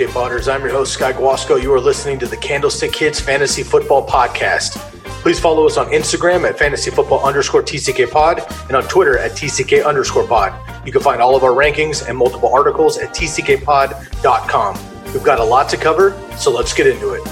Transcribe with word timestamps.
I'm 0.00 0.62
your 0.62 0.70
host, 0.70 0.92
Sky 0.92 1.12
Guasco. 1.12 1.60
You 1.60 1.74
are 1.74 1.80
listening 1.80 2.20
to 2.20 2.26
the 2.26 2.36
Candlestick 2.36 2.92
Kids 2.92 3.18
Fantasy 3.18 3.64
Football 3.64 4.06
Podcast. 4.06 4.76
Please 5.22 5.40
follow 5.40 5.66
us 5.66 5.76
on 5.76 5.86
Instagram 5.86 6.48
at 6.48 6.56
fantasy 6.56 6.92
football 6.92 7.26
underscore 7.26 7.64
TCK 7.64 8.08
pod 8.08 8.44
and 8.68 8.76
on 8.76 8.84
Twitter 8.84 9.18
at 9.18 9.32
TCK 9.32 9.84
underscore 9.84 10.24
pod. 10.24 10.54
You 10.86 10.92
can 10.92 11.00
find 11.00 11.20
all 11.20 11.34
of 11.34 11.42
our 11.42 11.50
rankings 11.50 12.08
and 12.08 12.16
multiple 12.16 12.48
articles 12.54 12.96
at 12.96 13.08
TCKpod.com. 13.08 14.78
We've 15.12 15.24
got 15.24 15.40
a 15.40 15.44
lot 15.44 15.68
to 15.70 15.76
cover, 15.76 16.12
so 16.36 16.52
let's 16.52 16.72
get 16.72 16.86
into 16.86 17.14
it. 17.14 17.22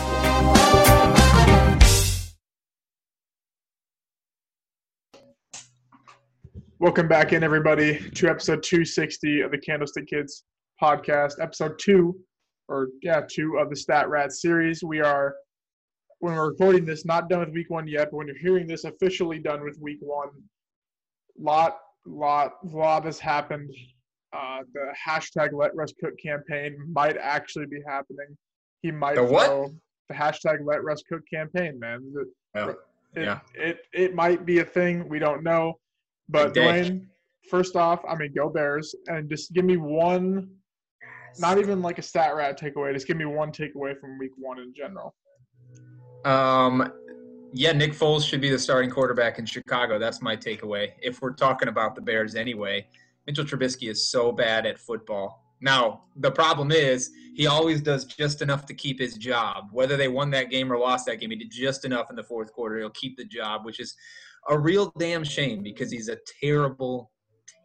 Welcome 6.80 7.06
back 7.06 7.32
in, 7.32 7.44
everybody, 7.44 8.10
to 8.10 8.28
episode 8.28 8.64
260 8.64 9.42
of 9.42 9.52
the 9.52 9.58
Candlestick 9.58 10.08
Kids 10.08 10.42
podcast, 10.82 11.34
episode 11.40 11.78
two, 11.78 12.18
or 12.68 12.88
yeah, 13.02 13.22
two 13.28 13.58
of 13.58 13.70
the 13.70 13.76
Stat 13.76 14.08
Rat 14.08 14.32
series. 14.32 14.82
We 14.82 15.00
are, 15.00 15.34
when 16.20 16.34
we're 16.34 16.48
recording 16.48 16.84
this, 16.84 17.04
not 17.04 17.28
done 17.28 17.40
with 17.40 17.50
week 17.50 17.70
one 17.70 17.86
yet, 17.86 18.08
but 18.10 18.18
when 18.18 18.26
you're 18.26 18.38
hearing 18.38 18.66
this, 18.66 18.84
officially 18.84 19.38
done 19.38 19.62
with 19.62 19.78
week 19.80 19.98
one. 20.00 20.30
Lot, 21.38 21.78
lot, 22.06 22.52
lot 22.64 23.04
has 23.04 23.18
happened. 23.18 23.70
Uh, 24.32 24.60
the 24.74 24.92
hashtag 25.06 25.52
Let 25.52 25.74
Russ 25.74 25.92
Cook 26.02 26.14
campaign 26.22 26.76
might 26.92 27.16
actually 27.16 27.66
be 27.66 27.80
happening. 27.86 28.36
He 28.82 28.90
might 28.90 29.16
The 29.16 29.24
what? 29.24 29.46
throw 29.46 29.70
the 30.08 30.14
hashtag 30.14 30.58
Let 30.64 30.82
Russ 30.84 31.02
Cook 31.08 31.22
campaign, 31.32 31.78
man. 31.78 32.12
Oh, 32.54 32.70
it, 32.70 32.76
yeah. 33.14 33.40
it 33.54 33.80
it 33.92 34.14
might 34.14 34.44
be 34.44 34.58
a 34.58 34.64
thing. 34.64 35.08
We 35.08 35.18
don't 35.18 35.42
know. 35.42 35.78
But. 36.28 36.54
Dwayne, 36.54 37.06
first 37.48 37.76
off, 37.76 38.00
I 38.08 38.16
mean, 38.16 38.32
go 38.34 38.48
Bears, 38.48 38.94
and 39.06 39.28
just 39.30 39.52
give 39.52 39.64
me 39.64 39.76
one, 39.76 40.50
not 41.38 41.58
even 41.58 41.82
like 41.82 41.98
a 41.98 42.02
stat 42.02 42.34
rat 42.34 42.58
takeaway. 42.58 42.92
Just 42.92 43.06
give 43.06 43.16
me 43.16 43.24
one 43.24 43.52
takeaway 43.52 43.98
from 43.98 44.18
Week 44.18 44.32
One 44.36 44.58
in 44.58 44.72
general. 44.74 45.14
Um, 46.24 46.92
yeah, 47.52 47.72
Nick 47.72 47.92
Foles 47.92 48.28
should 48.28 48.40
be 48.40 48.50
the 48.50 48.58
starting 48.58 48.90
quarterback 48.90 49.38
in 49.38 49.46
Chicago. 49.46 49.98
That's 49.98 50.20
my 50.20 50.36
takeaway. 50.36 50.92
If 51.00 51.22
we're 51.22 51.32
talking 51.32 51.68
about 51.68 51.94
the 51.94 52.00
Bears 52.00 52.34
anyway, 52.34 52.86
Mitchell 53.26 53.44
Trubisky 53.44 53.88
is 53.88 54.10
so 54.10 54.32
bad 54.32 54.66
at 54.66 54.78
football. 54.78 55.42
Now, 55.60 56.02
the 56.16 56.30
problem 56.30 56.70
is 56.70 57.10
he 57.34 57.46
always 57.46 57.80
does 57.80 58.04
just 58.04 58.42
enough 58.42 58.66
to 58.66 58.74
keep 58.74 59.00
his 59.00 59.16
job. 59.16 59.68
Whether 59.72 59.96
they 59.96 60.08
won 60.08 60.30
that 60.30 60.50
game 60.50 60.70
or 60.70 60.78
lost 60.78 61.06
that 61.06 61.18
game, 61.18 61.30
he 61.30 61.36
did 61.36 61.50
just 61.50 61.84
enough 61.84 62.10
in 62.10 62.16
the 62.16 62.22
fourth 62.22 62.52
quarter. 62.52 62.78
He'll 62.78 62.90
keep 62.90 63.16
the 63.16 63.24
job, 63.24 63.64
which 63.64 63.80
is 63.80 63.94
a 64.48 64.58
real 64.58 64.92
damn 64.98 65.24
shame 65.24 65.62
because 65.62 65.90
he's 65.90 66.08
a 66.08 66.18
terrible, 66.42 67.10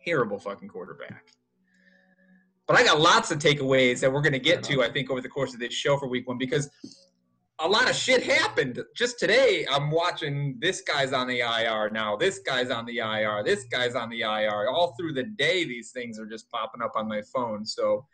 terrible 0.05 0.39
fucking 0.39 0.69
quarterback. 0.69 1.31
But 2.71 2.79
I 2.79 2.85
got 2.85 3.01
lots 3.01 3.31
of 3.31 3.39
takeaways 3.39 3.99
that 3.99 4.09
we're 4.09 4.21
going 4.21 4.31
to 4.31 4.39
get 4.39 4.63
to, 4.63 4.81
I 4.81 4.89
think, 4.89 5.11
over 5.11 5.19
the 5.19 5.27
course 5.27 5.53
of 5.53 5.59
this 5.59 5.73
show 5.73 5.97
for 5.97 6.07
week 6.07 6.25
one 6.25 6.37
because 6.37 6.69
a 7.59 7.67
lot 7.67 7.89
of 7.89 7.97
shit 7.97 8.23
happened. 8.23 8.81
Just 8.95 9.19
today, 9.19 9.67
I'm 9.69 9.91
watching 9.91 10.55
this 10.57 10.79
guy's 10.79 11.11
on 11.11 11.27
the 11.27 11.41
IR 11.41 11.89
now. 11.89 12.15
This 12.15 12.39
guy's 12.39 12.69
on 12.69 12.85
the 12.85 12.99
IR. 12.99 13.43
This 13.43 13.65
guy's 13.65 13.93
on 13.93 14.09
the 14.09 14.21
IR. 14.21 14.69
All 14.69 14.95
through 14.97 15.11
the 15.11 15.23
day, 15.23 15.65
these 15.65 15.91
things 15.91 16.17
are 16.17 16.25
just 16.25 16.49
popping 16.49 16.81
up 16.81 16.93
on 16.95 17.09
my 17.09 17.21
phone. 17.33 17.65
So 17.65 18.05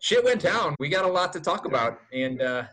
shit 0.00 0.24
went 0.24 0.42
down. 0.42 0.74
We 0.80 0.88
got 0.88 1.04
a 1.04 1.12
lot 1.12 1.32
to 1.34 1.40
talk 1.40 1.64
about. 1.64 2.00
And 2.12 2.42
uh, 2.42 2.64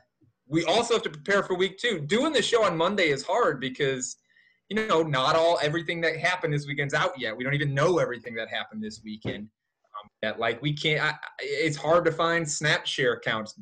we 0.48 0.66
also 0.66 0.96
have 0.96 1.04
to 1.04 1.12
prepare 1.12 1.44
for 1.44 1.56
week 1.56 1.78
two. 1.78 2.00
Doing 2.00 2.34
the 2.34 2.42
show 2.42 2.64
on 2.64 2.76
Monday 2.76 3.10
is 3.10 3.22
hard 3.22 3.62
because, 3.62 4.18
you 4.70 4.88
know, 4.88 5.04
not 5.04 5.36
all 5.36 5.60
everything 5.62 6.02
that 6.02 6.18
happened 6.18 6.52
this 6.52 6.66
weekend's 6.66 6.96
out 6.96 7.12
yet. 7.16 7.38
We 7.38 7.44
don't 7.44 7.54
even 7.54 7.76
know 7.76 8.00
everything 8.00 8.34
that 8.38 8.50
happened 8.50 8.84
this 8.84 9.02
weekend. 9.04 9.50
That 10.22 10.40
like 10.40 10.62
we 10.62 10.74
can't. 10.74 11.02
I, 11.02 11.16
it's 11.40 11.78
hard 11.78 12.06
to 12.06 12.12
find 12.12 12.50
snap 12.50 12.86
share 12.86 13.14
accounts 13.14 13.60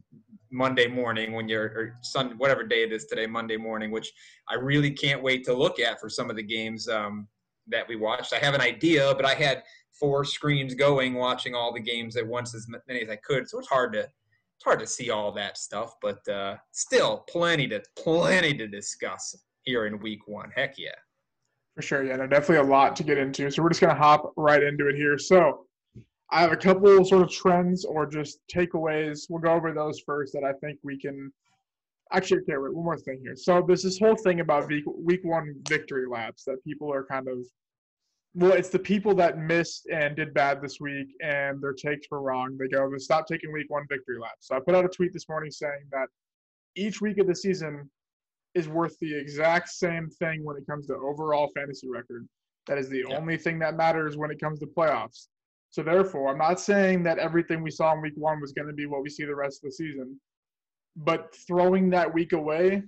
Monday 0.53 0.87
morning 0.87 1.33
when 1.33 1.49
you're 1.49 1.65
or 1.65 1.97
Sun 2.01 2.37
whatever 2.37 2.63
day 2.63 2.83
it 2.83 2.93
is 2.93 3.05
today, 3.05 3.25
Monday 3.25 3.57
morning, 3.57 3.91
which 3.91 4.13
I 4.47 4.55
really 4.55 4.91
can't 4.91 5.21
wait 5.21 5.43
to 5.45 5.53
look 5.53 5.79
at 5.79 5.99
for 5.99 6.09
some 6.09 6.29
of 6.29 6.35
the 6.35 6.43
games 6.43 6.87
um, 6.87 7.27
that 7.67 7.87
we 7.87 7.95
watched. 7.95 8.33
I 8.33 8.37
have 8.37 8.53
an 8.53 8.61
idea, 8.61 9.13
but 9.15 9.25
I 9.25 9.33
had 9.33 9.63
four 9.91 10.23
screens 10.23 10.75
going, 10.75 11.15
watching 11.15 11.55
all 11.55 11.73
the 11.73 11.79
games 11.79 12.15
at 12.17 12.25
once 12.25 12.53
as 12.53 12.67
many 12.87 13.01
as 13.01 13.09
I 13.09 13.15
could, 13.17 13.49
so 13.49 13.57
it's 13.57 13.67
hard 13.67 13.93
to 13.93 14.01
it's 14.01 14.63
hard 14.63 14.79
to 14.79 14.87
see 14.87 15.09
all 15.09 15.31
that 15.33 15.57
stuff. 15.57 15.95
But 16.01 16.25
uh, 16.27 16.57
still, 16.71 17.25
plenty 17.27 17.67
to 17.69 17.81
plenty 17.97 18.53
to 18.55 18.67
discuss 18.67 19.35
here 19.63 19.87
in 19.87 19.99
week 19.99 20.27
one. 20.27 20.51
Heck 20.55 20.77
yeah. 20.77 20.89
For 21.75 21.81
sure, 21.81 22.03
yeah, 22.03 22.17
no, 22.17 22.27
definitely 22.27 22.67
a 22.67 22.71
lot 22.71 22.95
to 22.97 23.03
get 23.03 23.17
into. 23.17 23.49
So 23.49 23.63
we're 23.63 23.69
just 23.69 23.81
gonna 23.81 23.95
hop 23.95 24.33
right 24.37 24.61
into 24.61 24.87
it 24.87 24.95
here. 24.95 25.17
So 25.17 25.65
I 26.33 26.41
have 26.41 26.51
a 26.51 26.57
couple 26.57 27.05
sort 27.05 27.21
of 27.21 27.29
trends 27.29 27.85
or 27.85 28.07
just 28.07 28.39
takeaways. 28.51 29.27
We'll 29.29 29.39
go 29.39 29.53
over 29.53 29.71
those 29.71 29.99
first 29.99 30.33
that 30.33 30.43
I 30.43 30.53
think 30.53 30.79
we 30.83 30.97
can. 30.97 31.31
Actually, 32.11 32.41
okay, 32.41 32.57
wait, 32.57 32.73
one 32.73 32.83
more 32.83 32.97
thing 32.97 33.19
here. 33.21 33.35
So 33.35 33.63
there's 33.65 33.83
this 33.83 33.99
whole 33.99 34.15
thing 34.15 34.39
about 34.39 34.67
week, 34.67 34.83
week 34.97 35.21
one 35.23 35.53
victory 35.69 36.07
laps 36.07 36.43
that 36.45 36.63
people 36.63 36.91
are 36.91 37.05
kind 37.05 37.27
of. 37.27 37.37
Well, 38.33 38.53
it's 38.53 38.69
the 38.69 38.79
people 38.79 39.13
that 39.15 39.37
missed 39.37 39.87
and 39.93 40.15
did 40.15 40.33
bad 40.33 40.59
this 40.59 40.79
week 40.79 41.07
and 41.21 41.61
their 41.61 41.73
takes 41.73 42.07
were 42.09 42.19
wrong. 42.23 42.57
They 42.59 42.67
go, 42.67 42.89
stop 42.97 43.27
taking 43.27 43.53
week 43.53 43.69
one 43.69 43.85
victory 43.87 44.17
laps. 44.19 44.47
So 44.47 44.55
I 44.55 44.59
put 44.59 44.73
out 44.73 44.85
a 44.85 44.89
tweet 44.89 45.13
this 45.13 45.29
morning 45.29 45.51
saying 45.51 45.83
that 45.91 46.07
each 46.75 46.99
week 46.99 47.19
of 47.19 47.27
the 47.27 47.35
season 47.35 47.87
is 48.55 48.67
worth 48.67 48.97
the 48.99 49.15
exact 49.15 49.69
same 49.69 50.09
thing 50.09 50.43
when 50.43 50.57
it 50.57 50.65
comes 50.65 50.87
to 50.87 50.95
overall 50.95 51.51
fantasy 51.55 51.87
record. 51.87 52.27
That 52.65 52.79
is 52.79 52.89
the 52.89 53.05
Yeah. 53.07 53.17
only 53.17 53.37
thing 53.37 53.59
that 53.59 53.75
matters 53.75 54.17
when 54.17 54.31
it 54.31 54.39
comes 54.39 54.59
to 54.61 54.65
playoffs. 54.65 55.27
So 55.73 55.81
therefore, 55.81 56.29
I'm 56.29 56.37
not 56.37 56.59
saying 56.59 57.01
that 57.01 57.17
everything 57.17 57.63
we 57.63 57.71
saw 57.71 57.93
in 57.93 58.01
week 58.01 58.13
one 58.15 58.39
was 58.39 58.53
going 58.53 58.67
to 58.67 58.75
be 58.75 58.85
what 58.85 59.01
we 59.01 59.09
see 59.09 59.25
the 59.25 59.33
rest 59.33 59.63
of 59.63 59.69
the 59.69 59.71
season, 59.71 60.21
but 60.95 61.35
throwing 61.47 61.89
that 61.89 62.13
week 62.13 62.33
away 62.33 62.83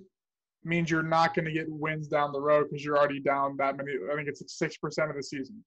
means 0.62 0.88
you're 0.88 1.02
not 1.02 1.34
going 1.34 1.46
to 1.46 1.50
get 1.50 1.66
wins 1.68 2.06
down 2.06 2.30
the 2.30 2.40
road 2.40 2.68
because 2.70 2.84
you're 2.84 2.96
already 2.96 3.18
down 3.18 3.56
that 3.56 3.76
many. 3.76 3.94
I 4.08 4.14
think 4.14 4.28
it's 4.28 4.56
six 4.56 4.76
percent 4.76 5.10
of 5.10 5.16
the 5.16 5.22
season. 5.24 5.64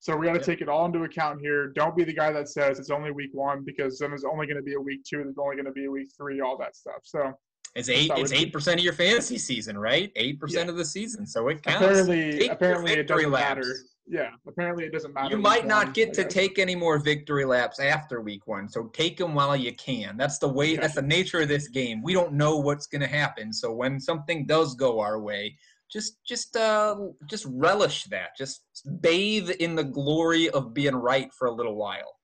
So 0.00 0.16
we 0.16 0.26
got 0.26 0.32
to 0.32 0.40
Yeah. 0.40 0.46
take 0.46 0.60
it 0.60 0.68
all 0.68 0.84
into 0.84 1.04
account 1.04 1.40
here. 1.40 1.68
Don't 1.68 1.94
be 1.94 2.02
the 2.02 2.12
guy 2.12 2.32
that 2.32 2.48
says 2.48 2.80
it's 2.80 2.90
only 2.90 3.12
week 3.12 3.30
one 3.34 3.62
because 3.62 4.00
then 4.00 4.10
there's 4.10 4.24
only 4.24 4.48
going 4.48 4.56
to 4.56 4.62
be 4.62 4.74
a 4.74 4.80
week 4.80 5.04
two. 5.04 5.22
There's 5.22 5.38
only 5.38 5.54
going 5.54 5.66
to 5.66 5.72
be 5.72 5.84
a 5.84 5.90
week 5.92 6.08
three. 6.16 6.40
All 6.40 6.58
that 6.58 6.74
stuff. 6.74 7.02
So 7.04 7.38
It's 7.78 7.88
eight. 7.88 8.10
It's 8.16 8.32
eight 8.32 8.52
percent 8.52 8.80
of 8.80 8.84
your 8.84 8.92
fantasy 8.92 9.38
season, 9.38 9.78
right? 9.78 10.10
Eight 10.16 10.40
percent 10.40 10.68
of 10.68 10.76
the 10.76 10.84
season, 10.84 11.24
so 11.26 11.46
it 11.46 11.62
counts. 11.62 11.80
apparently, 11.86 12.38
Take 12.38 12.50
apparently 12.50 12.92
it 12.92 12.96
victory 12.96 13.16
doesn't 13.18 13.30
laps. 13.32 13.48
matter. 13.56 13.74
Yeah, 14.10 14.30
apparently 14.48 14.84
it 14.86 14.92
doesn't 14.92 15.12
matter. 15.14 15.30
You 15.30 15.36
week 15.36 15.42
might 15.44 15.58
one, 15.60 15.68
not 15.68 15.88
I 15.88 15.90
get 15.92 16.12
to 16.14 16.24
guess. 16.24 16.32
take 16.32 16.58
any 16.58 16.74
more 16.74 16.98
victory 16.98 17.44
laps 17.44 17.78
after 17.78 18.20
week 18.20 18.46
one, 18.48 18.68
so 18.68 18.88
take 18.88 19.16
them 19.16 19.32
while 19.34 19.54
you 19.54 19.72
can. 19.76 20.16
That's 20.16 20.38
the 20.38 20.48
way. 20.48 20.76
That's 20.76 20.94
the 20.96 21.02
nature 21.02 21.42
of 21.42 21.48
this 21.48 21.68
game. 21.68 22.02
We 22.02 22.14
don't 22.14 22.32
know 22.32 22.56
what's 22.56 22.88
going 22.88 23.02
to 23.02 23.06
happen, 23.06 23.52
so 23.52 23.72
when 23.72 24.00
something 24.00 24.44
does 24.44 24.74
go 24.74 24.98
our 24.98 25.20
way, 25.20 25.56
just 25.88 26.24
just 26.24 26.56
uh 26.56 26.96
just 27.26 27.46
relish 27.48 28.04
that. 28.04 28.36
Just 28.36 28.62
bathe 29.00 29.50
in 29.50 29.76
the 29.76 29.84
glory 29.84 30.50
of 30.50 30.74
being 30.74 30.96
right 30.96 31.32
for 31.32 31.46
a 31.46 31.52
little 31.52 31.76
while. 31.76 32.16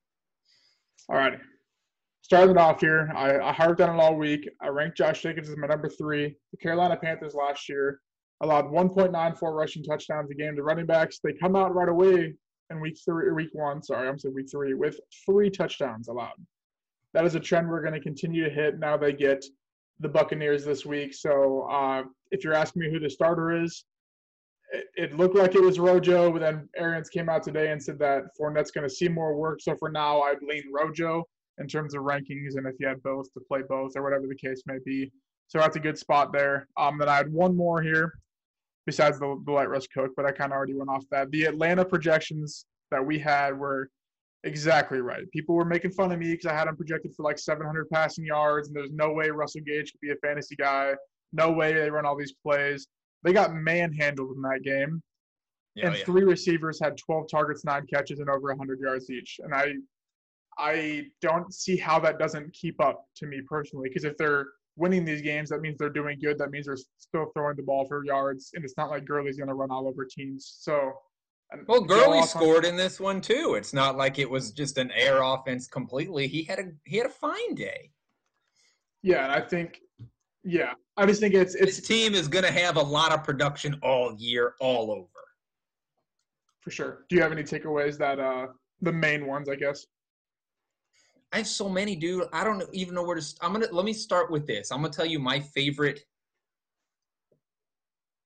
All 1.09 1.17
righty. 1.17 1.37
Starting 2.25 2.57
off 2.57 2.81
here, 2.81 3.13
I, 3.15 3.39
I 3.39 3.53
harped 3.53 3.83
on 3.83 3.95
it 3.95 4.03
all 4.03 4.17
week. 4.17 4.49
I 4.63 4.69
ranked 4.69 4.97
Josh 4.97 5.21
Jacobs 5.21 5.51
as 5.51 5.59
my 5.59 5.67
number 5.67 5.91
three. 5.91 6.35
The 6.53 6.57
Carolina 6.57 6.97
Panthers 6.97 7.35
last 7.35 7.69
year 7.69 8.01
allowed 8.41 8.65
1.94 8.73 9.43
rushing 9.55 9.85
touchdowns 9.85 10.31
a 10.31 10.35
game 10.35 10.57
to 10.57 10.63
running 10.63 10.87
backs. 10.87 11.19
They 11.23 11.35
come 11.35 11.55
out 11.55 11.75
right 11.75 11.91
away 11.91 12.33
in 12.71 12.81
week 12.81 12.97
three, 13.05 13.31
week 13.33 13.51
one. 13.53 13.83
Sorry, 13.83 14.09
I'm 14.09 14.19
saying 14.19 14.35
week 14.35 14.51
three 14.51 14.73
with 14.73 14.99
three 15.27 15.51
touchdowns 15.51 16.09
allowed. 16.09 16.33
That 17.13 17.27
is 17.27 17.35
a 17.35 17.41
trend 17.41 17.69
we're 17.69 17.83
going 17.83 17.93
to 17.93 18.01
continue 18.01 18.45
to 18.45 18.51
hit. 18.51 18.79
Now 18.79 18.97
they 18.97 19.13
get 19.13 19.45
the 20.01 20.09
Buccaneers 20.09 20.65
this 20.65 20.87
week. 20.87 21.13
So 21.13 21.69
uh, 21.71 22.05
if 22.31 22.43
you're 22.43 22.55
asking 22.55 22.81
me 22.81 22.91
who 22.91 23.01
the 23.01 23.11
starter 23.11 23.63
is, 23.63 23.85
it, 24.97 25.15
looked 25.15 25.37
like 25.37 25.55
it 25.55 25.61
was 25.61 25.79
Rojo, 25.79 26.33
but 26.33 26.41
then 26.41 26.71
Arians 26.75 27.11
came 27.11 27.29
out 27.29 27.43
today 27.43 27.71
and 27.71 27.83
said 27.83 27.99
that 27.99 28.23
Fournette's 28.41 28.71
going 28.71 28.89
to 28.89 28.95
see 28.95 29.09
more 29.09 29.37
work. 29.37 29.61
So 29.61 29.77
for 29.77 29.91
now, 29.91 30.23
I'd 30.23 30.43
lean 30.43 30.65
Rojo 30.73 31.25
in 31.59 31.67
terms 31.69 31.95
of 31.95 32.03
rankings, 32.03 32.57
and 32.57 32.67
if 32.67 32.75
you 32.79 32.87
had 32.87 33.03
both 33.03 33.33
to 33.35 33.41
play 33.49 33.61
both 33.69 33.93
or 33.97 34.03
whatever 34.03 34.27
the 34.27 34.35
case 34.35 34.63
may 34.67 34.79
be. 34.85 35.11
So 35.49 35.59
that's 35.59 35.77
a 35.77 35.81
good 35.81 35.99
spot 35.99 36.33
there. 36.33 36.67
Um, 36.77 36.99
then 36.99 37.09
I 37.09 37.17
had 37.17 37.33
one 37.33 37.57
more 37.57 37.83
here, 37.83 38.15
besides 38.87 39.19
the, 39.19 39.41
the 39.45 39.53
Let 39.53 39.69
Russ 39.69 39.87
Cook, 39.87 40.13
but 40.17 40.25
I 40.25 40.33
kind 40.33 40.53
of 40.53 40.57
already 40.57 40.75
went 40.75 40.91
off 40.91 41.05
that. 41.11 41.31
The 41.31 41.45
Atlanta 41.45 41.85
projections 41.85 42.67
that 42.91 43.05
we 43.05 43.19
had 43.19 43.57
were 43.59 43.89
Exactly 44.45 45.01
right. 45.01 45.31
People 45.33 45.55
were 45.55 45.65
making 45.65 45.91
fun 45.93 46.13
of 46.13 46.19
me 46.19 46.33
because 46.33 46.47
I 46.47 46.55
had 46.55 46.69
him 46.69 46.77
projected 46.77 47.15
for 47.15 47.23
like 47.23 47.39
700 47.39 47.89
passing 47.89 48.27
yards, 48.27 48.69
and 48.69 48.77
there's 48.77 48.93
no 48.93 49.11
way 49.11 49.31
Russell 49.31 49.63
Gage 49.63 49.91
could 49.91 50.01
be 50.03 50.11
a 50.11 50.17
fantasy 50.17 50.55
guy. 50.55 50.93
No 51.33 51.51
way 51.51 51.73
they 51.73 51.91
run 51.91 52.05
all 52.05 52.17
these 52.17 52.35
plays. 52.45 52.87
They 53.23 53.33
got 53.33 53.55
manhandled 53.55 54.37
in 54.37 54.43
that 54.43 54.61
game, 54.63 55.03
Yeah, 55.75 55.87
and 55.87 55.97
yeah. 55.97 56.05
three 56.05 56.25
receivers 56.25 56.79
had 56.79 56.99
12 56.99 57.27
targets, 57.31 57.65
nine 57.65 57.87
catches, 57.87 58.21
and 58.21 58.29
over 58.29 58.49
100 58.49 58.81
yards 58.81 59.09
each. 59.09 59.41
And 59.43 59.55
I, 59.55 59.73
I 60.59 61.07
don't 61.21 61.53
see 61.53 61.77
how 61.77 61.99
that 62.01 62.19
doesn't 62.19 62.53
keep 62.53 62.81
up 62.81 63.07
to 63.17 63.27
me 63.27 63.41
personally. 63.49 63.89
Because 63.89 64.05
if 64.05 64.17
they're 64.17 64.47
winning 64.77 65.05
these 65.05 65.23
games, 65.23 65.51
that 65.51 65.61
means 65.61 65.79
they're 65.79 65.89
doing 65.91 66.19
good. 66.21 66.39
That 66.39 66.51
means 66.51 66.67
they're 66.67 66.79
still 66.99 67.27
throwing 67.35 67.57
the 67.57 67.63
ball 67.63 67.87
for 67.87 68.05
yards, 68.05 68.51
and 68.55 68.65
it's 68.65 68.77
not 68.77 68.91
like 68.91 69.05
Gurley's 69.05 69.37
going 69.37 69.49
to 69.49 69.55
run 69.55 69.71
all 69.71 69.87
over 69.89 70.05
teams. 70.05 70.57
So. 70.61 70.93
Well, 71.69 71.83
Gurley 71.83 72.19
on- 72.19 72.27
scored 72.27 72.65
in 72.65 72.75
this 72.77 72.99
one 72.99 73.21
too. 73.21 73.55
It's 73.57 73.73
not 73.73 73.97
like 73.97 74.19
it 74.19 74.29
was 74.29 74.51
just 74.51 74.77
an 74.79 74.91
air 74.93 75.23
offense 75.23 75.69
completely. 75.69 76.27
He 76.27 76.43
had 76.43 76.59
a 76.59 76.65
he 76.85 76.97
had 76.97 77.07
a 77.07 77.11
fine 77.11 77.55
day. 77.55 77.91
Yeah, 79.03 79.25
and 79.25 79.33
I 79.33 79.41
think, 79.41 79.79
yeah, 80.43 80.73
I 80.97 81.07
just 81.07 81.21
think 81.21 81.35
it's 81.35 81.53
This 81.55 81.79
it's 81.79 81.87
team 81.87 82.15
is 82.15 82.27
going 82.27 82.45
to 82.45 82.51
have 82.51 82.77
a 82.77 82.83
lot 82.83 83.13
of 83.13 83.23
production 83.23 83.79
all 83.83 84.17
year, 84.19 84.55
all 84.59 84.91
over. 84.91 85.07
for 86.61 86.71
sure. 86.71 87.05
Do 87.09 87.15
you 87.17 87.23
have 87.23 87.31
any 87.31 87.43
takeaways 87.45 87.99
that 87.99 88.19
uh 88.19 88.47
the 88.81 88.93
main 88.93 89.27
ones, 89.27 89.49
I 89.49 89.55
guess? 89.55 89.87
I 91.35 91.39
have 91.39 91.49
so 91.49 91.69
many, 91.69 91.97
dude. 91.97 92.29
I 92.33 92.45
don't 92.45 92.63
even 92.73 92.95
know 92.95 93.03
where 93.03 93.17
to. 93.17 93.35
I'm 93.41 93.53
gonna 93.53 93.67
let 93.73 93.85
me 93.85 93.93
start 93.93 94.31
with 94.31 94.47
this. 94.47 94.71
I'm 94.71 94.81
gonna 94.83 94.93
tell 94.93 95.05
you 95.05 95.19
my 95.19 95.41
favorite. 95.41 96.05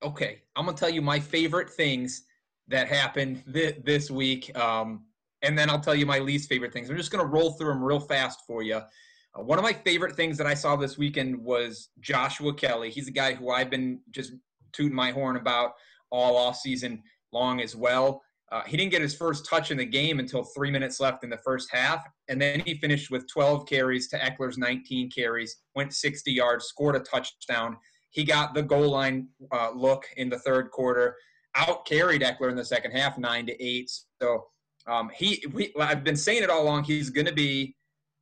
Okay, 0.03 0.43
I'm 0.55 0.67
gonna 0.67 0.77
tell 0.77 0.91
you 0.91 1.01
my 1.01 1.19
favorite 1.19 1.71
things 1.71 2.25
that 2.69 2.87
happened 2.87 3.45
thi- 3.51 3.77
this 3.83 4.11
week, 4.11 4.55
um, 4.59 5.07
and 5.41 5.59
then 5.59 5.71
I'll 5.71 5.81
tell 5.81 5.95
you 5.95 6.05
my 6.05 6.19
least 6.19 6.51
favorite 6.51 6.71
things. 6.75 6.91
I'm 6.91 6.99
just 6.99 7.11
gonna 7.11 7.25
roll 7.25 7.53
through 7.53 7.69
them 7.69 7.83
real 7.83 7.99
fast 7.99 8.41
for 8.47 8.63
you. 8.63 8.75
Uh, 8.77 9.43
one 9.43 9.59
of 9.59 9.63
my 9.63 9.73
favorite 9.73 10.15
things 10.15 10.37
that 10.37 10.47
I 10.47 10.53
saw 10.53 10.77
this 10.77 10.99
weekend 10.99 11.43
was 11.43 11.89
Joshua 12.01 12.53
Kelly. 12.53 12.91
He's 12.91 13.09
a 13.09 13.13
guy 13.13 13.33
who 13.33 13.51
I've 13.51 13.71
been 13.71 14.03
just 14.11 14.35
tooting 14.73 14.95
my 14.95 15.13
horn 15.13 15.37
about 15.37 15.73
all 16.11 16.37
off 16.37 16.59
season 16.59 17.03
long 17.33 17.63
as 17.63 17.75
well. 17.75 18.23
Uh, 18.51 18.63
he 18.67 18.77
didn't 18.77 18.91
get 18.91 19.03
his 19.03 19.15
first 19.15 19.45
touch 19.45 19.71
in 19.71 19.77
the 19.77 19.85
game 19.85 20.21
until 20.21 20.43
three 20.43 20.71
minutes 20.71 21.01
left 21.01 21.23
in 21.23 21.29
the 21.29 21.39
first 21.39 21.69
half, 21.71 22.07
and 22.29 22.41
then 22.41 22.61
he 22.61 22.75
finished 22.79 23.11
with 23.11 23.29
12 23.31 23.67
carries 23.67 24.09
to 24.09 24.19
Ekeler's 24.19 24.57
19 24.57 25.11
carries, 25.11 25.57
went 25.75 25.93
60 25.93 26.33
yards, 26.33 26.65
scored 26.65 26.97
a 26.97 27.01
touchdown. 27.01 27.77
He 28.11 28.25
got 28.25 28.55
the 28.55 28.63
goal 28.63 28.91
line 28.91 29.29
uh, 29.53 29.71
look 29.75 30.07
in 30.17 30.31
the 30.31 30.39
third 30.39 30.71
quarter, 30.71 31.15
out 31.57 31.85
carried 31.85 32.23
Ekeler 32.23 32.49
in 32.49 32.57
the 32.57 32.65
second 32.65 32.93
half, 32.93 33.19
nine 33.19 33.45
to 33.47 33.63
eight. 33.63 33.91
So 34.21 34.47
um, 34.87 35.11
he, 35.15 35.45
we, 35.53 35.75
I've 35.79 36.03
been 36.03 36.17
saying 36.17 36.43
it 36.43 36.49
all 36.49 36.63
along. 36.63 36.85
He's 36.85 37.11
going 37.11 37.27
to 37.27 37.35
be 37.35 37.77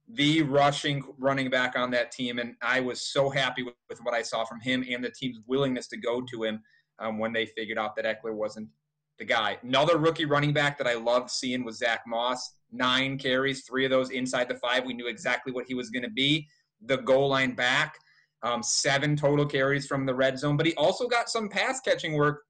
the 0.08 0.43
rushing 0.43 1.05
running 1.19 1.50
back 1.50 1.76
on 1.76 1.90
that 1.93 2.11
team, 2.11 2.40
and 2.40 2.55
I 2.62 2.81
was 2.81 3.12
so 3.12 3.31
happy 3.31 3.62
with, 3.62 3.75
with 3.88 4.00
what 4.00 4.14
I 4.14 4.23
saw 4.23 4.44
from 4.44 4.61
him 4.61 4.84
and 4.90 5.05
the 5.05 5.11
team's 5.11 5.38
willingness 5.46 5.87
to 5.88 5.96
go 5.96 6.20
to 6.23 6.43
him 6.43 6.62
um, 6.99 7.19
when 7.19 7.32
they 7.32 7.46
figured 7.46 7.78
out 7.78 7.94
that 7.96 8.05
Ekeler 8.05 8.34
wasn't 8.34 8.69
the 9.18 9.24
guy. 9.24 9.58
Another 9.62 9.98
rookie 9.98 10.24
running 10.24 10.52
back 10.52 10.78
that 10.78 10.86
I 10.86 10.94
loved 10.94 11.30
seeing 11.30 11.64
was 11.64 11.78
Zach 11.78 12.00
Moss. 12.06 12.52
Nine 12.72 13.18
carries, 13.18 13.64
three 13.64 13.84
of 13.84 13.90
those 13.90 14.10
inside 14.10 14.48
the 14.48 14.56
five. 14.56 14.84
We 14.84 14.94
knew 14.94 15.06
exactly 15.06 15.52
what 15.52 15.66
he 15.66 15.74
was 15.74 15.90
going 15.90 16.02
to 16.02 16.10
be. 16.10 16.46
The 16.84 16.98
goal 16.98 17.28
line 17.28 17.54
back, 17.54 17.96
um, 18.42 18.62
seven 18.62 19.16
total 19.16 19.46
carries 19.46 19.86
from 19.86 20.04
the 20.04 20.14
red 20.14 20.38
zone, 20.38 20.56
but 20.56 20.66
he 20.66 20.74
also 20.74 21.08
got 21.08 21.30
some 21.30 21.48
pass 21.48 21.80
catching 21.80 22.14
work. 22.14 22.42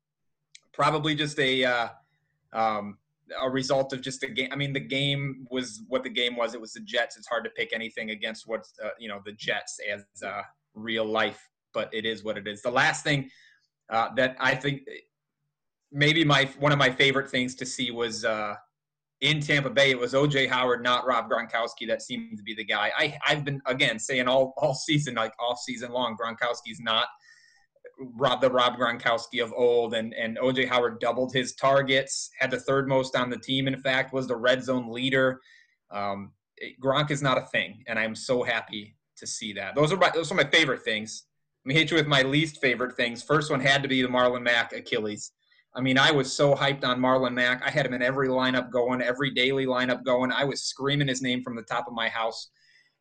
Probably 0.72 1.14
just 1.14 1.38
a 1.38 1.64
uh, 1.64 1.88
um, 2.52 2.98
a 3.40 3.48
result 3.48 3.92
of 3.92 4.00
just 4.00 4.20
the 4.20 4.28
game. 4.28 4.48
I 4.52 4.56
mean, 4.56 4.72
the 4.72 4.80
game 4.80 5.46
was 5.50 5.82
what 5.88 6.02
the 6.02 6.10
game 6.10 6.36
was. 6.36 6.54
It 6.54 6.60
was 6.60 6.72
the 6.72 6.80
Jets. 6.80 7.16
It's 7.16 7.26
hard 7.26 7.44
to 7.44 7.50
pick 7.50 7.72
anything 7.72 8.10
against 8.10 8.46
what's 8.46 8.72
uh, 8.84 8.90
you 8.98 9.08
know 9.08 9.20
the 9.24 9.32
Jets 9.32 9.78
as 9.90 10.04
uh, 10.24 10.42
real 10.74 11.04
life, 11.04 11.40
but 11.72 11.88
it 11.92 12.04
is 12.04 12.24
what 12.24 12.36
it 12.36 12.46
is. 12.46 12.62
The 12.62 12.70
last 12.70 13.04
thing 13.04 13.30
uh, 13.90 14.08
that 14.16 14.36
I 14.40 14.54
think 14.54 14.82
maybe 15.96 16.24
my 16.24 16.44
one 16.58 16.72
of 16.72 16.78
my 16.78 16.90
favorite 16.90 17.30
things 17.30 17.54
to 17.56 17.66
see 17.66 17.90
was 17.90 18.24
uh, 18.24 18.54
in 19.22 19.40
Tampa 19.40 19.70
Bay. 19.70 19.90
It 19.90 19.98
was 19.98 20.12
OJ 20.12 20.48
Howard, 20.48 20.82
not 20.82 21.06
Rob 21.06 21.28
Gronkowski, 21.28 21.88
that 21.88 22.02
seemed 22.02 22.36
to 22.36 22.44
be 22.44 22.54
the 22.54 22.64
guy. 22.64 22.92
I 22.96 23.16
I've 23.26 23.44
been 23.44 23.60
again 23.66 23.98
saying 23.98 24.28
all 24.28 24.54
all 24.58 24.74
season, 24.74 25.14
like 25.14 25.32
off 25.40 25.58
season 25.58 25.90
long, 25.90 26.16
Gronkowski's 26.16 26.80
not 26.80 27.08
Rob 27.98 28.42
the 28.42 28.50
Rob 28.50 28.76
Gronkowski 28.76 29.42
of 29.42 29.52
old, 29.56 29.94
and 29.94 30.14
and 30.14 30.36
OJ 30.38 30.68
Howard 30.68 31.00
doubled 31.00 31.32
his 31.32 31.54
targets, 31.54 32.30
had 32.38 32.50
the 32.50 32.60
third 32.60 32.88
most 32.88 33.16
on 33.16 33.30
the 33.30 33.38
team. 33.38 33.66
In 33.66 33.80
fact, 33.80 34.12
was 34.12 34.28
the 34.28 34.36
red 34.36 34.62
zone 34.62 34.92
leader. 34.92 35.40
Um, 35.90 36.32
Gronk 36.82 37.10
is 37.10 37.22
not 37.22 37.38
a 37.38 37.46
thing, 37.46 37.82
and 37.86 37.98
I'm 37.98 38.14
so 38.14 38.42
happy 38.42 38.96
to 39.16 39.26
see 39.26 39.54
that. 39.54 39.74
Those 39.74 39.92
are 39.92 39.96
my 39.96 40.10
those 40.10 40.30
are 40.30 40.34
my 40.34 40.44
favorite 40.44 40.82
things. 40.82 41.24
Let 41.64 41.68
me 41.70 41.74
hit 41.74 41.90
you 41.90 41.96
with 41.96 42.06
my 42.06 42.22
least 42.22 42.60
favorite 42.60 42.96
things. 42.96 43.22
First 43.22 43.50
one 43.50 43.60
had 43.60 43.82
to 43.82 43.88
be 43.88 44.02
the 44.02 44.08
Marlon 44.08 44.42
Mack 44.42 44.72
Achilles. 44.72 45.32
I 45.76 45.82
mean, 45.82 45.98
I 45.98 46.10
was 46.10 46.32
so 46.32 46.54
hyped 46.54 46.84
on 46.84 46.98
Marlon 46.98 47.34
Mack. 47.34 47.62
I 47.64 47.70
had 47.70 47.84
him 47.84 47.92
in 47.92 48.02
every 48.02 48.28
lineup 48.28 48.70
going, 48.70 49.02
every 49.02 49.30
daily 49.30 49.66
lineup 49.66 50.04
going. 50.04 50.32
I 50.32 50.42
was 50.42 50.62
screaming 50.62 51.06
his 51.06 51.20
name 51.20 51.42
from 51.42 51.54
the 51.54 51.62
top 51.62 51.86
of 51.86 51.92
my 51.92 52.08
house. 52.08 52.50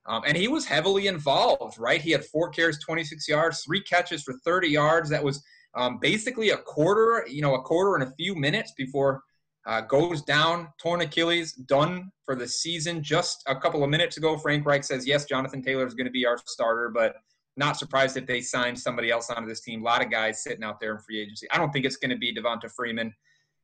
Um, 0.07 0.23
and 0.27 0.35
he 0.37 0.49
was 0.49 0.65
heavily 0.65 1.07
involved, 1.07 1.79
right? 1.79 2.01
He 2.01 2.11
had 2.11 2.25
four 2.25 2.49
carries, 2.49 2.83
26 2.83 3.27
yards, 3.29 3.63
three 3.63 3.81
catches 3.81 4.23
for 4.23 4.35
30 4.45 4.67
yards. 4.67 5.09
That 5.09 5.23
was 5.23 5.41
um, 5.73 5.99
basically 5.99 6.49
a 6.49 6.57
quarter, 6.57 7.25
you 7.27 7.41
know, 7.41 7.55
a 7.55 7.61
quarter 7.61 7.95
in 7.95 8.07
a 8.07 8.13
few 8.15 8.35
minutes 8.35 8.73
before 8.77 9.23
uh, 9.65 9.81
goes 9.81 10.21
down, 10.21 10.67
torn 10.79 11.01
Achilles, 11.01 11.53
done 11.53 12.11
for 12.25 12.35
the 12.35 12.47
season. 12.47 13.01
Just 13.01 13.41
a 13.47 13.55
couple 13.55 13.83
of 13.83 13.89
minutes 13.89 14.17
ago, 14.17 14.37
Frank 14.37 14.65
Reich 14.65 14.83
says, 14.83 15.07
yes, 15.07 15.25
Jonathan 15.25 15.63
Taylor 15.63 15.87
is 15.87 15.95
going 15.95 16.05
to 16.05 16.11
be 16.11 16.25
our 16.25 16.37
starter, 16.45 16.91
but 16.93 17.15
not 17.57 17.77
surprised 17.77 18.17
if 18.17 18.27
they 18.27 18.41
signed 18.41 18.77
somebody 18.77 19.11
else 19.11 19.29
onto 19.29 19.47
this 19.47 19.61
team. 19.61 19.81
A 19.81 19.85
lot 19.85 20.03
of 20.03 20.11
guys 20.11 20.43
sitting 20.43 20.63
out 20.63 20.79
there 20.79 20.93
in 20.93 20.99
free 20.99 21.21
agency. 21.21 21.47
I 21.51 21.57
don't 21.57 21.71
think 21.71 21.85
it's 21.85 21.97
going 21.97 22.11
to 22.11 22.17
be 22.17 22.33
Devonta 22.33 22.69
Freeman, 22.69 23.13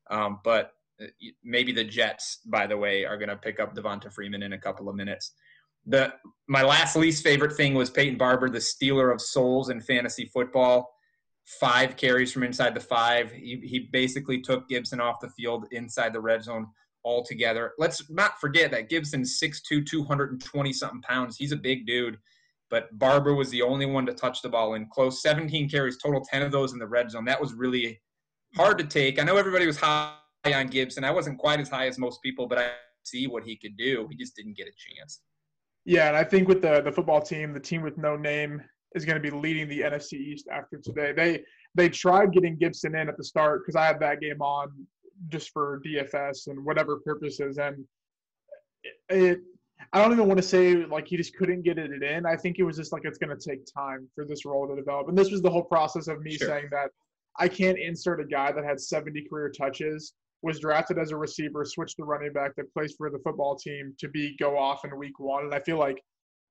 um, 0.10 0.40
but 0.44 0.72
maybe 1.44 1.72
the 1.72 1.84
Jets, 1.84 2.40
by 2.46 2.68
the 2.68 2.78
way, 2.78 3.06
are 3.06 3.18
going 3.18 3.30
to 3.30 3.36
pick 3.36 3.60
up 3.60 3.76
Devonta 3.76 4.12
Freeman 4.12 4.44
in 4.44 4.54
a 4.54 4.58
couple 4.58 4.88
of 4.88 4.96
minutes. 4.96 5.34
The 5.88 6.14
my 6.48 6.62
last 6.62 6.96
least 6.96 7.24
favorite 7.24 7.54
thing 7.54 7.74
was 7.74 7.90
Peyton 7.90 8.18
Barber, 8.18 8.50
the 8.50 8.62
stealer 8.62 9.12
of 9.12 9.20
souls 9.20 9.70
in 9.70 9.82
fantasy 9.82 10.26
football. 10.26 10.94
Five 11.60 11.98
carries 11.98 12.32
from 12.32 12.44
inside 12.44 12.76
the 12.76 12.80
five. 12.80 13.32
He, 13.32 13.60
he 13.64 13.90
basically 13.92 14.42
took 14.42 14.70
Gibson 14.70 15.02
off 15.02 15.20
the 15.20 15.30
field 15.30 15.66
inside 15.72 16.14
the 16.14 16.22
red 16.22 16.44
zone 16.44 16.68
altogether. 17.04 17.74
Let's 17.80 18.10
not 18.12 18.40
forget 18.40 18.70
that 18.72 18.90
Gibson's 18.90 19.40
6'2", 19.42 19.86
220 19.88 20.72
something 20.72 21.02
pounds. 21.02 21.36
He's 21.36 21.52
a 21.52 21.58
big 21.58 21.88
dude 21.88 22.20
but 22.72 22.98
Barber 22.98 23.36
was 23.36 23.50
the 23.50 23.62
only 23.62 23.86
one 23.86 24.06
to 24.06 24.14
touch 24.14 24.42
the 24.42 24.50
ball 24.50 24.74
in 24.76 24.88
close. 24.88 25.22
17 25.22 25.70
carries 25.70 25.98
total, 25.98 26.22
10 26.22 26.42
of 26.42 26.52
those 26.52 26.72
in 26.72 26.80
the 26.80 26.88
red 26.88 27.12
zone. 27.12 27.26
That 27.26 27.40
was 27.40 27.54
really 27.54 28.02
hard 28.56 28.78
to 28.80 28.86
take. 28.86 29.20
I 29.20 29.24
know 29.24 29.36
everybody 29.36 29.68
was 29.68 29.78
high 29.78 30.16
on 30.46 30.68
Gibson. 30.68 31.04
I 31.04 31.12
wasn't 31.12 31.38
quite 31.38 31.60
as 31.60 31.70
high 31.70 31.88
as 31.88 32.00
most 32.00 32.24
people, 32.24 32.48
but 32.48 32.58
I 32.58 32.72
see 33.04 33.28
what 33.28 33.44
he 33.44 33.58
could 33.58 33.76
do. 33.78 34.08
He 34.10 34.16
just 34.16 34.36
didn't 34.38 34.56
get 34.56 34.68
a 34.68 34.72
chance. 34.72 35.22
Yeah, 35.84 36.08
and 36.08 36.16
I 36.16 36.24
think 36.24 36.48
with 36.48 36.62
the 36.62 36.82
the 36.82 36.92
football 36.92 37.22
team, 37.22 37.54
the 37.54 37.60
team 37.60 37.82
with 37.82 37.98
no 37.98 38.16
name 38.16 38.62
is 38.96 39.04
going 39.04 39.22
to 39.22 39.22
be 39.22 39.36
leading 39.36 39.68
the 39.68 39.82
NFC 39.82 40.14
East 40.14 40.48
after 40.52 40.78
today. 40.78 41.12
They 41.12 41.44
they 41.76 41.90
tried 41.90 42.32
getting 42.34 42.58
Gibson 42.58 42.96
in 42.96 43.10
at 43.10 43.18
the 43.18 43.24
start 43.24 43.62
because 43.62 43.76
I 43.76 43.86
had 43.86 44.00
that 44.00 44.22
game 44.22 44.42
on 44.42 44.72
just 45.30 45.50
for 45.52 45.82
DFS 45.86 46.48
and 46.48 46.64
whatever 46.64 47.00
purposes, 47.04 47.58
and 47.58 47.84
it, 48.84 48.94
it 49.10 49.40
I 49.94 50.02
don't 50.02 50.12
even 50.14 50.28
want 50.28 50.38
to 50.38 50.48
say 50.48 50.86
like 50.86 51.08
he 51.08 51.18
just 51.18 51.36
couldn't 51.36 51.64
get 51.64 51.78
it 51.78 52.04
in. 52.04 52.26
I 52.26 52.36
think 52.36 52.60
it 52.60 52.64
was 52.64 52.78
just 52.78 52.92
like 52.92 53.04
it's 53.06 53.18
going 53.18 53.36
to 53.36 53.50
take 53.50 53.66
time 53.66 54.08
for 54.16 54.26
this 54.26 54.46
role 54.46 54.68
to 54.68 54.76
develop. 54.76 55.10
And 55.10 55.18
this 55.18 55.32
was 55.32 55.42
the 55.42 55.50
whole 55.50 55.64
process 55.64 56.08
of 56.08 56.22
me 56.22 56.38
Sure. 56.38 56.48
saying 56.48 56.68
that 56.72 56.92
I 57.40 57.48
can't 57.48 57.78
insert 57.78 58.20
a 58.20 58.26
guy 58.26 58.52
that 58.52 58.64
had 58.64 58.80
70 58.80 59.26
career 59.30 59.50
touches, 59.50 60.14
was 60.42 60.60
drafted 60.60 60.98
as 60.98 61.12
a 61.12 61.18
receiver, 61.18 61.66
switched 61.66 61.98
to 61.98 62.04
running 62.04 62.34
back 62.34 62.56
that 62.56 62.72
plays 62.74 62.94
for 62.98 63.10
the 63.10 63.20
football 63.20 63.56
team 63.56 63.94
to 64.00 64.08
be 64.08 64.36
go 64.38 64.58
off 64.58 64.84
in 64.86 64.98
week 64.98 65.20
one. 65.20 65.46
And 65.46 65.54
I 65.54 65.60
feel 65.60 65.78
like 65.78 66.02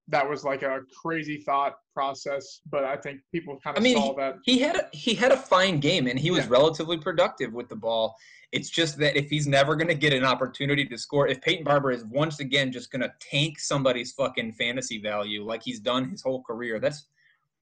that 0.09 0.29
was 0.29 0.45
like 0.45 0.63
a 0.63 0.81
crazy 1.03 1.39
thought 1.39 1.75
process, 1.95 2.61
but 2.71 2.85
I 2.85 2.97
think 2.97 3.21
people 3.33 3.59
kind 3.63 3.77
I 3.77 3.79
of 3.79 3.85
mean, 3.85 3.97
saw 3.97 4.15
that. 4.15 4.37
He 4.45 4.59
had 4.59 4.77
a, 4.77 4.89
he 4.93 5.15
had 5.15 5.31
a 5.33 5.37
fine 5.37 5.79
game 5.81 6.07
and 6.07 6.19
he 6.19 6.31
was 6.31 6.45
Yeah. 6.45 6.51
relatively 6.51 6.99
productive 6.99 7.53
with 7.53 7.69
the 7.69 7.77
ball. 7.77 8.17
It's 8.53 8.69
just 8.69 8.99
that 8.99 9.17
if 9.17 9.31
he's 9.31 9.47
never 9.47 9.77
going 9.77 9.87
to 9.89 9.95
get 9.95 10.13
an 10.13 10.25
opportunity 10.25 10.85
to 10.85 10.99
score, 10.99 11.29
if 11.29 11.41
Peyton 11.41 11.65
Barber 11.65 11.93
is 11.93 12.05
once 12.07 12.41
again 12.41 12.73
just 12.73 12.91
going 12.91 13.03
to 13.03 13.13
tank 13.21 13.61
somebody's 13.61 14.13
fucking 14.13 14.55
fantasy 14.55 15.01
value 15.01 15.45
like 15.45 15.63
he's 15.63 15.79
done 15.79 16.11
his 16.11 16.23
whole 16.23 16.43
career, 16.43 16.81
that's 16.81 17.07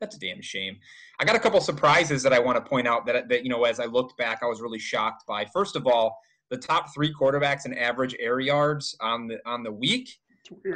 that's 0.00 0.14
a 0.16 0.18
damn 0.20 0.40
shame. 0.40 0.78
I 1.18 1.24
got 1.24 1.34
a 1.34 1.40
couple 1.40 1.60
surprises 1.60 2.22
that 2.22 2.32
I 2.32 2.38
want 2.38 2.56
to 2.56 2.66
point 2.66 2.86
out 2.86 3.04
that 3.06 3.28
that 3.28 3.42
you 3.42 3.50
know 3.50 3.64
as 3.64 3.80
I 3.80 3.84
looked 3.84 4.16
back, 4.16 4.38
I 4.42 4.46
was 4.46 4.62
really 4.62 4.78
shocked 4.78 5.26
by. 5.26 5.44
First 5.44 5.76
of 5.76 5.86
all, 5.86 6.16
the 6.50 6.56
top 6.56 6.94
three 6.94 7.12
quarterbacks 7.12 7.66
in 7.66 7.74
average 7.76 8.14
air 8.18 8.40
yards 8.40 8.96
on 9.00 9.26
the 9.26 9.38
on 9.44 9.62
the 9.64 9.72
week. 9.72 10.08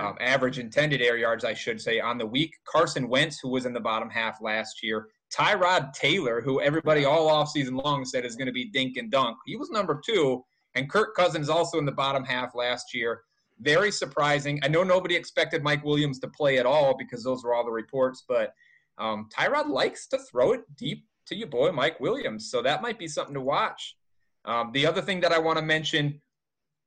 Um, 0.00 0.16
average 0.20 0.58
intended 0.58 1.00
air 1.00 1.16
yards, 1.16 1.44
I 1.44 1.54
should 1.54 1.80
say, 1.80 2.00
on 2.00 2.18
the 2.18 2.26
week. 2.26 2.54
Carson 2.64 3.08
Wentz, 3.08 3.38
who 3.40 3.50
was 3.50 3.66
in 3.66 3.72
the 3.72 3.80
bottom 3.80 4.10
half 4.10 4.40
last 4.42 4.82
year. 4.82 5.08
Tyrod 5.34 5.92
Taylor, 5.94 6.42
who 6.42 6.60
everybody 6.60 7.04
all 7.04 7.30
offseason 7.30 7.82
long 7.82 8.04
said 8.04 8.24
is 8.24 8.36
going 8.36 8.46
to 8.46 8.52
be 8.52 8.70
dink 8.70 8.96
and 8.98 9.10
dunk. 9.10 9.38
He 9.46 9.56
was 9.56 9.70
number 9.70 10.00
two. 10.04 10.44
And 10.74 10.90
Kirk 10.90 11.14
Cousins 11.14 11.48
also 11.48 11.78
in 11.78 11.86
the 11.86 11.92
bottom 11.92 12.24
half 12.24 12.54
last 12.54 12.94
year. 12.94 13.22
very 13.60 13.90
surprising. 13.90 14.60
I 14.62 14.68
know 14.68 14.82
nobody 14.82 15.14
expected 15.14 15.62
Mike 15.62 15.84
Williams 15.84 16.18
to 16.20 16.28
play 16.28 16.58
at 16.58 16.66
all 16.66 16.96
because 16.96 17.22
those 17.22 17.44
were 17.44 17.54
all 17.54 17.64
the 17.64 17.70
reports, 17.70 18.24
but 18.28 18.52
um, 18.98 19.28
Tyrod 19.34 19.68
likes 19.68 20.06
to 20.08 20.18
throw 20.18 20.52
it 20.52 20.62
deep 20.76 21.06
to 21.26 21.36
your 21.36 21.48
boy 21.48 21.70
Mike 21.70 22.00
Williams, 22.00 22.50
so 22.50 22.62
that 22.62 22.82
might 22.82 22.98
be 22.98 23.06
something 23.06 23.34
to 23.34 23.40
watch. 23.40 23.96
Um, 24.44 24.70
the 24.72 24.86
other 24.86 25.00
thing 25.00 25.20
that 25.20 25.32
I 25.32 25.38
want 25.38 25.58
to 25.58 25.64
mention, 25.64 26.20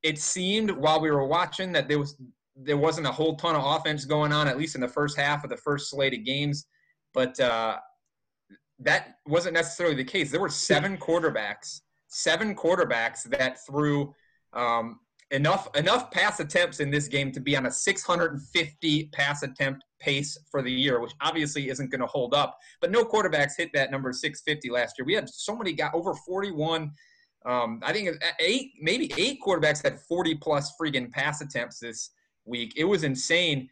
it 0.04 0.20
seemed 0.20 0.70
while 0.70 1.00
we 1.00 1.10
were 1.10 1.26
watching 1.26 1.72
that 1.72 1.88
there 1.88 2.00
was 2.00 2.18
there 2.56 2.78
wasn't 2.78 3.08
a 3.08 3.12
whole 3.12 3.36
ton 3.36 3.56
of 3.56 3.64
offense 3.66 4.06
going 4.06 4.32
on, 4.32 4.48
at 4.48 4.58
least 4.58 4.76
in 4.76 4.82
the 4.82 4.88
first 4.88 5.18
half 5.18 5.44
of 5.44 5.50
the 5.50 5.58
first 5.58 5.90
slate 5.90 6.14
of 6.14 6.24
games, 6.24 6.68
but 7.14 7.40
uh, 7.40 7.78
that 8.80 9.16
wasn't 9.28 9.54
necessarily 9.54 9.96
the 9.96 10.04
case. 10.04 10.32
There 10.32 10.42
were 10.42 10.50
seven 10.50 10.98
quarterbacks, 10.98 11.82
seven 12.08 12.56
quarterbacks 12.56 13.24
that 13.24 13.58
threw 13.66 14.14
um, 14.54 15.00
enough 15.32 15.68
enough 15.76 16.12
pass 16.12 16.40
attempts 16.40 16.80
in 16.80 16.92
this 16.92 17.08
game 17.08 17.32
to 17.32 17.40
be 17.40 17.58
on 17.58 17.66
a 17.66 17.72
650 17.72 19.08
pass 19.08 19.44
attempt 19.44 19.84
pace 20.00 20.38
for 20.50 20.62
the 20.62 20.72
year, 20.72 21.00
which 21.00 21.14
obviously 21.22 21.70
isn't 21.70 21.92
going 21.92 22.02
to 22.02 22.08
hold 22.08 22.34
up. 22.34 22.58
But 22.80 22.92
no 22.92 23.04
quarterbacks 23.04 23.54
hit 23.58 23.72
that 23.74 23.92
number 23.92 24.14
650 24.14 24.70
last 24.70 24.96
year. 24.98 25.06
We 25.06 25.14
had 25.14 25.30
so 25.30 25.56
many 25.56 25.74
got 25.74 25.94
over 25.94 26.14
41. 26.14 26.92
Um, 27.46 27.80
I 27.84 27.94
think 27.94 28.10
eight, 28.40 28.72
maybe 28.82 29.12
eight 29.18 29.40
quarterbacks 29.46 29.84
had 29.84 30.00
40 30.00 30.36
plus 30.36 30.74
freaking 30.82 31.12
pass 31.12 31.42
attempts 31.42 31.80
this 31.80 32.12
week. 32.46 32.74
It 32.78 32.84
was 32.84 33.04
insane. 33.04 33.70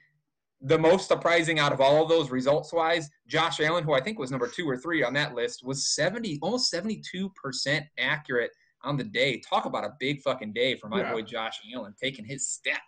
The 0.62 0.78
most 0.78 1.08
surprising 1.08 1.60
out 1.60 1.74
of 1.74 1.82
all 1.82 2.04
of 2.04 2.10
those 2.10 2.32
results 2.32 2.72
wise, 2.72 3.10
Josh 3.28 3.60
Allen, 3.60 3.84
who 3.84 3.94
I 3.94 4.02
think 4.02 4.18
was 4.18 4.32
number 4.32 4.48
two 4.48 4.70
or 4.70 4.78
three 4.78 5.04
on 5.04 5.14
that 5.14 5.36
list, 5.36 5.62
was 5.66 5.94
70, 5.94 6.40
almost 6.42 6.74
72% 6.74 7.86
accurate 8.00 8.52
on 8.84 8.98
the 8.98 9.04
day. 9.04 9.42
Talk 9.48 9.66
about 9.66 9.84
a 9.84 9.94
big 10.00 10.22
fucking 10.22 10.54
day 10.54 10.76
for 10.76 10.88
my 10.88 11.02
yeah. 11.02 11.12
boy 11.12 11.22
Josh 11.22 11.60
Allen 11.76 11.94
taking 12.02 12.26
his 12.26 12.48
step. 12.48 12.80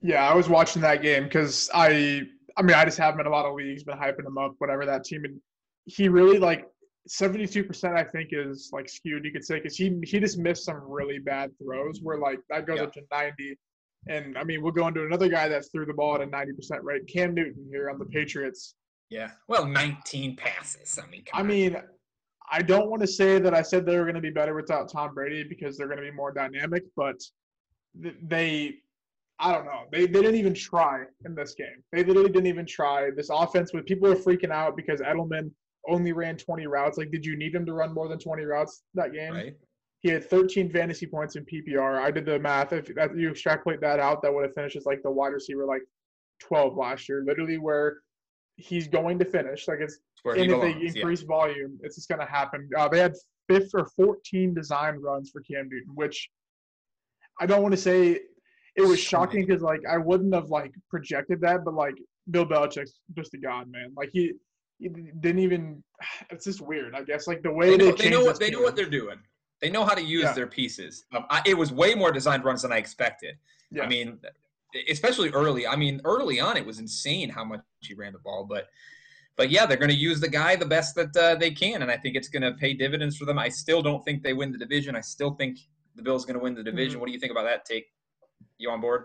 Yeah, 0.00 0.28
I 0.28 0.34
was 0.34 0.48
watching 0.48 0.82
that 0.82 1.00
game 1.00 1.24
because 1.24 1.70
I, 1.72 2.22
I 2.56 2.62
mean, 2.62 2.74
I 2.74 2.84
just 2.84 2.98
have 2.98 3.14
him 3.14 3.20
in 3.20 3.26
a 3.26 3.30
lot 3.30 3.46
of 3.46 3.54
leagues, 3.54 3.84
been 3.84 3.96
hyping 3.96 4.26
him 4.26 4.36
up, 4.36 4.54
whatever 4.58 4.84
that 4.86 5.04
team. 5.04 5.24
And 5.24 5.40
he 5.86 6.08
really 6.08 6.40
like 6.40 6.66
72% 7.08 7.96
I 7.96 8.04
think 8.04 8.30
is 8.32 8.70
like 8.72 8.88
skewed, 8.88 9.24
you 9.24 9.32
could 9.32 9.44
say, 9.44 9.56
because 9.56 9.76
he 9.76 9.98
he 10.04 10.20
just 10.20 10.38
missed 10.38 10.64
some 10.64 10.80
really 10.86 11.18
bad 11.18 11.50
throws 11.58 12.00
where 12.02 12.18
like 12.18 12.40
that 12.50 12.66
goes 12.66 12.78
yeah. 12.78 12.84
up 12.84 12.92
to 12.94 13.02
90. 13.10 13.58
And 14.08 14.36
I 14.36 14.44
mean, 14.44 14.62
we'll 14.62 14.72
go 14.72 14.88
into 14.88 15.04
another 15.04 15.28
guy 15.28 15.48
that 15.48 15.64
threw 15.70 15.86
the 15.86 15.94
ball 15.94 16.16
at 16.16 16.22
a 16.22 16.26
90% 16.26 16.82
rate, 16.82 17.06
Cam 17.06 17.34
Newton 17.34 17.66
here 17.70 17.88
on 17.88 17.98
the 17.98 18.04
Patriots. 18.04 18.74
Yeah, 19.10 19.30
well, 19.46 19.66
19 19.66 20.36
passes. 20.36 20.98
I 20.98 21.08
mean, 21.08 21.24
I 21.32 21.42
mean, 21.42 21.76
I 22.50 22.62
don't 22.62 22.90
want 22.90 23.02
to 23.02 23.08
say 23.08 23.38
that 23.38 23.54
I 23.54 23.62
said 23.62 23.86
they 23.86 23.96
were 23.96 24.04
going 24.04 24.14
to 24.14 24.20
be 24.20 24.30
better 24.30 24.54
without 24.54 24.90
Tom 24.90 25.14
Brady 25.14 25.44
because 25.44 25.76
they're 25.76 25.86
going 25.86 25.98
to 25.98 26.04
be 26.04 26.10
more 26.10 26.32
dynamic, 26.32 26.84
but 26.96 27.16
they, 27.94 28.74
I 29.38 29.52
don't 29.52 29.66
know, 29.66 29.82
they, 29.92 30.06
they 30.06 30.20
didn't 30.20 30.36
even 30.36 30.54
try 30.54 31.04
in 31.24 31.34
this 31.34 31.54
game. 31.54 31.82
They 31.92 32.04
literally 32.04 32.30
didn't 32.30 32.46
even 32.46 32.66
try. 32.66 33.10
This 33.10 33.30
offense, 33.30 33.72
with 33.72 33.86
people 33.86 34.10
are 34.10 34.16
freaking 34.16 34.50
out 34.50 34.76
because 34.76 35.00
Edelman 35.00 35.50
only 35.88 36.12
ran 36.12 36.36
20 36.36 36.66
routes. 36.66 36.98
Like, 36.98 37.10
did 37.10 37.24
you 37.24 37.36
need 37.36 37.54
him 37.54 37.66
to 37.66 37.72
run 37.72 37.92
more 37.94 38.08
than 38.08 38.18
20 38.18 38.44
routes 38.44 38.82
that 38.94 39.12
game? 39.12 39.34
Right. 39.34 39.56
He 40.02 40.10
had 40.10 40.28
13 40.28 40.70
fantasy 40.70 41.06
points 41.06 41.36
in 41.36 41.44
PPR. 41.44 42.00
I 42.00 42.10
did 42.10 42.26
the 42.26 42.38
math. 42.38 42.72
If 42.72 42.90
you 43.16 43.30
extrapolate 43.30 43.80
that 43.80 44.00
out, 44.00 44.20
that 44.22 44.34
would 44.34 44.44
have 44.44 44.54
finished 44.54 44.76
as 44.76 44.84
like 44.84 45.02
the 45.02 45.10
wide 45.10 45.28
receiver 45.28 45.64
like 45.64 45.82
12 46.40 46.76
last 46.76 47.08
year. 47.08 47.22
Literally, 47.24 47.58
where 47.58 47.98
he's 48.56 48.88
going 48.88 49.18
to 49.20 49.24
finish. 49.24 49.68
Like 49.68 49.78
it's 49.80 49.98
and 50.24 50.38
if 50.38 50.48
belongs, 50.48 50.62
they 50.62 50.86
increase 50.86 51.22
yeah. 51.22 51.26
volume, 51.26 51.78
it's 51.82 51.96
just 51.96 52.08
going 52.08 52.20
to 52.20 52.26
happen. 52.26 52.68
Uh, 52.76 52.88
they 52.88 52.98
had 52.98 53.14
fifth 53.48 53.70
or 53.74 53.86
14 53.96 54.54
design 54.54 54.96
runs 54.96 55.30
for 55.30 55.40
Cam 55.42 55.68
Newton, 55.70 55.94
which 55.94 56.28
I 57.40 57.46
don't 57.46 57.62
want 57.62 57.72
to 57.72 57.80
say 57.80 58.20
it 58.76 58.82
was 58.82 59.00
shocking 59.00 59.44
because 59.44 59.62
like 59.62 59.80
I 59.88 59.98
wouldn't 59.98 60.34
have 60.34 60.48
like 60.48 60.72
projected 60.88 61.40
that, 61.42 61.64
but 61.64 61.74
like 61.74 61.94
Bill 62.30 62.46
Belichick's 62.46 63.00
just 63.16 63.34
a 63.34 63.38
god, 63.38 63.70
man. 63.70 63.92
Like 63.96 64.10
he, 64.12 64.32
he 64.78 64.88
didn't 64.88 65.40
even. 65.40 65.82
It's 66.30 66.44
just 66.44 66.60
weird, 66.60 66.94
I 66.94 67.02
guess. 67.02 67.26
Like 67.26 67.42
the 67.42 67.52
way 67.52 67.70
they 67.70 67.76
know, 67.76 67.92
they, 67.92 68.04
they 68.04 68.10
know 68.10 68.24
what 68.24 68.38
they 68.38 68.50
know 68.50 68.60
what 68.60 68.76
they're 68.76 68.86
doing. 68.88 69.18
They 69.62 69.70
know 69.70 69.84
how 69.84 69.94
to 69.94 70.02
use 70.02 70.24
yeah. 70.24 70.32
their 70.32 70.48
pieces. 70.48 71.04
Um, 71.14 71.24
I, 71.30 71.40
it 71.46 71.56
was 71.56 71.72
way 71.72 71.94
more 71.94 72.12
designed 72.12 72.44
runs 72.44 72.62
than 72.62 72.72
I 72.72 72.78
expected. 72.78 73.38
Yeah. 73.70 73.84
I 73.84 73.86
mean, 73.86 74.18
especially 74.90 75.30
early. 75.30 75.66
I 75.66 75.76
mean, 75.76 76.00
early 76.04 76.40
on, 76.40 76.56
it 76.56 76.66
was 76.66 76.80
insane 76.80 77.30
how 77.30 77.44
much 77.44 77.60
he 77.80 77.94
ran 77.94 78.12
the 78.12 78.18
ball. 78.18 78.44
But, 78.44 78.68
but 79.36 79.48
yeah, 79.50 79.64
they're 79.64 79.78
going 79.78 79.88
to 79.90 79.96
use 79.96 80.20
the 80.20 80.28
guy 80.28 80.56
the 80.56 80.66
best 80.66 80.94
that 80.96 81.16
uh, 81.16 81.36
they 81.36 81.52
can, 81.52 81.82
and 81.82 81.90
I 81.90 81.96
think 81.96 82.16
it's 82.16 82.28
going 82.28 82.42
to 82.42 82.52
pay 82.52 82.74
dividends 82.74 83.16
for 83.16 83.24
them. 83.24 83.38
I 83.38 83.48
still 83.48 83.80
don't 83.80 84.04
think 84.04 84.22
they 84.22 84.34
win 84.34 84.52
the 84.52 84.58
division. 84.58 84.96
I 84.96 85.00
still 85.00 85.30
think 85.30 85.58
the 85.94 86.02
Bills 86.02 86.24
going 86.26 86.38
to 86.38 86.42
win 86.42 86.54
the 86.54 86.62
division. 86.62 86.92
Mm-hmm. 86.92 87.00
What 87.00 87.06
do 87.06 87.12
you 87.12 87.20
think 87.20 87.30
about 87.30 87.44
that? 87.44 87.64
Take 87.64 87.86
you 88.58 88.68
on 88.68 88.80
board? 88.80 89.04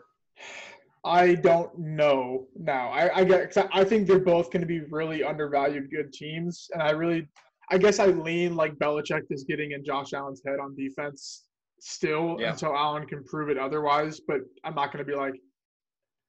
I 1.06 1.36
don't 1.36 1.78
know 1.78 2.48
now. 2.60 2.90
I 2.90 3.20
I, 3.20 3.24
get, 3.24 3.56
I 3.72 3.84
think 3.84 4.08
they're 4.08 4.20
both 4.20 4.52
going 4.52 4.62
to 4.62 4.68
be 4.68 4.82
really 4.82 5.24
undervalued 5.24 5.92
good 5.92 6.12
teams, 6.12 6.70
and 6.74 6.82
I 6.82 6.90
really, 6.90 7.28
I 7.70 7.78
guess 7.78 8.00
I 8.00 8.08
lean 8.08 8.56
like 8.56 8.76
Belichick 8.76 9.24
is 9.30 9.44
getting 9.44 9.72
in 9.72 9.84
Josh 9.84 10.14
Allen's 10.14 10.42
head 10.46 10.60
on 10.60 10.76
defense 10.76 11.44
still 11.80 12.38
yeah. 12.40 12.52
until 12.52 12.76
Allen 12.76 13.06
can 13.06 13.24
prove 13.24 13.50
it 13.50 13.58
otherwise. 13.58 14.20
But 14.26 14.42
I'm 14.64 14.76
not 14.76 14.92
going 14.92 15.06
to 15.06 15.10
be 15.12 15.18
like, 15.18 15.34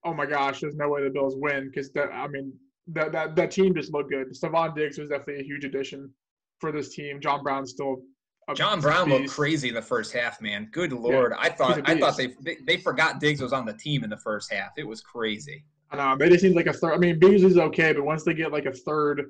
oh 0.04 0.14
my 0.14 0.26
gosh, 0.26 0.60
there's 0.60 0.76
no 0.76 0.88
way 0.88 1.02
the 1.02 1.10
Bills 1.10 1.34
win 1.36 1.70
because 1.70 1.90
that 1.92 2.10
I 2.12 2.26
mean 2.28 2.52
that 2.88 3.12
that 3.12 3.36
that 3.36 3.50
team 3.50 3.74
just 3.74 3.92
looked 3.92 4.10
good. 4.10 4.28
Stefon 4.32 4.74
Diggs 4.74 4.98
was 4.98 5.08
definitely 5.08 5.40
a 5.40 5.44
huge 5.44 5.64
addition 5.64 6.12
for 6.60 6.72
this 6.72 6.94
team. 6.94 7.20
John 7.20 7.42
Brown's 7.42 7.70
still. 7.70 8.02
John 8.54 8.80
Brown 8.80 9.06
beast. 9.06 9.20
looked 9.20 9.30
crazy 9.32 9.68
in 9.68 9.74
the 9.74 9.82
first 9.82 10.10
half, 10.10 10.40
man. 10.40 10.70
Good 10.72 10.92
lord, 10.92 11.34
yeah, 11.36 11.42
I 11.42 11.50
thought 11.50 11.82
I 11.84 12.00
thought 12.00 12.16
they, 12.16 12.28
they, 12.40 12.56
they 12.66 12.76
forgot 12.78 13.20
Diggs 13.20 13.42
was 13.42 13.52
on 13.52 13.66
the 13.66 13.74
team 13.74 14.04
in 14.04 14.10
the 14.10 14.16
first 14.16 14.50
half. 14.50 14.70
It 14.78 14.86
was 14.86 15.02
crazy. 15.02 15.64
I 15.90 15.96
know. 15.96 16.16
They 16.18 16.30
just 16.30 16.40
seems 16.40 16.56
like 16.56 16.66
a 16.66 16.72
third. 16.72 16.94
I 16.94 16.96
mean, 16.96 17.18
is 17.22 17.58
okay, 17.58 17.92
but 17.92 18.04
once 18.04 18.24
they 18.24 18.32
get 18.32 18.50
like 18.50 18.64
a 18.64 18.72
third, 18.72 19.22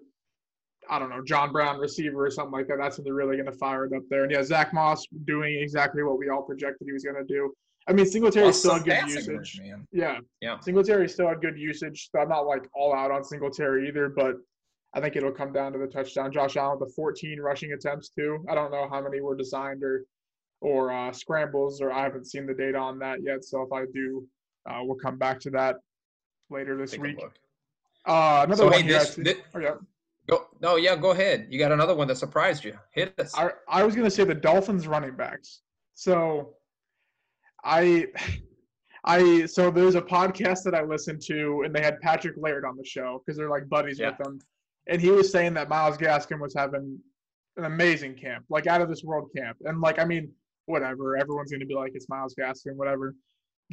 I 0.91 0.99
don't 0.99 1.11
know, 1.11 1.23
John 1.23 1.53
Brown 1.53 1.79
receiver 1.79 2.27
or 2.27 2.31
something 2.31 2.53
like 2.53 2.69
that, 2.69 2.79
that's 2.79 2.99
when 2.99 3.05
they're 3.05 3.15
really 3.15 3.37
going 3.37 3.51
to 3.51 3.59
fire 3.59 3.85
it 3.85 3.93
up 3.95 4.03
there. 4.09 4.23
And 4.23 4.33
yeah, 4.33 4.43
Zach 4.43 4.73
Moss 4.73 5.07
doing 5.25 5.59
exactly 5.61 6.03
what 6.03 6.19
we 6.19 6.29
all 6.29 6.43
projected 6.43 6.87
he 6.87 6.93
was 6.93 7.05
going 7.05 7.17
to 7.17 7.25
do. 7.25 7.53
I 7.89 7.93
mean, 7.93 8.05
Singletary 8.05 8.53
still 8.53 8.75
had 8.75 8.85
good 8.85 9.09
usage. 9.09 9.61
Man. 9.63 9.87
Yeah. 9.93 10.19
Yeah. 10.43 10.61
Singletary 10.61 11.09
still 11.09 11.29
had 11.29 11.41
good 11.41 11.59
usage. 11.59 12.11
So 12.13 12.21
I'm 12.21 12.29
not 12.29 12.47
like 12.47 12.69
all 12.75 12.95
out 12.95 13.11
on 13.11 13.25
Singletary 13.25 13.89
either, 13.89 14.11
but 14.11 14.35
I 14.95 15.01
think 15.01 15.17
it'll 15.17 15.33
come 15.33 15.53
down 15.53 15.73
to 15.73 15.79
the 15.79 15.87
touchdown. 15.87 16.31
Josh 16.31 16.57
Allen 16.57 16.79
with 16.79 16.89
the 16.89 16.95
14 16.95 17.41
rushing 17.41 17.73
attempts 17.73 18.11
too. 18.11 18.45
I 18.49 18.55
don't 18.55 18.71
know 18.71 18.89
how 18.91 19.03
many 19.03 19.21
were 19.21 19.37
designed 19.37 19.83
or 19.83 20.05
or 20.61 20.93
uh, 20.93 21.13
scrambles, 21.13 21.81
or 21.81 21.93
I 21.93 22.03
haven't 22.03 22.27
seen 22.27 22.45
the 22.45 22.55
data 22.55 22.79
on 22.79 22.99
that 22.99 23.23
yet. 23.23 23.45
So 23.45 23.63
if 23.63 23.73
I 23.73 23.85
do, 23.95 24.27
uh, 24.69 24.81
we'll 24.83 24.97
come 24.97 25.17
back 25.17 25.39
to 25.41 25.51
that 25.51 25.77
later 26.51 26.77
this 26.77 26.93
Take 26.93 27.03
week. 27.03 27.21
Uh, 28.05 28.43
another 28.45 28.57
so, 28.57 28.65
one. 28.65 28.83
Hey, 28.83 28.89
this, 28.89 29.15
this, 29.15 29.37
oh, 29.55 29.61
yeah. 29.61 29.75
Go, 30.29 30.47
no, 30.61 30.77
yeah, 30.77 30.95
go 30.95 31.11
ahead. 31.11 31.47
You 31.51 31.59
got 31.59 31.73
another 31.73 31.95
one 31.95 32.07
that 32.09 32.17
surprised 32.17 32.65
you. 32.65 32.79
Hit 32.93 33.15
us. 33.19 33.35
I, 33.35 33.51
I 33.67 33.83
was 33.83 33.95
going 33.95 34.05
to 34.05 34.11
say 34.11 34.25
the 34.25 34.35
Dolphins 34.35 34.87
running 34.87 35.17
backs. 35.17 35.61
So 35.95 36.55
I 37.65 38.07
I 39.05 39.47
so 39.47 39.71
there's 39.71 39.95
a 39.95 40.03
podcast 40.03 40.65
that 40.65 40.75
I 40.75 40.83
listened 40.83 41.23
to 41.27 41.63
and 41.65 41.75
they 41.75 41.81
had 41.81 42.01
Patrick 42.01 42.35
Laird 42.37 42.65
on 42.65 42.77
the 42.77 42.85
show 42.85 43.23
because 43.25 43.39
they're 43.39 43.49
like 43.49 43.69
buddies 43.69 43.99
yeah. 43.99 44.11
with 44.11 44.19
them. 44.19 44.39
And 44.87 45.01
he 45.01 45.11
was 45.11 45.31
saying 45.31 45.55
that 45.55 45.69
Myles 45.69 45.97
Gaskin 45.97 46.41
was 46.41 46.53
having 46.55 46.99
an 47.57 47.65
amazing 47.65 48.17
camp, 48.17 48.45
like 48.49 48.67
out 48.67 48.81
of 48.81 48.89
this 48.89 49.05
world 49.05 49.31
camp. 49.35 49.57
And 49.65 49.81
like 49.81 49.99
I 49.99 50.05
mean, 50.05 50.31
whatever, 50.67 51.17
everyone's 51.17 51.51
gonna 51.51 51.65
be 51.65 51.75
like 51.75 51.93
it's 51.95 52.09
Myles 52.09 52.35
Gaskin, 52.39 52.75
whatever. 52.75 53.15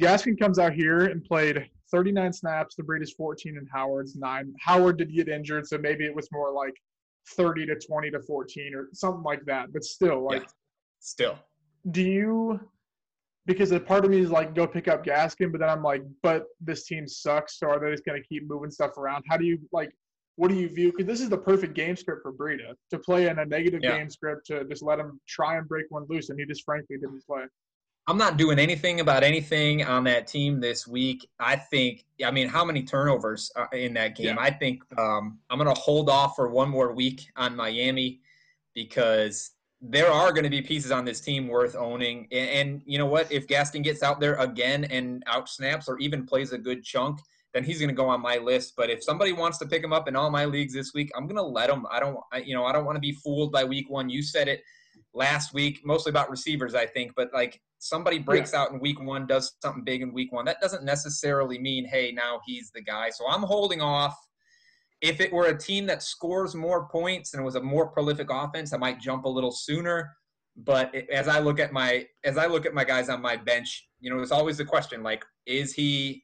Gaskin 0.00 0.38
comes 0.38 0.58
out 0.58 0.72
here 0.72 1.06
and 1.06 1.24
played 1.24 1.68
39 1.90 2.32
snaps. 2.32 2.74
The 2.74 2.82
Breed 2.82 3.02
is 3.02 3.12
14 3.12 3.56
and 3.56 3.68
Howard's 3.72 4.16
nine. 4.16 4.52
Howard 4.60 4.98
did 4.98 5.12
get 5.12 5.28
injured, 5.28 5.66
so 5.66 5.78
maybe 5.78 6.04
it 6.04 6.14
was 6.14 6.28
more 6.32 6.52
like 6.52 6.74
30 7.36 7.66
to 7.66 7.76
20 7.76 8.10
to 8.10 8.20
14 8.20 8.74
or 8.74 8.88
something 8.92 9.22
like 9.22 9.44
that. 9.46 9.72
But 9.72 9.84
still, 9.84 10.24
like, 10.24 10.42
yeah. 10.42 10.48
still. 11.00 11.38
Do 11.90 12.02
you 12.02 12.60
because 13.46 13.70
a 13.70 13.78
part 13.78 14.04
of 14.04 14.10
me 14.10 14.18
is 14.18 14.30
like 14.30 14.54
go 14.54 14.66
pick 14.66 14.88
up 14.88 15.04
Gaskin, 15.04 15.52
but 15.52 15.60
then 15.60 15.70
I'm 15.70 15.82
like, 15.82 16.02
but 16.22 16.46
this 16.60 16.84
team 16.84 17.06
sucks, 17.06 17.58
so 17.58 17.68
are 17.68 17.78
they 17.78 17.90
just 17.90 18.04
gonna 18.04 18.22
keep 18.22 18.48
moving 18.48 18.70
stuff 18.70 18.98
around? 18.98 19.24
How 19.28 19.36
do 19.36 19.44
you 19.44 19.58
like? 19.72 19.90
What 20.34 20.48
do 20.48 20.56
you 20.56 20.68
view? 20.68 20.90
Because 20.90 21.06
this 21.06 21.20
is 21.22 21.30
the 21.30 21.38
perfect 21.38 21.74
game 21.74 21.96
script 21.96 22.22
for 22.22 22.32
Breida 22.32 22.74
to 22.90 22.98
play 22.98 23.28
in 23.28 23.38
a 23.38 23.46
negative 23.46 23.80
yeah. 23.82 23.96
game 23.96 24.10
script 24.10 24.46
to 24.48 24.64
just 24.64 24.82
let 24.82 24.98
him 24.98 25.18
try 25.26 25.56
and 25.56 25.66
break 25.66 25.86
one 25.88 26.04
loose, 26.10 26.28
and 26.28 26.38
he 26.38 26.44
just 26.44 26.64
frankly 26.64 26.96
didn't 26.96 27.24
play. 27.26 27.44
I'm 28.08 28.18
not 28.18 28.36
doing 28.36 28.60
anything 28.60 29.00
about 29.00 29.24
anything 29.24 29.82
on 29.84 30.04
that 30.04 30.28
team 30.28 30.60
this 30.60 30.86
week. 30.86 31.28
I 31.40 31.56
think, 31.56 32.04
I 32.24 32.30
mean, 32.30 32.46
how 32.46 32.64
many 32.64 32.84
turnovers 32.84 33.50
in 33.72 33.94
that 33.94 34.14
game? 34.14 34.36
Yeah. 34.36 34.36
I 34.38 34.50
think 34.50 34.84
um, 34.96 35.38
I'm 35.50 35.58
going 35.58 35.72
to 35.72 35.80
hold 35.80 36.08
off 36.08 36.36
for 36.36 36.48
one 36.48 36.68
more 36.68 36.92
week 36.92 37.28
on 37.36 37.56
Miami 37.56 38.20
because 38.74 39.50
there 39.80 40.08
are 40.08 40.30
going 40.30 40.44
to 40.44 40.50
be 40.50 40.62
pieces 40.62 40.92
on 40.92 41.04
this 41.04 41.20
team 41.20 41.48
worth 41.48 41.74
owning. 41.74 42.28
And, 42.30 42.50
and, 42.50 42.82
you 42.86 42.98
know 42.98 43.06
what? 43.06 43.30
If 43.32 43.48
Gaskin 43.48 43.82
gets 43.82 44.04
out 44.04 44.20
there 44.20 44.36
again 44.36 44.84
and 44.84 45.24
out 45.26 45.48
snaps 45.48 45.88
or 45.88 45.98
even 45.98 46.26
plays 46.26 46.52
a 46.52 46.58
good 46.58 46.84
chunk, 46.84 47.18
then 47.54 47.64
he's 47.64 47.78
going 47.78 47.88
to 47.88 47.94
go 47.94 48.08
on 48.08 48.20
my 48.20 48.36
list. 48.36 48.74
But 48.76 48.88
if 48.88 49.02
somebody 49.02 49.32
wants 49.32 49.58
to 49.58 49.66
pick 49.66 49.82
him 49.82 49.92
up 49.92 50.06
in 50.06 50.14
all 50.14 50.30
my 50.30 50.44
leagues 50.44 50.74
this 50.74 50.94
week, 50.94 51.10
I'm 51.16 51.26
going 51.26 51.36
to 51.36 51.42
let 51.42 51.70
him. 51.70 51.86
I 51.90 51.98
don't, 51.98 52.18
I, 52.32 52.38
you 52.38 52.54
know, 52.54 52.64
I 52.66 52.72
don't 52.72 52.84
want 52.84 52.96
to 52.96 53.00
be 53.00 53.12
fooled 53.12 53.50
by 53.50 53.64
week 53.64 53.90
one. 53.90 54.08
You 54.08 54.22
said 54.22 54.46
it 54.46 54.62
last 55.16 55.54
week, 55.54 55.80
mostly 55.84 56.10
about 56.10 56.30
receivers, 56.30 56.74
I 56.74 56.86
think. 56.86 57.12
But 57.16 57.30
like 57.32 57.60
somebody 57.78 58.18
breaks 58.18 58.52
yeah. 58.52 58.60
out 58.60 58.70
in 58.70 58.78
week 58.78 59.00
one, 59.00 59.26
does 59.26 59.56
something 59.62 59.82
big 59.82 60.02
in 60.02 60.12
week 60.12 60.32
one, 60.32 60.44
that 60.44 60.60
doesn't 60.60 60.84
necessarily 60.84 61.58
mean, 61.58 61.86
hey, 61.86 62.12
now 62.12 62.40
he's 62.44 62.70
the 62.74 62.82
guy. 62.82 63.10
So 63.10 63.26
I'm 63.28 63.42
holding 63.42 63.80
off. 63.80 64.16
If 65.02 65.20
it 65.20 65.32
were 65.32 65.46
a 65.46 65.58
team 65.58 65.86
that 65.86 66.02
scores 66.02 66.54
more 66.54 66.88
points 66.88 67.34
and 67.34 67.44
was 67.44 67.54
a 67.54 67.62
more 67.62 67.88
prolific 67.88 68.28
offense, 68.30 68.72
I 68.72 68.78
might 68.78 69.00
jump 69.00 69.24
a 69.24 69.28
little 69.28 69.52
sooner. 69.52 70.16
But 70.56 70.94
as 71.12 71.28
I 71.28 71.38
look 71.40 71.60
at 71.60 71.72
my 71.72 72.06
as 72.24 72.38
I 72.38 72.46
look 72.46 72.64
at 72.64 72.72
my 72.72 72.84
guys 72.84 73.08
on 73.08 73.20
my 73.20 73.36
bench, 73.36 73.88
you 74.00 74.10
know, 74.10 74.20
it's 74.20 74.32
always 74.32 74.56
the 74.56 74.64
question 74.64 75.02
like, 75.02 75.24
is 75.46 75.72
he? 75.72 76.22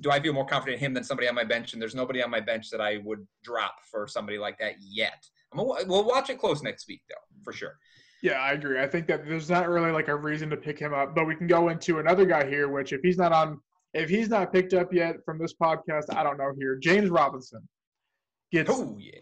Do 0.00 0.12
I 0.12 0.20
feel 0.20 0.32
more 0.32 0.46
confident 0.46 0.80
in 0.80 0.86
him 0.86 0.94
than 0.94 1.02
somebody 1.02 1.28
on 1.28 1.34
my 1.34 1.42
bench? 1.44 1.72
And 1.72 1.82
there's 1.82 1.94
nobody 1.94 2.22
on 2.22 2.30
my 2.30 2.40
bench 2.40 2.70
that 2.70 2.80
I 2.80 2.98
would 3.04 3.26
drop 3.42 3.74
for 3.90 4.06
somebody 4.06 4.38
like 4.38 4.56
that 4.58 4.74
yet. 4.80 5.24
I'm 5.52 5.58
a, 5.58 5.64
we'll 5.64 6.04
watch 6.04 6.30
it 6.30 6.38
close 6.38 6.62
next 6.62 6.86
week, 6.86 7.02
though, 7.08 7.42
for 7.42 7.52
sure. 7.52 7.76
Yeah, 8.22 8.34
I 8.34 8.52
agree. 8.52 8.80
I 8.80 8.86
think 8.86 9.06
that 9.06 9.26
there's 9.26 9.48
not 9.48 9.68
really 9.68 9.92
like 9.92 10.08
a 10.08 10.16
reason 10.16 10.50
to 10.50 10.56
pick 10.56 10.78
him 10.78 10.92
up, 10.92 11.14
but 11.14 11.26
we 11.26 11.36
can 11.36 11.46
go 11.46 11.68
into 11.68 11.98
another 11.98 12.26
guy 12.26 12.48
here, 12.48 12.68
which 12.68 12.92
if 12.92 13.00
he's 13.02 13.16
not 13.16 13.32
on, 13.32 13.60
if 13.94 14.08
he's 14.10 14.28
not 14.28 14.52
picked 14.52 14.74
up 14.74 14.92
yet 14.92 15.16
from 15.24 15.38
this 15.38 15.54
podcast, 15.54 16.04
I 16.14 16.22
don't 16.22 16.36
know 16.36 16.52
here. 16.58 16.76
James 16.76 17.10
Robinson 17.10 17.66
gets 18.50 18.70
oh, 18.72 18.96
yeah. 18.98 19.20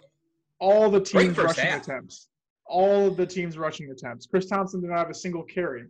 all 0.59 0.91
the 0.91 1.01
team's 1.01 1.37
rushing 1.37 1.67
half. 1.67 1.83
attempts. 1.83 2.29
All 2.67 3.09
of 3.09 3.17
the 3.17 3.27
team's 3.27 3.59
rushing 3.59 3.91
attempts. 3.91 4.27
Chris 4.27 4.47
Thompson 4.47 4.81
did 4.81 4.91
not 4.91 4.99
have 4.99 5.11
a 5.11 5.15
single 5.15 5.43
carry. 5.43 5.85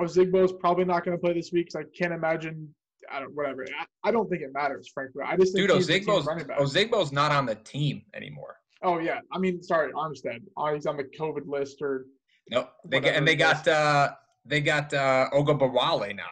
Ozigbo's 0.00 0.52
probably 0.52 0.84
not 0.84 1.04
going 1.04 1.16
to 1.16 1.20
play 1.20 1.34
this 1.34 1.52
week 1.52 1.66
because 1.66 1.86
I 1.86 1.96
can't 1.96 2.12
imagine. 2.12 2.74
I 3.12 3.20
don't 3.20 3.34
whatever. 3.34 3.64
I, 3.78 4.08
I, 4.08 4.10
don't 4.10 4.28
think 4.28 4.42
it 4.42 4.52
matters, 4.52 4.90
frankly. 4.92 5.22
I 5.24 5.36
just 5.36 5.54
think 5.54 5.68
dude, 5.68 5.78
Ozigbo's 5.78 6.26
Ozigbo's 6.26 7.12
not 7.12 7.30
on 7.30 7.46
the 7.46 7.54
team 7.54 8.02
anymore. 8.14 8.56
Oh 8.86 8.98
yeah, 9.00 9.18
I 9.32 9.38
mean, 9.38 9.62
sorry, 9.64 9.92
Armstead. 9.92 10.42
Oh, 10.56 10.72
he's 10.72 10.86
on 10.86 10.96
the 10.96 11.04
COVID 11.04 11.46
list 11.46 11.82
or. 11.82 12.06
Nope. 12.48 12.70
They 12.84 13.00
get, 13.00 13.16
and 13.16 13.26
they 13.26 13.34
got 13.34 13.66
uh, 13.66 14.10
they 14.44 14.60
got 14.60 14.94
uh, 14.94 15.28
Ogunbowale 15.32 16.14
now. 16.14 16.24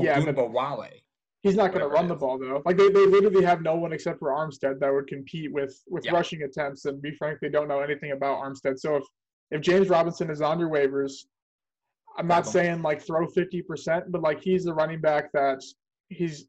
Yeah. 0.00 0.14
He's 1.42 1.56
not 1.56 1.72
going 1.72 1.80
to 1.80 1.88
run 1.88 2.06
the 2.06 2.14
ball 2.14 2.38
though. 2.38 2.62
Like 2.64 2.76
they, 2.76 2.88
they 2.88 3.06
literally 3.06 3.44
have 3.44 3.62
no 3.62 3.74
one 3.74 3.92
except 3.92 4.20
for 4.20 4.30
Armstead 4.30 4.78
that 4.78 4.92
would 4.92 5.08
compete 5.08 5.52
with 5.52 5.76
with 5.88 6.04
yeah. 6.04 6.12
rushing 6.12 6.42
attempts, 6.42 6.84
and 6.84 7.02
we 7.02 7.12
frankly 7.16 7.48
don't 7.48 7.66
know 7.66 7.80
anything 7.80 8.12
about 8.12 8.38
Armstead. 8.38 8.78
So 8.78 8.96
if 8.96 9.04
if 9.50 9.60
James 9.60 9.88
Robinson 9.88 10.30
is 10.30 10.40
on 10.40 10.60
your 10.60 10.70
waivers, 10.70 11.24
I'm 12.16 12.28
not 12.28 12.46
saying 12.46 12.82
like 12.82 13.00
throw 13.00 13.26
50%, 13.26 14.04
but 14.08 14.22
like 14.22 14.40
he's 14.40 14.64
the 14.64 14.74
running 14.74 15.00
back 15.00 15.32
that 15.32 15.62
he's 16.08 16.48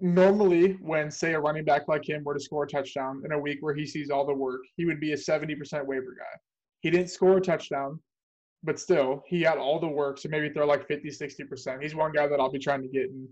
normally 0.00 0.78
when 0.80 1.10
say 1.10 1.34
a 1.34 1.40
running 1.40 1.64
back 1.64 1.88
like 1.88 2.08
him 2.08 2.24
were 2.24 2.34
to 2.34 2.40
score 2.40 2.64
a 2.64 2.68
touchdown 2.68 3.22
in 3.24 3.32
a 3.32 3.38
week 3.38 3.58
where 3.60 3.74
he 3.74 3.86
sees 3.86 4.10
all 4.10 4.26
the 4.26 4.34
work, 4.34 4.62
he 4.76 4.84
would 4.84 5.00
be 5.00 5.12
a 5.12 5.16
70% 5.16 5.84
waiver 5.84 6.16
guy. 6.18 6.38
He 6.80 6.90
didn't 6.90 7.10
score 7.10 7.36
a 7.36 7.40
touchdown, 7.40 8.00
but 8.62 8.78
still 8.78 9.22
he 9.26 9.42
had 9.42 9.58
all 9.58 9.78
the 9.78 9.88
work, 9.88 10.18
so 10.18 10.28
maybe 10.28 10.48
throw 10.50 10.66
like 10.66 10.86
50, 10.86 11.08
60%. 11.08 11.82
He's 11.82 11.94
one 11.94 12.12
guy 12.12 12.26
that 12.26 12.40
I'll 12.40 12.50
be 12.50 12.58
trying 12.58 12.82
to 12.82 12.88
get 12.88 13.04
in 13.04 13.28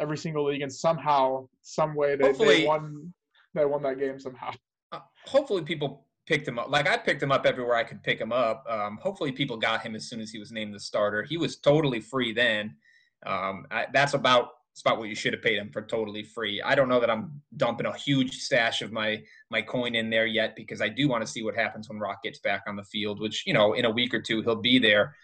every 0.00 0.16
single 0.16 0.46
league 0.46 0.62
and 0.62 0.72
somehow, 0.72 1.48
some 1.62 1.94
way 1.94 2.16
they, 2.16 2.32
they 2.32 2.66
won 2.66 3.12
they 3.54 3.64
won 3.64 3.82
that 3.82 3.98
game 3.98 4.20
somehow. 4.20 4.52
Uh, 4.92 5.00
hopefully 5.24 5.62
people 5.62 6.06
picked 6.26 6.46
him 6.46 6.58
up. 6.58 6.68
Like 6.68 6.88
I 6.88 6.96
picked 6.96 7.22
him 7.22 7.32
up 7.32 7.46
everywhere 7.46 7.74
I 7.74 7.84
could 7.84 8.02
pick 8.02 8.20
him 8.20 8.32
up. 8.32 8.64
Um, 8.68 8.98
hopefully 9.02 9.32
people 9.32 9.56
got 9.56 9.82
him 9.82 9.94
as 9.94 10.08
soon 10.08 10.20
as 10.20 10.30
he 10.30 10.38
was 10.38 10.52
named 10.52 10.74
the 10.74 10.80
starter. 10.80 11.22
He 11.22 11.36
was 11.36 11.56
totally 11.56 12.00
free 12.00 12.32
then. 12.32 12.76
Um, 13.24 13.66
I, 13.70 13.86
that's 13.92 14.14
about 14.14 14.50
it's 14.76 14.82
about 14.82 14.98
what 14.98 15.08
you 15.08 15.14
should 15.14 15.32
have 15.32 15.40
paid 15.40 15.56
him 15.56 15.70
for 15.70 15.80
totally 15.80 16.22
free. 16.22 16.60
I 16.60 16.74
don't 16.74 16.90
know 16.90 17.00
that 17.00 17.08
I'm 17.08 17.40
dumping 17.56 17.86
a 17.86 17.96
huge 17.96 18.40
stash 18.40 18.82
of 18.82 18.92
my 18.92 19.22
my 19.50 19.62
coin 19.62 19.94
in 19.94 20.10
there 20.10 20.26
yet 20.26 20.54
because 20.54 20.82
I 20.82 20.90
do 20.90 21.08
want 21.08 21.24
to 21.24 21.26
see 21.26 21.42
what 21.42 21.56
happens 21.56 21.88
when 21.88 21.98
Rock 21.98 22.22
gets 22.22 22.40
back 22.40 22.64
on 22.68 22.76
the 22.76 22.84
field, 22.84 23.18
which 23.18 23.46
you 23.46 23.54
know 23.54 23.72
in 23.72 23.86
a 23.86 23.90
week 23.90 24.12
or 24.12 24.20
two 24.20 24.42
he'll 24.42 24.60
be 24.60 24.78
there. 24.78 25.14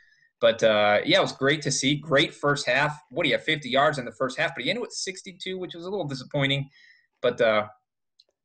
But 0.40 0.62
uh, 0.62 1.00
yeah, 1.04 1.18
it 1.18 1.20
was 1.20 1.32
great 1.32 1.60
to 1.62 1.70
see. 1.70 1.96
Great 1.96 2.32
first 2.32 2.66
half. 2.66 2.98
What 3.10 3.24
do 3.24 3.28
you 3.28 3.34
have? 3.34 3.44
50 3.44 3.68
yards 3.68 3.98
in 3.98 4.06
the 4.06 4.12
first 4.12 4.38
half, 4.38 4.54
but 4.54 4.64
he 4.64 4.70
ended 4.70 4.80
with 4.80 4.92
62, 4.92 5.58
which 5.58 5.74
was 5.74 5.84
a 5.84 5.90
little 5.90 6.08
disappointing. 6.08 6.70
But 7.20 7.38
uh, 7.42 7.66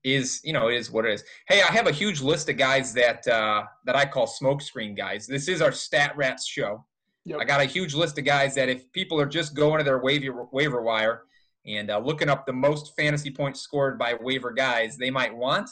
is 0.03 0.41
you 0.43 0.51
know 0.51 0.67
it 0.67 0.75
is 0.75 0.91
what 0.91 1.05
it 1.05 1.13
is. 1.13 1.23
Hey, 1.47 1.61
I 1.61 1.71
have 1.71 1.87
a 1.87 1.93
huge 1.93 2.19
list 2.19 2.49
of 2.49 2.57
guys 2.57 2.91
that 2.95 3.25
uh, 3.29 3.63
that 3.86 3.95
I 3.95 4.05
call 4.05 4.27
smokescreen 4.27 4.97
guys. 4.97 5.25
This 5.25 5.47
is 5.47 5.62
our 5.62 5.71
Stat 5.71 6.17
Rats 6.17 6.45
show. 6.45 6.86
Yep. 7.27 7.41
I 7.41 7.43
got 7.43 7.59
a 7.59 7.65
huge 7.65 7.93
list 7.93 8.17
of 8.17 8.23
guys 8.23 8.55
that 8.55 8.69
if 8.69 8.89
people 8.93 9.19
are 9.19 9.25
just 9.25 9.53
going 9.53 9.79
to 9.79 9.83
their 9.83 9.99
waiver 9.99 10.47
waiver 10.53 10.81
wire 10.81 11.23
and 11.65 11.91
uh, 11.91 11.99
looking 11.99 12.29
up 12.29 12.45
the 12.45 12.53
most 12.53 12.95
fantasy 12.95 13.29
points 13.29 13.59
scored 13.59 13.99
by 13.99 14.13
waiver 14.21 14.51
guys, 14.51 14.95
they 14.95 15.11
might 15.11 15.35
want, 15.35 15.69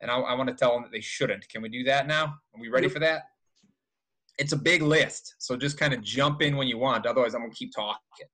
and 0.00 0.12
I, 0.12 0.14
I 0.14 0.34
want 0.34 0.48
to 0.48 0.54
tell 0.54 0.72
them 0.72 0.82
that 0.82 0.92
they 0.92 1.00
shouldn't. 1.00 1.48
Can 1.48 1.60
we 1.60 1.68
do 1.68 1.82
that 1.84 2.06
now? 2.06 2.26
Are 2.26 2.60
we 2.60 2.68
ready 2.68 2.86
yep. 2.86 2.92
for 2.92 3.00
that? 3.00 3.24
It's 4.38 4.52
a 4.52 4.56
big 4.56 4.80
list, 4.80 5.34
so 5.38 5.56
just 5.56 5.76
kind 5.76 5.92
of 5.92 6.02
jump 6.02 6.40
in 6.40 6.56
when 6.56 6.68
you 6.68 6.78
want. 6.78 7.04
Otherwise, 7.04 7.34
I'm 7.34 7.40
gonna 7.40 7.52
keep 7.52 7.74
talking. 7.74 8.28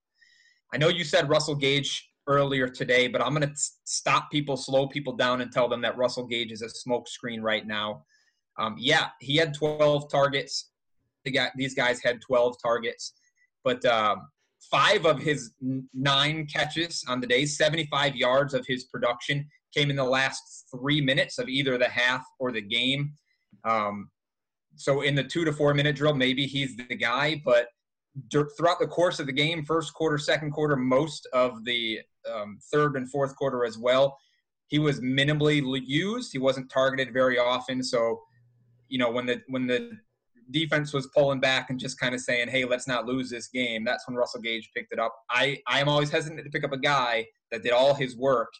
I 0.75 0.77
know 0.77 0.89
you 0.89 1.05
said 1.05 1.31
Russell 1.31 1.55
Gage 1.55 2.07
earlier 2.27 2.69
today, 2.69 3.09
but 3.09 3.23
I'm 3.23 3.35
going 3.35 3.49
to 3.49 3.55
stop 3.85 4.31
people, 4.31 4.59
slow 4.59 4.87
people 4.87 5.17
down, 5.17 5.41
and 5.41 5.51
tell 5.51 5.71
them 5.71 5.81
that 5.81 5.97
Russell 5.97 6.27
Gage 6.27 6.53
is 6.53 6.61
a 6.61 6.67
smokescreen 6.67 7.41
right 7.41 7.67
now. 7.67 8.05
Um, 8.59 8.77
yeah, 8.79 9.07
he 9.21 9.37
had 9.37 9.55
12 9.55 10.11
targets 10.11 10.71
got 11.31 11.53
these 11.57 11.75
guys 11.75 12.03
had 12.03 12.21
12 12.21 12.57
targets, 12.63 13.15
but 13.65 13.85
um, 13.85 14.29
five 14.71 15.07
of 15.07 15.19
his 15.21 15.53
nine 15.95 16.47
catches 16.47 17.05
on 17.09 17.21
the 17.21 17.27
day, 17.27 17.45
75 17.45 18.17
yards 18.17 18.55
of 18.55 18.65
his 18.67 18.85
production 18.85 19.47
came 19.75 19.91
in 19.91 19.97
the 19.97 20.05
last 20.05 20.67
three 20.75 21.01
minutes 21.01 21.39
of 21.39 21.49
either 21.49 21.79
the 21.79 21.89
half 21.89 22.25
or 22.39 22.53
the 22.53 22.61
game. 22.61 23.13
Um, 23.65 24.11
so 24.77 25.03
in 25.03 25.15
the 25.15 25.25
two 25.25 25.45
to 25.45 25.53
four 25.53 25.75
minute 25.75 25.97
drill, 25.97 26.15
maybe 26.15 26.47
he's 26.47 26.77
the 26.77 26.95
guy, 26.95 27.43
but 27.45 27.69
throughout 28.33 28.79
the 28.79 28.87
course 28.87 29.21
of 29.21 29.27
the 29.27 29.33
game, 29.33 29.65
first 29.65 29.93
quarter, 29.95 30.19
second 30.19 30.53
quarter, 30.53 30.77
most 30.77 31.27
of 31.33 31.65
the 31.65 32.01
um, 32.33 32.59
third 32.73 32.97
and 32.97 33.11
fourth 33.11 33.35
quarter 33.37 33.65
as 33.65 33.79
well, 33.79 34.17
he 34.69 34.79
was 34.79 35.01
minimally 35.01 35.63
used. 35.85 36.33
He 36.33 36.39
wasn't 36.39 36.71
targeted 36.71 37.13
very 37.13 37.39
often. 37.39 37.83
So, 37.83 38.21
you 38.89 38.99
know, 38.99 39.11
when 39.11 39.27
the 39.27 39.43
when 39.49 39.67
the 39.67 39.93
defense 40.51 40.93
was 40.93 41.09
pulling 41.09 41.41
back 41.41 41.71
and 41.71 41.79
just 41.79 41.99
kind 41.99 42.15
of 42.15 42.21
saying, 42.21 42.49
"Hey, 42.49 42.65
let's 42.65 42.89
not 42.89 43.07
lose 43.07 43.31
this 43.31 43.49
game." 43.49 43.85
That's 43.85 44.07
when 44.07 44.17
Russell 44.17 44.41
Gage 44.41 44.71
picked 44.75 44.93
it 44.93 44.99
up. 44.99 45.15
I 45.31 45.59
I 45.67 45.81
am 45.81 45.89
always 45.89 46.11
hesitant 46.11 46.43
to 46.45 46.51
pick 46.51 46.65
up 46.65 46.73
a 46.73 46.79
guy 46.79 47.27
that 47.51 47.63
did 47.63 47.73
all 47.73 47.95
his 47.95 48.17
work 48.17 48.53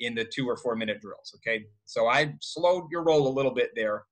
in 0.00 0.14
the 0.14 0.24
two 0.24 0.48
or 0.48 0.56
four 0.56 0.76
minute 0.76 1.00
drills. 1.00 1.32
Okay, 1.36 1.64
so 1.84 2.08
I 2.08 2.34
slowed 2.40 2.84
your 2.90 3.04
roll 3.04 3.28
a 3.28 3.34
little 3.34 3.54
bit 3.54 3.70
there. 3.74 4.04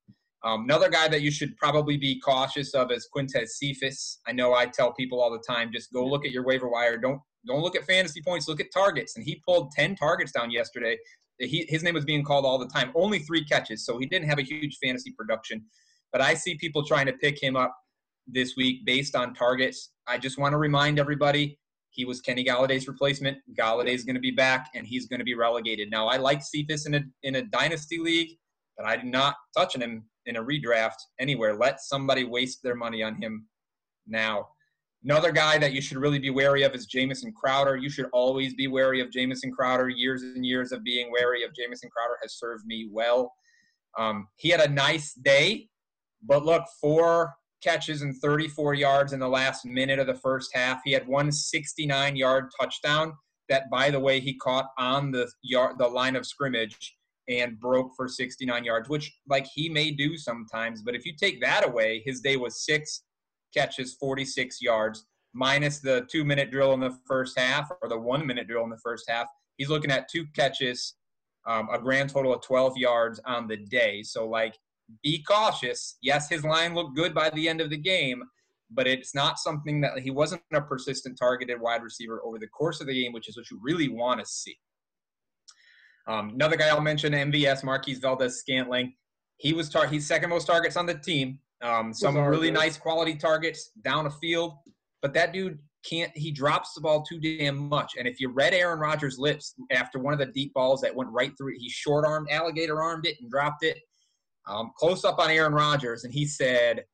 Um, 0.45 0.65
another 0.65 0.89
guy 0.89 1.09
that 1.09 1.23
you 1.23 1.31
should 1.31 1.57
probably 1.57 1.97
be 1.97 2.19
cautious 2.21 2.75
of 2.75 2.91
is 2.91 3.09
Quintez 3.15 3.49
Cephus. 3.49 4.19
I 4.27 4.33
know 4.33 4.55
I 4.55 4.67
tell 4.67 4.93
people 4.93 5.21
all 5.21 5.31
the 5.31 5.43
time, 5.47 5.71
just 5.73 5.93
go 5.93 6.05
look 6.05 6.25
at 6.25 6.33
your 6.33 6.45
waiver 6.45 6.69
wire. 6.69 6.99
Don't 6.99 7.21
don't 7.47 7.61
look 7.61 7.77
at 7.77 7.85
fantasy 7.85 8.23
points. 8.23 8.49
Look 8.49 8.61
at 8.61 8.67
targets. 8.73 9.17
And 9.17 9.25
he 9.25 9.43
pulled 9.47 9.73
ten 9.73 9.97
targets 9.97 10.33
down 10.33 10.51
yesterday. 10.51 10.97
He, 11.39 11.67
his 11.69 11.83
name 11.83 11.95
was 11.95 12.05
being 12.05 12.23
called 12.23 12.45
all 12.45 12.59
the 12.59 12.69
time. 12.69 12.93
Only 12.95 13.19
three 13.21 13.45
catches, 13.45 13.85
so 13.85 13.99
he 13.99 14.07
didn't 14.07 14.29
have 14.29 14.39
a 14.39 14.43
huge 14.43 14.79
fantasy 14.83 15.13
production. 15.13 15.65
But 16.13 16.21
I 16.21 16.35
see 16.35 16.57
people 16.57 16.85
trying 16.85 17.07
to 17.07 17.13
pick 17.15 17.43
him 17.43 17.57
up 17.57 17.75
this 18.27 18.55
week 18.57 18.85
based 18.85 19.17
on 19.17 19.35
targets. 19.35 19.93
I 20.07 20.19
just 20.19 20.39
want 20.39 20.53
to 20.53 20.59
remind 20.59 20.99
everybody 20.99 21.59
he 21.91 22.05
was 22.05 22.21
Kenny 22.21 22.45
Golladay's 22.45 22.89
replacement. 22.89 23.39
Golladay 23.59 23.95
is 23.95 24.05
going 24.05 24.15
to 24.15 24.21
be 24.21 24.31
back, 24.31 24.71
and 24.75 24.87
he's 24.87 25.07
going 25.07 25.19
to 25.19 25.25
be 25.25 25.35
relegated. 25.35 25.91
Now, 25.91 26.09
I 26.09 26.17
like 26.17 26.43
Cephus 26.43 26.87
in 26.87 26.95
a 26.95 27.01
in 27.23 27.37
a 27.37 27.43
dynasty 27.43 27.99
league, 27.99 28.31
but 28.77 28.87
I'm 28.87 29.11
not 29.11 29.35
touching 29.57 29.83
him 29.83 30.05
in 30.27 30.37
a 30.37 30.43
redraft 30.43 30.97
anywhere. 31.21 31.55
Let 31.55 31.81
somebody 31.81 32.25
waste 32.25 32.63
their 32.63 32.75
money 32.75 33.03
on 33.03 33.21
him 33.21 33.47
now. 34.07 34.49
Another 35.05 35.33
guy 35.33 35.59
that 35.59 35.73
you 35.73 35.83
should 35.83 35.97
really 35.99 36.21
be 36.21 36.31
wary 36.31 36.63
of 36.63 36.75
is 36.75 36.87
Jamison 36.87 37.33
Crowder. 37.33 37.77
You 37.77 37.91
should 37.91 38.07
always 38.13 38.55
be 38.55 38.69
wary 38.69 39.01
of 39.01 39.11
Jamison 39.11 39.51
Crowder. 39.51 39.89
Years 39.89 40.23
and 40.23 40.47
years 40.47 40.71
of 40.71 40.85
being 40.85 41.11
wary 41.11 41.43
of 41.43 41.53
Jamison 41.55 41.91
Crowder 41.91 42.19
has 42.23 42.39
served 42.39 42.65
me 42.67 42.89
well. 42.91 43.33
Um, 43.99 44.29
he 44.37 44.49
had 44.49 44.61
a 44.61 44.69
nice 44.69 45.13
day 45.15 45.69
but 46.23 46.45
look, 46.45 46.65
four 46.81 47.35
catches 47.63 48.03
and 48.03 48.17
34 48.17 48.75
yards 48.75 49.13
in 49.13 49.21
the 49.21 49.29
last 49.29 49.65
minute 49.65 49.99
of 49.99 50.07
the 50.07 50.15
first 50.15 50.51
half. 50.55 50.81
He 50.85 50.93
had 50.93 51.07
one 51.07 51.31
69 51.31 52.17
yard 52.17 52.51
touchdown 52.61 53.15
that, 53.49 53.71
by 53.71 53.91
the 53.91 54.01
way, 54.01 54.21
he 54.21 54.35
caught 54.35 54.71
on 54.79 55.11
the 55.11 55.31
yard, 55.43 55.77
the 55.79 55.87
line 55.87 56.17
of 56.17 56.27
scrimmage 56.27 56.97
and 57.29 57.59
broke 57.61 57.93
for 57.97 58.09
69 58.09 58.65
yards, 58.65 58.89
which 58.89 59.13
like 59.29 59.47
he 59.47 59.69
may 59.69 59.91
do 59.91 60.17
sometimes. 60.17 60.83
But 60.83 60.95
if 60.95 61.07
you 61.07 61.15
take 61.17 61.41
that 61.41 61.67
away, 61.67 62.03
his 62.05 62.21
day 62.21 62.37
was 62.37 62.65
six 62.65 63.05
catches, 63.55 63.95
46 63.95 64.61
yards, 64.61 65.07
minus 65.33 65.79
the 65.79 66.07
two 66.11 66.25
minute 66.25 66.51
drill 66.51 66.75
in 66.75 66.81
the 66.81 66.97
first 67.07 67.39
half 67.39 67.71
or 67.81 67.89
the 67.89 67.99
one 67.99 68.27
minute 68.27 68.49
drill 68.49 68.65
in 68.65 68.71
the 68.71 68.81
first 68.83 69.09
half. 69.09 69.29
He's 69.57 69.69
looking 69.69 69.91
at 69.91 70.11
two 70.11 70.27
catches, 70.35 70.95
um, 71.47 71.69
a 71.73 71.79
grand 71.79 72.11
total 72.11 72.35
of 72.35 72.43
12 72.43 72.77
yards 72.77 73.21
on 73.25 73.47
the 73.47 73.57
day. 73.57 74.03
So 74.03 74.29
like 74.29 74.59
be 75.03 75.23
cautious. 75.23 75.97
Yes, 76.03 76.29
his 76.29 76.45
line 76.45 76.75
looked 76.75 76.97
good 76.97 77.15
by 77.15 77.31
the 77.31 77.49
end 77.49 77.61
of 77.61 77.71
the 77.71 77.77
game, 77.77 78.23
but 78.71 78.87
it's 78.87 79.15
not 79.15 79.39
something 79.39 79.81
that 79.81 79.99
he 79.99 80.11
wasn't 80.11 80.43
a 80.53 80.61
persistent 80.61 81.19
targeted 81.19 81.61
wide 81.61 81.83
receiver 81.83 82.21
over 82.25 82.39
the 82.39 82.49
course 82.49 82.81
of 82.81 82.87
the 82.87 83.03
game, 83.03 83.13
which 83.13 83.29
is 83.29 83.37
what 83.37 83.51
you 83.51 83.59
really 83.63 83.89
want 83.89 84.21
to 84.21 84.27
see. 84.27 84.57
Um, 86.09 86.31
another 86.31 86.57
guy 86.57 86.69
I'll 86.69 86.81
mention, 86.81 87.13
MVS, 87.13 87.63
Marquez 87.63 87.99
Valdes 87.99 88.39
Scantling. 88.39 88.95
He 89.37 89.53
was 89.53 89.69
tar- 89.69 89.87
he's 89.87 90.07
second 90.07 90.31
most 90.31 90.47
targets 90.47 90.77
on 90.77 90.87
the 90.87 90.95
team. 90.95 91.39
Um, 91.63 91.93
some 91.95 92.17
really 92.17 92.49
good. 92.49 92.55
nice 92.55 92.77
quality 92.77 93.15
targets 93.15 93.71
down 93.85 94.07
a 94.07 94.11
field, 94.11 94.55
but 95.01 95.15
that 95.15 95.33
dude 95.33 95.59
can't. 95.85 96.11
He 96.17 96.33
drops 96.33 96.75
the 96.75 96.81
ball 96.81 97.03
too 97.03 97.21
damn 97.21 97.57
much. 97.57 97.93
And 97.99 98.09
if 98.09 98.21
you 98.21 98.31
read 98.31 98.53
Aaron 98.53 98.81
Rodgers' 98.81 99.19
lips 99.19 99.55
after 99.71 99.99
one 99.99 100.13
of 100.13 100.19
the 100.19 100.27
deep 100.27 100.53
balls 100.55 100.81
that 100.81 100.95
went 100.95 101.11
right 101.11 101.33
through 101.39 101.55
it, 101.55 101.59
he 101.59 101.69
short 101.69 102.05
armed, 102.05 102.29
alligator 102.31 102.83
armed 102.83 103.07
it, 103.07 103.17
and 103.21 103.31
dropped 103.31 103.65
it. 103.65 103.79
Um, 104.47 104.73
close 104.77 105.05
up 105.05 105.19
on 105.19 105.31
Aaron 105.31 105.53
Rodgers, 105.53 106.05
and 106.05 106.13
he 106.13 106.27
said, 106.27 106.85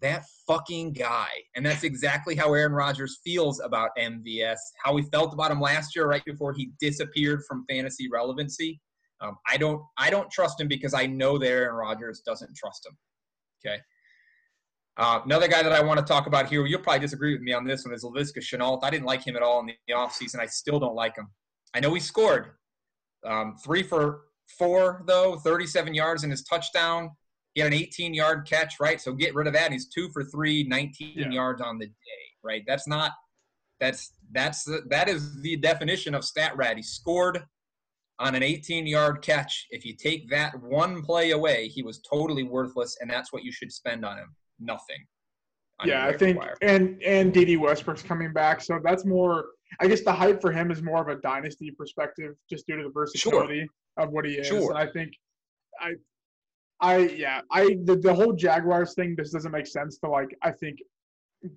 "That 0.00 0.24
fucking 0.46 0.92
guy." 0.92 1.28
And 1.54 1.64
that's 1.64 1.84
exactly 1.84 2.34
how 2.34 2.54
Aaron 2.54 2.72
Rodgers 2.72 3.20
feels 3.22 3.60
about 3.60 3.90
MVS. 3.98 4.58
How 4.84 4.96
he 4.96 5.04
felt 5.12 5.32
about 5.32 5.50
him 5.50 5.60
last 5.60 5.94
year, 5.94 6.06
right 6.06 6.24
before 6.24 6.52
he 6.52 6.70
disappeared 6.80 7.42
from 7.46 7.64
fantasy 7.68 8.08
relevancy. 8.10 8.80
Um, 9.20 9.36
I 9.48 9.56
don't, 9.56 9.82
I 9.96 10.10
don't 10.10 10.30
trust 10.30 10.60
him 10.60 10.68
because 10.68 10.92
I 10.92 11.06
know 11.06 11.38
that 11.38 11.48
Aaron 11.48 11.74
Rodgers 11.74 12.22
doesn't 12.24 12.54
trust 12.54 12.86
him. 12.86 12.96
Okay. 13.64 13.80
Uh, 14.98 15.20
another 15.24 15.48
guy 15.48 15.62
that 15.62 15.72
I 15.72 15.82
want 15.82 15.98
to 15.98 16.04
talk 16.04 16.26
about 16.26 16.48
here, 16.48 16.64
you'll 16.66 16.80
probably 16.80 17.00
disagree 17.00 17.32
with 17.32 17.42
me 17.42 17.52
on 17.52 17.64
this 17.64 17.84
one, 17.84 17.92
is 17.92 18.04
Laviska 18.04 18.38
Shenault. 18.38 18.80
I 18.82 18.90
didn't 18.90 19.04
like 19.04 19.26
him 19.26 19.36
at 19.36 19.42
all 19.42 19.60
in 19.60 19.66
the 19.66 19.94
offseason. 19.94 20.40
I 20.40 20.46
still 20.46 20.78
don't 20.78 20.94
like 20.94 21.16
him. 21.16 21.28
I 21.74 21.80
know 21.80 21.92
he 21.92 22.00
scored 22.00 22.52
um, 23.26 23.56
three 23.62 23.82
for 23.82 24.22
four, 24.58 25.02
though, 25.06 25.36
37 25.36 25.94
yards 25.94 26.24
in 26.24 26.30
his 26.30 26.42
touchdown. 26.44 27.10
He 27.54 27.60
had 27.60 27.72
an 27.72 27.78
18 27.78 28.14
yard 28.14 28.46
catch, 28.48 28.74
right? 28.80 29.00
So 29.00 29.12
get 29.12 29.34
rid 29.34 29.46
of 29.46 29.52
that. 29.54 29.72
He's 29.72 29.88
two 29.88 30.08
for 30.12 30.24
three, 30.24 30.64
19 30.64 31.12
Yeah. 31.16 31.30
yards 31.30 31.60
on 31.62 31.78
the 31.78 31.86
day, 31.86 31.92
right? 32.42 32.62
That's 32.66 32.86
not, 32.86 33.12
that's, 33.80 34.12
that's, 34.32 34.68
that 34.88 35.08
is 35.08 35.40
the 35.42 35.56
definition 35.56 36.14
of 36.14 36.24
stat 36.24 36.56
rat. 36.56 36.76
He 36.76 36.82
scored 36.82 37.42
on 38.18 38.34
an 38.34 38.42
18 38.42 38.86
yard 38.86 39.22
catch. 39.22 39.66
If 39.70 39.84
you 39.84 39.94
take 39.94 40.28
that 40.30 40.60
one 40.62 41.02
play 41.02 41.30
away, 41.32 41.68
he 41.68 41.82
was 41.82 42.00
totally 42.00 42.42
worthless, 42.42 42.96
and 43.00 43.10
that's 43.10 43.32
what 43.32 43.42
you 43.44 43.52
should 43.52 43.72
spend 43.72 44.04
on 44.04 44.18
him. 44.18 44.34
Nothing. 44.58 45.04
on 45.80 45.88
Yeah, 45.88 46.06
I 46.06 46.16
think 46.16 46.38
wire. 46.38 46.56
and 46.62 47.02
and 47.02 47.32
Dede 47.34 47.58
Westbrook's 47.60 48.02
coming 48.02 48.32
back, 48.32 48.62
so 48.62 48.80
that's 48.82 49.04
more. 49.04 49.44
I 49.80 49.86
guess 49.88 50.02
the 50.02 50.12
hype 50.12 50.40
for 50.40 50.50
him 50.50 50.70
is 50.70 50.82
more 50.82 51.02
of 51.02 51.08
a 51.08 51.20
dynasty 51.20 51.70
perspective, 51.72 52.34
just 52.48 52.66
due 52.66 52.76
to 52.78 52.84
the 52.84 52.88
versatility 52.90 53.68
of 53.96 54.10
what 54.10 54.24
he 54.24 54.32
is. 54.32 54.46
Sure. 54.46 54.70
And 54.70 54.78
I 54.78 54.86
think, 54.86 55.12
I, 55.80 55.94
I 56.80 56.98
yeah, 57.08 57.40
I 57.50 57.76
the, 57.84 57.96
the 57.96 58.12
whole 58.12 58.32
Jaguars 58.32 58.94
thing 58.94 59.16
just 59.18 59.32
doesn't 59.32 59.52
make 59.52 59.66
sense 59.66 59.98
to 59.98 60.08
like. 60.08 60.36
I 60.42 60.50
think 60.50 60.78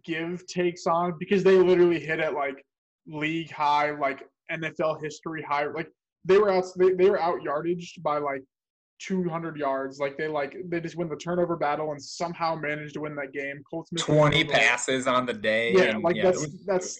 give 0.06 0.46
takes 0.48 0.88
on 0.88 1.16
because 1.20 1.44
they 1.44 1.58
literally 1.58 2.00
hit 2.00 2.20
at 2.20 2.34
like 2.34 2.64
league 3.08 3.52
high, 3.52 3.92
like 3.92 4.28
NFL 4.52 5.04
history 5.04 5.42
high. 5.42 5.68
Like 5.68 5.92
they 6.26 6.38
were 6.38 6.52
out, 6.52 6.66
they, 6.78 6.94
they 6.94 7.10
were 7.10 7.22
out 7.22 7.42
yardaged 7.42 8.02
by 8.02 8.18
like 8.18 8.44
200 9.00 9.58
yards. 9.58 10.00
Like 10.00 10.18
they 10.18 10.28
like 10.28 10.56
they 10.68 10.80
just 10.80 10.96
win 10.96 11.10
the 11.10 11.16
turnover 11.16 11.56
battle 11.56 11.92
and 11.92 12.02
somehow 12.02 12.56
managed 12.56 12.94
to 12.96 13.02
win 13.02 13.16
that 13.16 13.34
game. 13.34 13.62
Colts 13.70 13.90
20 13.98 14.44
passes 14.46 15.08
on 15.08 15.26
the 15.26 15.34
day. 15.34 15.74
Yeah, 15.74 15.84
and, 15.84 16.04
like 16.04 16.18
it 16.18 16.24
that's 16.24 16.40
was- 16.40 16.66
that's 16.66 17.00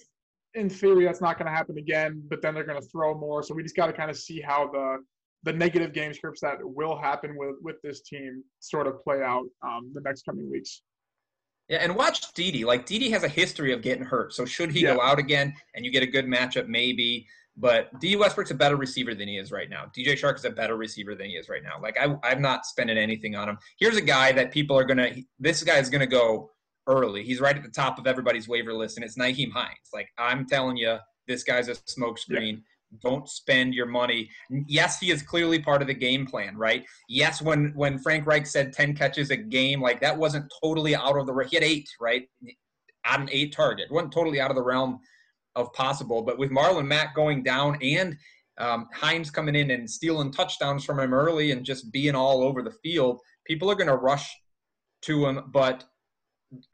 in 0.54 0.68
theory 0.68 1.04
that's 1.04 1.20
not 1.20 1.38
going 1.38 1.46
to 1.46 1.52
happen 1.52 1.78
again. 1.78 2.22
But 2.28 2.42
then 2.42 2.54
they're 2.54 2.64
going 2.64 2.80
to 2.80 2.88
throw 2.88 3.14
more. 3.14 3.42
So 3.42 3.54
we 3.54 3.62
just 3.62 3.76
got 3.76 3.86
to 3.86 3.92
kind 3.92 4.10
of 4.10 4.18
see 4.18 4.40
how 4.40 4.70
the 4.70 4.98
the 5.42 5.52
negative 5.52 5.92
game 5.92 6.12
scripts 6.12 6.40
that 6.42 6.56
will 6.60 6.96
happen 6.98 7.34
with 7.36 7.56
with 7.62 7.76
this 7.82 8.02
team 8.02 8.42
sort 8.58 8.86
of 8.86 9.02
play 9.02 9.22
out 9.22 9.46
um, 9.62 9.90
the 9.94 10.00
next 10.00 10.22
coming 10.24 10.50
weeks. 10.50 10.82
Yeah, 11.68 11.78
and 11.78 11.94
watch 11.94 12.32
Dede. 12.34 12.64
Like 12.64 12.84
Dede 12.84 13.12
has 13.12 13.22
a 13.22 13.28
history 13.28 13.72
of 13.72 13.80
getting 13.80 14.04
hurt. 14.04 14.32
So 14.34 14.44
should 14.44 14.72
he 14.72 14.82
Yeah. 14.82 14.94
go 14.94 15.00
out 15.00 15.18
again 15.18 15.54
and 15.74 15.84
you 15.84 15.92
get 15.92 16.02
a 16.02 16.06
good 16.06 16.26
matchup, 16.26 16.66
maybe. 16.66 17.26
But 17.56 17.98
D 18.00 18.16
Westbrook's 18.16 18.50
a 18.50 18.54
better 18.54 18.76
receiver 18.76 19.14
than 19.14 19.28
he 19.28 19.36
is 19.38 19.52
right 19.52 19.68
now. 19.70 19.84
DJ 19.96 20.12
Chark 20.14 20.36
is 20.36 20.44
a 20.44 20.50
better 20.50 20.76
receiver 20.76 21.14
than 21.14 21.26
he 21.26 21.32
is 21.36 21.48
right 21.48 21.62
now. 21.62 21.80
Like 21.80 21.96
I, 21.98 22.16
I'm 22.24 22.40
not 22.42 22.66
spending 22.66 22.98
anything 22.98 23.34
on 23.36 23.48
him. 23.48 23.58
Here's 23.78 23.96
a 23.96 24.00
guy 24.02 24.32
that 24.32 24.50
people 24.50 24.76
are 24.78 24.84
gonna. 24.84 25.10
This 25.38 25.62
guy 25.62 25.78
is 25.78 25.90
gonna 25.90 26.06
go 26.06 26.50
early. 26.86 27.22
He's 27.22 27.40
right 27.40 27.56
at 27.56 27.62
the 27.62 27.70
top 27.70 27.98
of 27.98 28.06
everybody's 28.06 28.48
waiver 28.48 28.72
list, 28.72 28.96
and 28.96 29.04
it's 29.04 29.16
Nyheim 29.18 29.52
Hines. 29.52 29.90
Like 29.92 30.08
I'm 30.18 30.46
telling 30.46 30.76
you, 30.76 30.98
this 31.28 31.42
guy's 31.44 31.68
a 31.68 31.74
smokescreen. 31.74 32.62
Don't 33.02 33.28
spend 33.28 33.74
your 33.74 33.86
money. 33.86 34.28
Yes, 34.66 34.98
he 34.98 35.10
is 35.10 35.22
clearly 35.22 35.60
part 35.60 35.80
of 35.80 35.88
the 35.88 35.94
game 35.94 36.26
plan, 36.26 36.56
right? 36.56 36.84
Yes, 37.08 37.40
when 37.40 37.72
when 37.74 37.98
Frank 37.98 38.26
Reich 38.26 38.46
said 38.46 38.72
ten 38.72 38.94
catches 38.94 39.30
a 39.30 39.36
game, 39.36 39.80
like 39.80 40.00
that 40.00 40.16
wasn't 40.16 40.52
totally 40.62 40.96
out 40.96 41.16
of 41.16 41.26
the. 41.26 41.46
He 41.48 41.56
had 41.56 41.64
eight, 41.64 41.88
right? 42.00 42.28
On 43.06 43.22
an 43.22 43.28
eight 43.30 43.52
target, 43.52 43.86
it 43.90 43.94
wasn't 43.94 44.12
totally 44.12 44.40
out 44.40 44.50
of 44.50 44.56
the 44.56 44.62
realm 44.62 44.98
of 45.54 45.72
possible. 45.72 46.22
But 46.22 46.38
with 46.38 46.50
Marlon 46.50 46.86
Mack 46.86 47.14
going 47.14 47.42
down 47.42 47.78
and 47.80 48.16
um, 48.58 48.88
coming 49.32 49.54
in 49.54 49.70
and 49.70 49.88
stealing 49.88 50.30
touchdowns 50.30 50.84
from 50.84 51.00
him 51.00 51.14
early 51.14 51.52
and 51.52 51.64
just 51.64 51.90
being 51.92 52.14
all 52.14 52.42
over 52.42 52.62
the 52.62 52.74
field, 52.82 53.20
people 53.46 53.70
are 53.70 53.74
going 53.74 53.86
to 53.86 53.96
rush 53.96 54.28
to 55.02 55.26
him. 55.26 55.44
But 55.52 55.84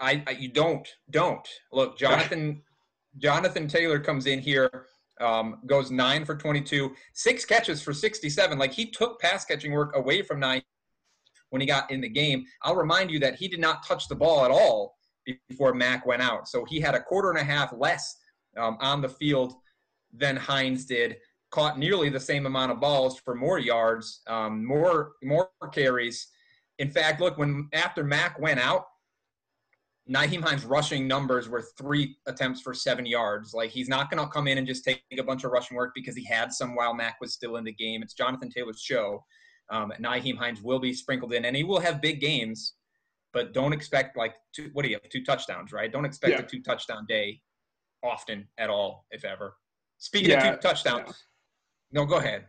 I, 0.01 0.23
I 0.27 0.31
you 0.33 0.49
don't 0.49 0.87
don't 1.11 1.47
look. 1.73 1.99
Jonathan 1.99 2.63
Jonathan 3.19 3.69
Taylor 3.69 3.99
comes 3.99 4.27
in 4.27 4.41
here, 4.41 4.87
um, 5.21 5.61
goes 5.67 5.91
nine 5.91 6.25
for 6.25 6.37
twenty-two, 6.37 6.95
six 7.15 7.45
catches 7.45 7.83
for 7.83 7.93
sixty-seven. 7.93 8.59
Like 8.59 8.73
he 8.73 8.91
took 8.91 9.21
pass 9.21 9.45
catching 9.45 9.73
work 9.73 9.97
away 9.97 10.23
from 10.23 10.41
Nyheim 10.41 10.63
when 11.51 11.61
he 11.61 11.67
got 11.67 11.91
in 11.91 12.01
the 12.01 12.09
game. 12.09 12.45
I'll 12.63 12.77
remind 12.77 13.11
you 13.11 13.19
that 13.21 13.37
he 13.37 13.49
did 13.49 13.61
not 13.61 13.87
touch 13.87 14.09
the 14.09 14.17
ball 14.17 14.45
at 14.45 14.51
all 14.51 14.97
before 15.49 15.75
Mack 15.75 16.07
went 16.07 16.23
out. 16.23 16.49
So 16.49 16.65
he 16.65 16.81
had 16.81 16.95
a 16.95 17.03
quarter 17.03 17.31
and 17.31 17.39
a 17.39 17.45
half 17.45 17.73
less 17.77 18.17
um, 18.57 18.77
on 18.81 19.01
the 19.01 19.09
field 19.09 19.55
than 20.13 20.37
Hines 20.37 20.85
did. 20.85 21.17
Caught 21.51 21.79
nearly 21.79 22.09
the 22.09 22.21
same 22.21 22.45
amount 22.45 22.73
of 22.73 22.81
balls 22.81 23.21
for 23.21 23.35
more 23.35 23.59
yards, 23.59 24.23
um, 24.27 24.65
more 24.67 25.13
more 25.23 25.49
carries. 25.73 26.29
In 26.79 26.91
fact, 26.91 27.21
look 27.21 27.39
when 27.39 27.69
after 27.73 28.05
Mack 28.05 28.39
went 28.39 28.61
out, 28.61 28.85
Nyheim 30.09 30.43
Hines' 30.43 30.65
rushing 30.65 31.09
numbers 31.09 31.49
were 31.49 31.63
three 31.77 32.17
attempts 32.27 32.61
for 32.61 32.73
seven 32.73 33.05
yards. 33.05 33.53
Like 33.55 33.71
he's 33.71 33.89
not 33.89 34.11
going 34.11 34.23
to 34.25 34.31
come 34.33 34.47
in 34.47 34.59
and 34.59 34.67
just 34.67 34.85
take 34.85 35.03
a 35.19 35.23
bunch 35.23 35.45
of 35.45 35.51
rushing 35.51 35.77
work 35.77 35.93
because 35.95 36.15
he 36.15 36.25
had 36.25 36.53
some 36.53 36.77
while 36.77 36.95
Mack 36.95 37.17
was 37.21 37.33
still 37.35 37.57
in 37.57 37.65
the 37.65 37.73
game. 37.73 38.03
It's 38.03 38.15
Jonathan 38.15 38.49
Taylor's 38.49 38.81
show. 38.81 39.25
Um, 39.69 39.93
Naheem 40.01 40.37
Hines 40.37 40.63
will 40.63 40.79
be 40.79 40.93
sprinkled 40.93 41.33
in, 41.33 41.45
and 41.45 41.57
he 41.57 41.65
will 41.65 41.81
have 41.81 42.01
big 42.01 42.21
games, 42.21 42.75
but 43.33 43.53
don't 43.53 43.73
expect 43.73 44.17
like 44.17 44.37
two, 44.55 44.71
what 44.75 44.85
do 44.85 44.89
you 44.91 44.95
have 45.03 45.11
two 45.11 45.25
touchdowns, 45.25 45.73
right? 45.73 45.93
Don't 45.93 46.05
expect 46.05 46.35
Yeah. 46.35 46.41
a 46.41 46.49
two 46.49 46.63
touchdown 46.63 47.05
day 47.09 47.41
often 48.05 48.47
at 48.59 48.71
all, 48.71 49.07
if 49.11 49.25
ever. 49.25 49.57
Speaking 49.99 50.31
Yeah, 50.31 50.53
of 50.53 50.61
two 50.61 50.69
touchdowns, 50.69 51.25
no, 51.91 52.05
go 52.07 52.19
ahead. 52.19 52.47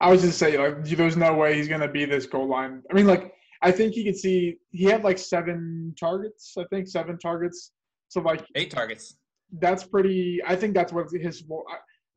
I 0.00 0.08
was 0.10 0.22
just 0.22 0.38
saying, 0.38 0.60
like, 0.60 0.84
there's 0.84 1.16
no 1.16 1.34
way 1.34 1.54
he's 1.56 1.66
gonna 1.68 1.88
be 1.90 2.04
this 2.04 2.26
goal 2.26 2.46
line. 2.46 2.82
I 2.90 2.94
mean, 2.94 3.08
like, 3.08 3.34
I 3.62 3.70
think 3.70 3.94
he 3.94 4.04
could 4.04 4.16
see 4.16 4.56
he 4.70 4.84
had 4.84 5.04
like 5.04 5.18
seven 5.18 5.94
targets. 5.98 6.54
I 6.58 6.64
think 6.70 6.88
seven 6.88 7.18
targets. 7.18 7.72
So 8.08 8.20
like, 8.20 8.44
Eight 8.56 8.70
targets. 8.70 9.16
that's 9.60 9.84
pretty. 9.84 10.40
I 10.46 10.56
think 10.56 10.74
that's 10.74 10.92
what 10.92 11.06
his. 11.12 11.44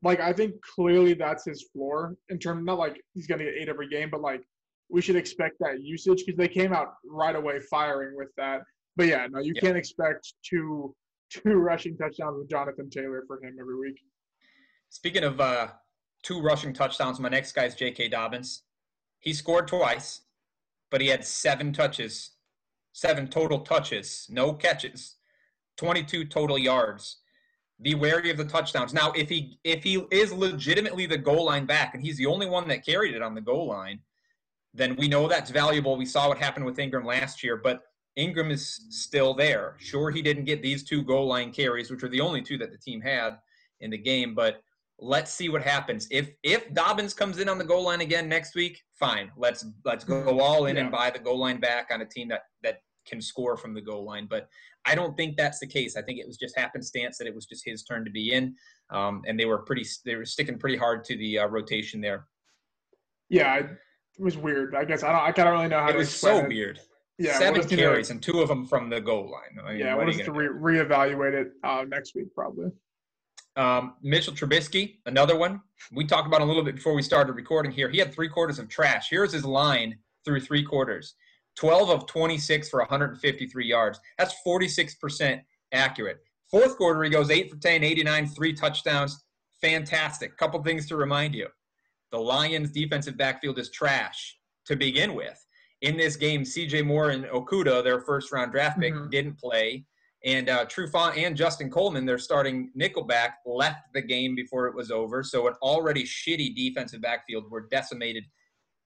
Like, 0.02 0.20
I 0.20 0.32
think 0.32 0.54
clearly 0.62 1.14
that's 1.14 1.44
his 1.44 1.68
floor 1.72 2.16
in 2.28 2.38
terms. 2.38 2.64
Not 2.66 2.78
like 2.78 3.00
he's 3.14 3.26
gonna 3.26 3.44
get 3.44 3.54
eight 3.54 3.68
every 3.68 3.88
game, 3.88 4.10
but 4.10 4.20
like 4.20 4.42
we 4.88 5.00
should 5.00 5.16
expect 5.16 5.56
that 5.60 5.80
usage 5.82 6.22
because 6.26 6.36
they 6.38 6.48
came 6.48 6.72
out 6.72 6.94
right 7.08 7.34
away 7.34 7.60
firing 7.60 8.16
with 8.16 8.28
that. 8.36 8.60
But 8.96 9.06
yeah, 9.06 9.26
no, 9.30 9.40
you 9.40 9.52
Yeah. 9.54 9.62
can't 9.62 9.76
expect 9.76 10.34
two 10.48 10.94
two 11.30 11.54
rushing 11.54 11.96
touchdowns 11.96 12.38
with 12.38 12.48
Jonathan 12.50 12.88
Taylor 12.90 13.24
for 13.26 13.42
him 13.42 13.56
every 13.60 13.76
week. 13.78 13.98
Speaking 14.90 15.24
of 15.24 15.40
uh, 15.40 15.68
two 16.22 16.40
rushing 16.40 16.72
touchdowns, 16.72 17.18
my 17.18 17.28
next 17.28 17.52
guy 17.52 17.64
is 17.64 17.74
J.K. 17.74 18.08
Dobbins. 18.08 18.62
He 19.20 19.32
scored 19.32 19.66
twice, 19.66 20.20
but 20.90 21.00
he 21.00 21.08
had 21.08 21.24
seven 21.24 21.72
touches, 21.72 22.30
seven 22.92 23.28
total 23.28 23.60
touches, 23.60 24.26
no 24.30 24.52
catches, 24.52 25.16
22 25.76 26.24
total 26.26 26.58
yards. 26.58 27.18
Be 27.82 27.94
wary 27.94 28.30
of 28.30 28.38
the 28.38 28.44
touchdowns. 28.44 28.94
Now, 28.94 29.12
if 29.12 29.28
he 29.28 29.58
if 29.62 29.84
he 29.84 30.02
is 30.10 30.32
legitimately 30.32 31.04
the 31.04 31.18
goal 31.18 31.44
line 31.44 31.66
back, 31.66 31.92
and 31.92 32.02
he's 32.02 32.16
the 32.16 32.24
only 32.24 32.46
one 32.46 32.66
that 32.68 32.86
carried 32.86 33.14
it 33.14 33.20
on 33.20 33.34
the 33.34 33.40
goal 33.42 33.68
line, 33.68 34.00
then 34.72 34.96
we 34.96 35.08
know 35.08 35.28
that's 35.28 35.50
valuable. 35.50 35.96
We 35.96 36.06
saw 36.06 36.28
what 36.28 36.38
happened 36.38 36.64
with 36.64 36.78
Ingram 36.78 37.04
last 37.04 37.42
year, 37.42 37.56
but 37.56 37.82
Ingram 38.16 38.50
is 38.50 38.86
still 38.88 39.34
there. 39.34 39.76
Sure, 39.78 40.10
he 40.10 40.22
didn't 40.22 40.44
get 40.44 40.62
these 40.62 40.84
two 40.84 41.02
goal 41.02 41.26
line 41.26 41.52
carries, 41.52 41.90
which 41.90 42.02
were 42.02 42.08
the 42.08 42.20
only 42.20 42.40
two 42.40 42.56
that 42.58 42.70
the 42.70 42.78
team 42.78 43.02
had 43.02 43.36
in 43.80 43.90
the 43.90 43.98
game, 43.98 44.34
but 44.34 44.62
let's 44.98 45.30
see 45.32 45.48
what 45.48 45.62
happens. 45.62 46.08
If 46.10 46.30
if 46.42 46.72
Dobbins 46.72 47.14
comes 47.14 47.38
in 47.38 47.48
on 47.48 47.58
the 47.58 47.64
goal 47.64 47.84
line 47.84 48.00
again 48.00 48.28
next 48.28 48.54
week, 48.54 48.82
fine. 48.98 49.30
Let's 49.36 49.64
let's 49.84 50.04
go 50.04 50.40
all 50.40 50.66
in 50.66 50.76
and 50.78 50.90
buy 50.90 51.10
the 51.10 51.18
goal 51.18 51.38
line 51.38 51.60
back 51.60 51.88
on 51.90 52.00
a 52.00 52.06
team 52.06 52.28
that 52.28 52.42
that 52.62 52.78
can 53.06 53.20
score 53.20 53.56
from 53.56 53.74
the 53.74 53.80
goal 53.80 54.04
line. 54.04 54.26
But 54.28 54.48
I 54.84 54.94
don't 54.94 55.16
think 55.16 55.36
that's 55.36 55.58
the 55.58 55.66
case. 55.66 55.96
I 55.96 56.02
think 56.02 56.18
it 56.18 56.26
was 56.26 56.36
just 56.36 56.56
happenstance 56.58 57.18
that 57.18 57.26
it 57.26 57.34
was 57.34 57.46
just 57.46 57.62
his 57.64 57.82
turn 57.84 58.04
to 58.04 58.10
be 58.10 58.32
in, 58.32 58.54
um, 58.90 59.22
and 59.26 59.38
they 59.38 59.44
were 59.46 59.58
pretty 59.58 59.84
they 60.04 60.16
were 60.16 60.24
sticking 60.24 60.58
pretty 60.58 60.76
hard 60.76 61.04
to 61.04 61.16
the 61.16 61.40
uh, 61.40 61.46
rotation 61.46 62.00
there. 62.00 62.26
Yeah, 63.28 63.56
it 63.56 63.68
was 64.18 64.36
weird. 64.36 64.74
I 64.74 64.84
guess 64.84 65.02
I 65.02 65.12
don't. 65.12 65.22
I 65.22 65.32
kind 65.32 65.48
of 65.48 65.54
really 65.54 65.68
know 65.68 65.80
how 65.80 65.88
It 65.88 65.92
to 65.92 65.98
was 65.98 66.14
so 66.14 66.38
it. 66.38 66.48
weird. 66.48 66.80
Yeah, 67.18 67.38
Seven 67.38 67.66
carries 67.66 68.10
and 68.10 68.22
two 68.22 68.40
of 68.42 68.48
them 68.48 68.66
from 68.66 68.90
the 68.90 69.00
goal 69.00 69.30
line. 69.30 69.64
I 69.64 69.70
mean, 69.70 69.80
yeah, 69.80 69.94
we'll 69.94 70.10
just 70.12 70.28
re- 70.28 70.48
reevaluate 70.48 71.32
it 71.32 71.48
uh, 71.64 71.84
next 71.88 72.14
week 72.14 72.26
probably. 72.34 72.70
Um, 73.56 73.94
Mitchell 74.02 74.34
Trubisky, 74.34 74.98
another 75.06 75.36
one. 75.36 75.62
We 75.92 76.04
talked 76.04 76.26
about 76.26 76.42
a 76.42 76.44
little 76.44 76.62
bit 76.62 76.74
before 76.74 76.94
we 76.94 77.02
started 77.02 77.32
recording 77.32 77.72
here. 77.72 77.88
He 77.88 77.98
had 77.98 78.12
three 78.12 78.28
quarters 78.28 78.58
of 78.58 78.68
trash. 78.68 79.08
Here's 79.08 79.32
his 79.32 79.46
line 79.46 79.98
through 80.24 80.40
three 80.40 80.62
quarters 80.62 81.14
12 81.56 81.88
of 81.88 82.06
26 82.06 82.68
for 82.68 82.80
153 82.80 83.66
yards. 83.66 83.98
That's 84.18 84.34
46% 84.46 85.40
accurate. 85.72 86.18
Fourth 86.50 86.76
quarter, 86.76 87.02
he 87.02 87.10
goes 87.10 87.30
8 87.30 87.50
for 87.50 87.56
10, 87.56 87.82
89, 87.82 88.26
three 88.28 88.52
touchdowns. 88.52 89.24
Fantastic. 89.62 90.36
Couple 90.36 90.62
things 90.62 90.86
to 90.88 90.96
remind 90.96 91.34
you. 91.34 91.48
The 92.12 92.18
Lions' 92.18 92.70
defensive 92.70 93.16
backfield 93.16 93.58
is 93.58 93.70
trash 93.70 94.36
to 94.66 94.76
begin 94.76 95.14
with. 95.14 95.44
In 95.80 95.96
this 95.96 96.16
game, 96.16 96.42
CJ 96.42 96.84
Moore 96.84 97.10
and 97.10 97.24
Okudah, 97.24 97.82
their 97.82 98.00
first 98.00 98.32
round 98.32 98.52
draft 98.52 98.78
pick, 98.78 98.94
mm-hmm. 98.94 99.10
didn't 99.10 99.38
play. 99.38 99.84
And 100.24 100.48
uh, 100.48 100.64
Trufant 100.66 101.16
and 101.16 101.36
Justin 101.36 101.70
Coleman, 101.70 102.06
their 102.06 102.18
starting 102.18 102.72
nickelback, 102.78 103.34
left 103.44 103.92
the 103.94 104.02
game 104.02 104.34
before 104.34 104.66
it 104.66 104.74
was 104.74 104.90
over. 104.90 105.22
So 105.22 105.46
an 105.46 105.54
already 105.62 106.04
shitty 106.04 106.54
defensive 106.54 107.00
backfield 107.00 107.50
were 107.50 107.68
decimated 107.70 108.24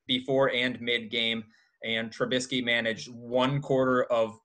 before 0.07 0.51
and 0.51 0.81
mid 0.81 1.11
game. 1.11 1.45
And 1.85 2.11
Trubisky 2.11 2.63
managed 2.63 3.09
one 3.09 3.63
quarter 3.63 4.05
of 4.05 4.39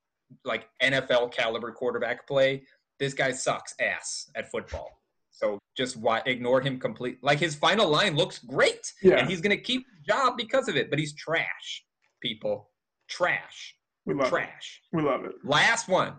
like 0.45 0.69
NFL 0.81 1.33
caliber 1.33 1.71
quarterback 1.71 2.27
play. 2.27 2.63
This 2.99 3.13
guy 3.13 3.31
sucks 3.31 3.73
ass 3.81 4.29
at 4.35 4.49
football. 4.49 4.89
So 5.31 5.59
just 5.75 5.97
why 5.97 6.21
ignore 6.25 6.61
him 6.61 6.79
completely. 6.79 7.19
Like 7.21 7.39
his 7.39 7.55
final 7.55 7.89
line 7.89 8.15
looks 8.15 8.39
great, 8.39 8.93
yeah. 9.03 9.17
and 9.17 9.29
he's 9.29 9.41
going 9.41 9.55
to 9.55 9.61
keep 9.61 9.85
the 9.85 10.13
job 10.13 10.37
because 10.37 10.69
of 10.69 10.77
it. 10.77 10.89
But 10.89 10.97
he's 10.97 11.13
trash, 11.13 11.83
people. 12.21 12.69
Trash. 13.09 13.75
We 14.05 14.13
love 14.13 14.29
trash. 14.29 14.81
It. 14.93 14.97
We 14.97 15.03
love 15.03 15.25
it. 15.25 15.33
Last 15.43 15.89
one. 15.89 16.13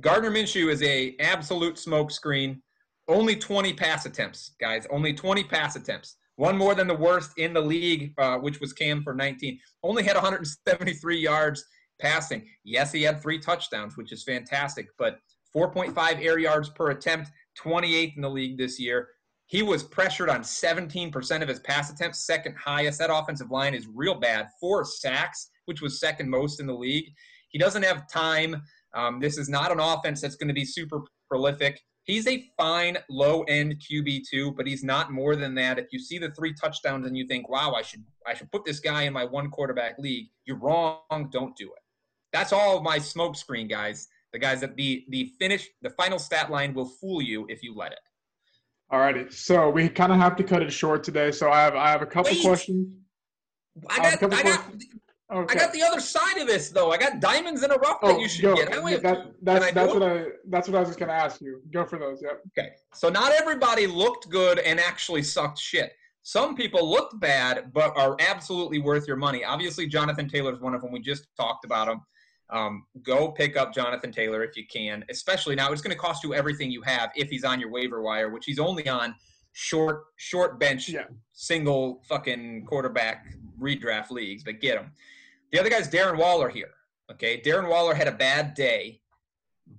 Gardner 0.00 0.30
Minshew 0.30 0.70
is 0.70 0.82
a 0.82 1.16
absolute 1.20 1.76
smokescreen. 1.76 2.60
Only 3.08 3.36
20 3.36 3.72
pass 3.72 4.04
attempts, 4.04 4.52
guys. 4.60 4.86
Only 4.90 5.14
20 5.14 5.44
pass 5.44 5.76
attempts. 5.76 6.16
One 6.36 6.58
more 6.58 6.74
than 6.74 6.86
the 6.86 6.94
worst 6.94 7.38
in 7.38 7.54
the 7.54 7.60
league, 7.60 8.12
uh, 8.18 8.36
which 8.36 8.60
was 8.60 8.74
Cam 8.74 9.02
for 9.02 9.14
19. 9.14 9.58
Only 9.82 10.02
had 10.02 10.16
173 10.16 11.18
yards 11.18 11.64
passing. 11.98 12.46
Yes, 12.62 12.92
he 12.92 13.02
had 13.02 13.22
three 13.22 13.38
touchdowns, 13.38 13.96
which 13.96 14.12
is 14.12 14.22
fantastic, 14.22 14.88
but 14.98 15.18
4.5 15.56 16.22
air 16.22 16.38
yards 16.38 16.68
per 16.68 16.90
attempt, 16.90 17.30
28th 17.58 18.16
in 18.16 18.22
the 18.22 18.28
league 18.28 18.58
this 18.58 18.78
year. 18.78 19.08
He 19.46 19.62
was 19.62 19.82
pressured 19.82 20.28
on 20.28 20.42
17% 20.42 21.42
of 21.42 21.48
his 21.48 21.60
pass 21.60 21.90
attempts, 21.90 22.26
second 22.26 22.54
highest. 22.56 22.98
That 22.98 23.14
offensive 23.14 23.50
line 23.50 23.74
is 23.74 23.86
real 23.94 24.16
bad. 24.16 24.48
Four 24.60 24.84
sacks, 24.84 25.48
which 25.64 25.80
was 25.80 26.00
second 26.00 26.28
most 26.28 26.60
in 26.60 26.66
the 26.66 26.74
league. 26.74 27.06
He 27.48 27.58
doesn't 27.58 27.84
have 27.84 28.10
time. 28.10 28.62
Um, 28.94 29.20
this 29.20 29.38
is 29.38 29.48
not 29.48 29.72
an 29.72 29.80
offense 29.80 30.20
that's 30.20 30.36
going 30.36 30.48
to 30.48 30.54
be 30.54 30.64
super 30.64 31.02
prolific. 31.28 31.80
He's 32.04 32.26
a 32.28 32.44
fine 32.56 32.98
low 33.10 33.42
end 33.42 33.80
QB 33.80 34.22
two, 34.30 34.52
but 34.52 34.66
he's 34.66 34.84
not 34.84 35.12
more 35.12 35.34
than 35.34 35.54
that. 35.56 35.78
If 35.78 35.86
you 35.90 35.98
see 35.98 36.18
the 36.18 36.30
three 36.30 36.54
touchdowns 36.54 37.06
and 37.06 37.16
you 37.16 37.26
think, 37.26 37.48
"Wow, 37.48 37.72
I 37.72 37.82
should 37.82 38.04
I 38.26 38.34
should 38.34 38.50
put 38.52 38.64
this 38.64 38.78
guy 38.78 39.02
in 39.02 39.12
my 39.12 39.24
one 39.24 39.50
quarterback 39.50 39.98
league," 39.98 40.28
you're 40.44 40.58
wrong. 40.58 41.28
Don't 41.32 41.56
do 41.56 41.66
it. 41.66 41.82
That's 42.32 42.52
all 42.52 42.76
of 42.76 42.84
my 42.84 42.98
smokescreen 42.98 43.68
guys. 43.68 44.06
The 44.32 44.38
guys 44.38 44.60
that 44.60 44.76
the 44.76 45.04
the 45.08 45.32
finish 45.38 45.68
the 45.82 45.90
final 45.90 46.18
stat 46.18 46.50
line 46.50 46.74
will 46.74 46.88
fool 46.88 47.20
you 47.20 47.44
if 47.48 47.62
you 47.62 47.74
let 47.74 47.92
it. 47.92 47.98
All 48.88 49.00
righty. 49.00 49.28
so 49.30 49.68
we 49.68 49.88
kind 49.88 50.12
of 50.12 50.18
have 50.18 50.36
to 50.36 50.44
cut 50.44 50.62
it 50.62 50.72
short 50.72 51.02
today. 51.02 51.32
So 51.32 51.50
I 51.50 51.62
have 51.62 51.74
I 51.74 51.88
have 51.90 52.02
a 52.02 52.06
couple 52.06 52.32
Wait. 52.32 52.44
questions. 52.44 52.94
I 53.90 53.96
got 54.16 54.32
I, 54.32 54.36
I 54.36 54.42
got 54.42 54.72
okay. 55.32 55.54
I 55.54 55.58
got 55.58 55.72
the 55.72 55.82
other 55.82 56.00
side 56.00 56.38
of 56.38 56.46
this 56.46 56.70
though. 56.70 56.92
I 56.92 56.98
got 56.98 57.20
diamonds 57.20 57.62
in 57.62 57.70
a 57.70 57.76
rough 57.76 57.98
oh, 58.02 58.08
that 58.08 58.20
you 58.20 58.28
should 58.28 58.42
go. 58.42 58.54
get. 58.54 58.72
I 58.72 58.78
only 58.78 58.92
yeah, 58.92 58.98
that, 58.98 59.26
that's 59.42 59.72
that's 59.72 59.94
what 59.94 60.02
I 60.02 60.24
that's 60.48 60.68
what 60.68 60.76
I 60.76 60.80
was 60.80 60.88
just 60.88 60.98
gonna 60.98 61.12
ask 61.12 61.40
you. 61.40 61.62
Go 61.72 61.84
for 61.84 61.98
those. 61.98 62.22
Yep. 62.22 62.42
Okay. 62.58 62.70
So 62.94 63.08
not 63.08 63.32
everybody 63.32 63.86
looked 63.86 64.28
good 64.28 64.58
and 64.60 64.78
actually 64.78 65.22
sucked 65.22 65.58
shit. 65.58 65.92
Some 66.22 66.56
people 66.56 66.90
looked 66.90 67.20
bad 67.20 67.72
but 67.72 67.96
are 67.96 68.16
absolutely 68.18 68.80
worth 68.80 69.06
your 69.06 69.16
money. 69.16 69.44
Obviously, 69.44 69.86
Jonathan 69.86 70.28
Taylor 70.28 70.52
is 70.52 70.60
one 70.60 70.74
of 70.74 70.82
them. 70.82 70.90
We 70.90 71.00
just 71.00 71.28
talked 71.36 71.64
about 71.64 71.88
him. 71.88 72.00
Um, 72.50 72.84
go 73.02 73.30
pick 73.30 73.56
up 73.56 73.74
Jonathan 73.74 74.12
Taylor 74.12 74.44
if 74.44 74.56
you 74.56 74.66
can, 74.66 75.04
especially 75.08 75.56
now. 75.56 75.72
It's 75.72 75.82
going 75.82 75.94
to 75.94 75.98
cost 75.98 76.22
you 76.22 76.34
everything 76.34 76.70
you 76.70 76.82
have 76.82 77.10
if 77.16 77.28
he's 77.28 77.44
on 77.44 77.58
your 77.60 77.70
waiver 77.70 78.02
wire, 78.02 78.30
which 78.30 78.44
he's 78.44 78.58
only 78.58 78.88
on 78.88 79.14
short 79.52 80.04
short 80.16 80.60
bench 80.60 80.88
yeah. 80.88 81.04
single 81.32 82.02
fucking 82.08 82.64
quarterback 82.66 83.26
redraft 83.60 84.10
leagues. 84.10 84.44
But 84.44 84.60
get 84.60 84.78
him. 84.78 84.92
The 85.56 85.60
other 85.60 85.70
guy's 85.70 85.88
Darren 85.88 86.18
Waller 86.18 86.50
here. 86.50 86.74
Okay, 87.10 87.40
Darren 87.40 87.70
Waller 87.70 87.94
had 87.94 88.08
a 88.08 88.12
bad 88.12 88.52
day, 88.52 89.00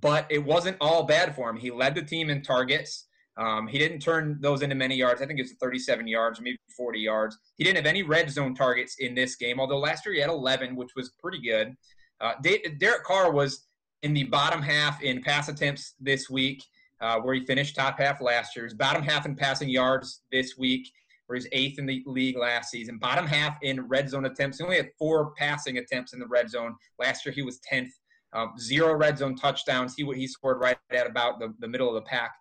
but 0.02 0.26
it 0.28 0.44
wasn't 0.44 0.76
all 0.82 1.04
bad 1.04 1.36
for 1.36 1.52
him. 1.52 1.56
He 1.56 1.70
led 1.70 1.94
the 1.94 2.02
team 2.02 2.32
in 2.32 2.42
targets. 2.42 3.06
Um, 3.38 3.68
he 3.68 3.78
didn't 3.78 4.00
turn 4.00 4.40
those 4.42 4.64
into 4.64 4.74
many 4.74 4.96
yards. 4.96 5.22
I 5.22 5.28
think 5.28 5.38
it 5.38 5.44
was 5.44 5.54
37 5.62 6.08
yards, 6.08 6.42
maybe 6.42 6.58
40 6.76 7.00
yards. 7.00 7.38
He 7.58 7.64
didn't 7.64 7.76
have 7.76 7.86
any 7.86 8.02
red 8.02 8.32
zone 8.32 8.56
targets 8.56 8.96
in 8.98 9.14
this 9.14 9.36
game, 9.36 9.60
although 9.60 9.78
last 9.78 10.04
year 10.04 10.16
he 10.16 10.20
had 10.20 10.32
11, 10.32 10.76
which 10.76 10.96
was 10.96 11.12
pretty 11.22 11.44
good. 11.44 11.78
Uh, 12.20 12.34
Derek 12.80 13.04
Carr 13.04 13.32
was 13.32 13.68
in 14.02 14.16
the 14.16 14.24
bottom 14.24 14.64
half 14.64 15.04
in 15.04 15.22
pass 15.22 15.48
attempts 15.48 15.94
this 16.00 16.28
week, 16.28 16.64
uh, 17.02 17.20
where 17.20 17.36
he 17.36 17.46
finished 17.46 17.76
top 17.76 18.00
half 18.00 18.20
last 18.20 18.56
year. 18.56 18.66
His 18.66 18.74
bottom 18.74 19.04
half 19.04 19.28
in 19.28 19.36
passing 19.36 19.70
yards 19.70 20.24
this 20.32 20.58
week, 20.58 20.92
where 21.28 21.36
he's 21.36 21.48
eighth 21.52 21.80
in 21.80 21.86
the 21.86 22.04
league 22.06 22.38
last 22.38 22.72
season. 22.72 22.98
Bottom 22.98 23.28
half 23.28 23.58
in 23.62 23.88
red 23.88 24.10
zone 24.10 24.26
attempts. 24.26 24.58
He 24.58 24.64
only 24.64 24.78
had 24.78 24.90
four 24.98 25.34
passing 25.38 25.78
attempts 25.78 26.14
in 26.14 26.20
the 26.20 26.28
red 26.28 26.50
zone. 26.50 26.76
Last 27.00 27.26
year 27.26 27.34
he 27.34 27.44
was 27.44 27.60
10th. 27.72 27.92
Um, 28.34 28.54
zero 28.60 28.94
red 28.94 29.18
zone 29.18 29.36
touchdowns. 29.36 29.94
He 29.96 30.04
he 30.14 30.28
scored 30.28 30.60
right 30.60 30.78
at 30.92 31.08
about 31.08 31.40
the, 31.40 31.54
the 31.60 31.68
middle 31.68 31.88
of 31.88 31.96
the 31.96 32.02
pack 32.02 32.34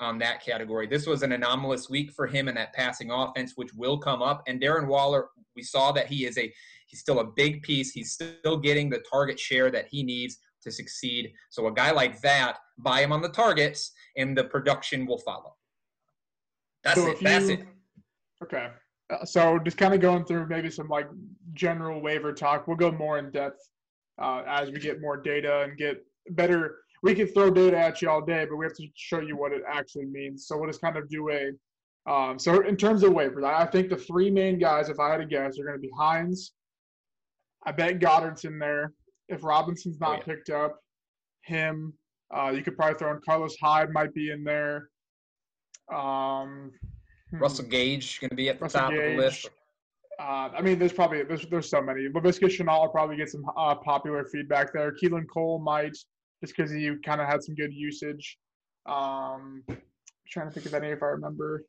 on 0.00 0.18
that 0.18 0.42
category. 0.42 0.86
This 0.86 1.06
was 1.06 1.22
an 1.22 1.32
anomalous 1.32 1.90
week 1.90 2.12
for 2.12 2.26
him 2.26 2.48
in 2.48 2.54
that 2.54 2.72
passing 2.72 3.10
offense, 3.10 3.52
which 3.56 3.72
will 3.74 3.98
come 3.98 4.22
up. 4.22 4.42
And 4.46 4.60
Darren 4.60 4.86
Waller, 4.86 5.28
we 5.54 5.62
saw 5.62 5.92
that 5.92 6.06
he 6.06 6.24
is 6.24 6.38
a 6.38 6.52
He's 6.94 7.00
still 7.00 7.18
a 7.18 7.24
big 7.24 7.62
piece. 7.62 7.90
He's 7.90 8.12
still 8.12 8.56
getting 8.56 8.88
the 8.88 9.02
target 9.10 9.40
share 9.40 9.68
that 9.70 9.86
he 9.90 10.04
needs 10.04 10.38
to 10.62 10.70
succeed. 10.70 11.32
So 11.50 11.66
a 11.66 11.72
guy 11.72 11.90
like 11.90 12.20
that, 12.20 12.58
buy 12.78 13.00
him 13.00 13.10
on 13.10 13.20
the 13.20 13.30
targets, 13.30 13.90
and 14.16 14.38
the 14.38 14.44
production 14.44 15.04
will 15.04 15.18
follow. 15.18 15.56
That's 16.84 17.00
so 17.00 17.10
it. 17.10 17.20
You, 17.20 17.26
That's 17.26 17.48
it. 17.48 17.66
Okay. 18.42 18.68
Uh, 19.10 19.24
so 19.24 19.58
just 19.58 19.76
kind 19.76 19.94
of 19.94 20.00
going 20.00 20.24
through 20.24 20.46
maybe 20.48 20.70
some 20.70 20.88
like 20.88 21.08
general 21.52 22.00
waiver 22.00 22.32
talk. 22.32 22.66
We'll 22.66 22.76
go 22.76 22.90
more 22.90 23.18
in 23.18 23.30
depth 23.30 23.60
uh, 24.20 24.42
as 24.46 24.70
we 24.70 24.78
get 24.78 25.00
more 25.00 25.16
data 25.16 25.62
and 25.62 25.76
get 25.76 26.04
better. 26.30 26.78
We 27.02 27.14
can 27.14 27.26
throw 27.26 27.50
data 27.50 27.78
at 27.78 28.00
you 28.00 28.08
all 28.08 28.24
day, 28.24 28.46
but 28.48 28.56
we 28.56 28.64
have 28.64 28.74
to 28.76 28.86
show 28.94 29.20
you 29.20 29.36
what 29.36 29.52
it 29.52 29.62
actually 29.70 30.06
means. 30.06 30.46
So 30.46 30.56
we'll 30.56 30.68
just 30.68 30.80
kind 30.80 30.96
of 30.96 31.08
do 31.08 31.30
a. 31.30 31.50
Um, 32.10 32.38
so 32.38 32.60
in 32.60 32.76
terms 32.76 33.02
of 33.02 33.12
waivers, 33.12 33.44
I 33.44 33.64
think 33.66 33.88
the 33.88 33.96
three 33.96 34.30
main 34.30 34.58
guys, 34.58 34.90
if 34.90 35.00
I 35.00 35.10
had 35.10 35.18
to 35.18 35.26
guess, 35.26 35.58
are 35.58 35.64
going 35.64 35.76
to 35.76 35.80
be 35.80 35.90
Hines, 35.96 36.52
I 37.66 37.72
bet 37.72 37.98
Goddard's 37.98 38.44
in 38.44 38.58
there. 38.58 38.92
If 39.28 39.42
Robinson's 39.42 40.00
not 40.00 40.10
oh, 40.10 40.12
yeah. 40.16 40.22
picked 40.22 40.50
up, 40.50 40.80
him. 41.46 41.94
Uh, 42.34 42.50
you 42.50 42.62
could 42.62 42.76
probably 42.76 42.98
throw 42.98 43.12
in 43.12 43.20
Carlos 43.24 43.56
Hyde 43.60 43.92
might 43.92 44.12
be 44.14 44.30
in 44.30 44.44
there. 44.44 44.88
Um, 45.92 46.72
hmm. 47.36 47.42
Russell 47.42 47.66
Gage 47.66 48.20
going 48.20 48.30
to 48.30 48.36
be 48.36 48.48
at 48.48 48.58
the 48.58 48.64
Russell 48.64 48.80
top 48.80 48.90
Gage. 48.90 48.98
of 48.98 49.16
the 49.16 49.22
list. 49.22 49.50
Uh, 50.18 50.48
I 50.56 50.62
mean, 50.62 50.78
there's 50.78 50.92
probably 50.92 51.22
there's 51.24 51.46
there's 51.46 51.68
so 51.68 51.82
many. 51.82 52.08
Laviska 52.08 52.48
Shenault 52.48 52.80
will 52.82 52.88
probably 52.88 53.16
get 53.16 53.30
some 53.30 53.44
uh, 53.56 53.74
popular 53.74 54.24
feedback 54.24 54.72
there. 54.72 54.92
Keelan 54.92 55.26
Cole 55.32 55.58
might 55.58 55.96
just 56.40 56.56
because 56.56 56.70
he 56.70 56.94
kind 57.04 57.20
of 57.20 57.26
had 57.26 57.42
some 57.42 57.54
good 57.54 57.72
usage. 57.72 58.38
Um, 58.86 59.62
trying 60.28 60.48
to 60.48 60.52
think 60.52 60.66
of 60.66 60.74
any 60.74 60.88
if 60.88 61.02
I 61.02 61.06
remember. 61.06 61.64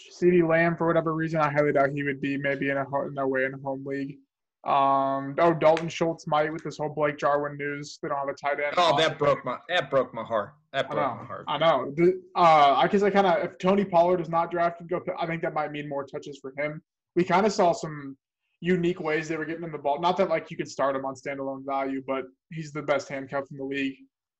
CeeDee 0.00 0.46
Lamb 0.46 0.76
for 0.76 0.86
whatever 0.86 1.14
reason, 1.14 1.40
I 1.40 1.50
highly 1.50 1.72
doubt 1.72 1.90
he 1.90 2.02
would 2.02 2.20
be 2.20 2.36
maybe 2.36 2.70
in 2.70 2.76
a 2.76 2.86
no 3.12 3.26
way 3.26 3.44
in 3.44 3.54
a 3.54 3.58
home 3.58 3.84
league. 3.84 4.18
Um, 4.66 5.36
oh, 5.38 5.54
Dalton 5.54 5.88
Schultz 5.88 6.26
might 6.26 6.52
with 6.52 6.64
this 6.64 6.78
whole 6.78 6.88
Blake 6.88 7.18
Jarwin 7.18 7.56
news. 7.56 8.00
They 8.02 8.08
don't 8.08 8.18
have 8.18 8.28
a 8.28 8.34
tight 8.34 8.58
end. 8.58 8.74
Oh, 8.76 8.98
that 8.98 9.16
broke 9.16 9.44
my 9.44 9.58
that 9.68 9.90
broke 9.90 10.12
my 10.12 10.24
heart. 10.24 10.54
That 10.72 10.90
broke 10.90 11.20
my 11.20 11.24
heart. 11.24 11.44
I 11.46 11.56
know. 11.56 11.92
The, 11.94 12.20
uh, 12.34 12.74
I 12.76 12.88
guess 12.88 13.04
I 13.04 13.10
kind 13.10 13.28
of 13.28 13.44
if 13.44 13.58
Tony 13.58 13.84
Pollard 13.84 14.20
is 14.20 14.28
not 14.28 14.50
drafted, 14.50 14.88
go. 14.88 15.00
I 15.20 15.26
think 15.26 15.42
that 15.42 15.54
might 15.54 15.70
mean 15.70 15.88
more 15.88 16.04
touches 16.04 16.40
for 16.42 16.52
him. 16.58 16.82
We 17.14 17.22
kind 17.22 17.46
of 17.46 17.52
saw 17.52 17.72
some 17.72 18.16
unique 18.60 18.98
ways 18.98 19.28
they 19.28 19.36
were 19.36 19.44
getting 19.44 19.62
him 19.62 19.70
the 19.70 19.78
ball. 19.78 20.00
Not 20.00 20.16
that 20.16 20.30
like 20.30 20.50
you 20.50 20.56
could 20.56 20.68
start 20.68 20.96
him 20.96 21.04
on 21.04 21.14
standalone 21.14 21.64
value, 21.64 22.02
but 22.04 22.24
he's 22.50 22.72
the 22.72 22.82
best 22.82 23.08
handcuff 23.08 23.44
in 23.52 23.58
the 23.58 23.64
league. 23.64 23.94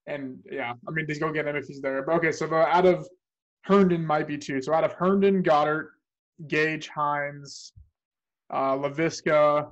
And 0.09 0.39
yeah, 0.51 0.73
I 0.89 0.91
mean, 0.91 1.07
just 1.09 1.21
go 1.21 1.33
get 1.33 1.47
him 1.47 1.55
if 1.55 1.67
he's 1.67 1.81
there. 1.81 2.03
But 2.03 2.17
okay, 2.17 2.33
so 2.33 2.49
the, 2.49 2.57
out 2.57 2.85
of 2.85 3.09
Herndon 3.63 4.05
might 4.05 4.27
be 4.27 4.39
two. 4.39 4.61
So 4.61 4.73
out 4.73 4.83
of 4.83 4.93
Herndon, 4.93 5.43
Goddard, 5.43 5.93
Gage, 6.49 6.89
Hines, 6.89 7.73
uh, 8.51 8.77
Laviska, 8.77 9.69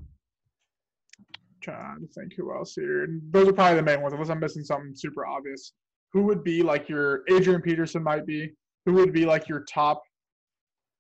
trying 1.65 2.01
to 2.01 2.07
think 2.09 2.35
who 2.37 2.55
else 2.55 2.75
here. 2.75 3.05
And 3.05 3.21
those 3.31 3.49
are 3.49 3.53
probably 3.53 3.77
the 3.77 3.83
main 3.83 4.01
ones, 4.01 4.13
unless 4.13 4.31
I'm 4.31 4.41
missing 4.41 4.65
something 4.65 4.95
super 4.95 5.27
obvious. 5.27 5.73
Who 6.13 6.23
would 6.25 6.45
be 6.45 6.63
like 6.63 6.89
your 6.89 7.23
Adrian 7.31 7.61
Peterson 7.61 8.03
might 8.03 8.27
be? 8.27 8.53
Who 8.87 8.93
would 8.95 9.13
be 9.13 9.25
like 9.25 9.49
your 9.49 9.65
top 9.73 10.03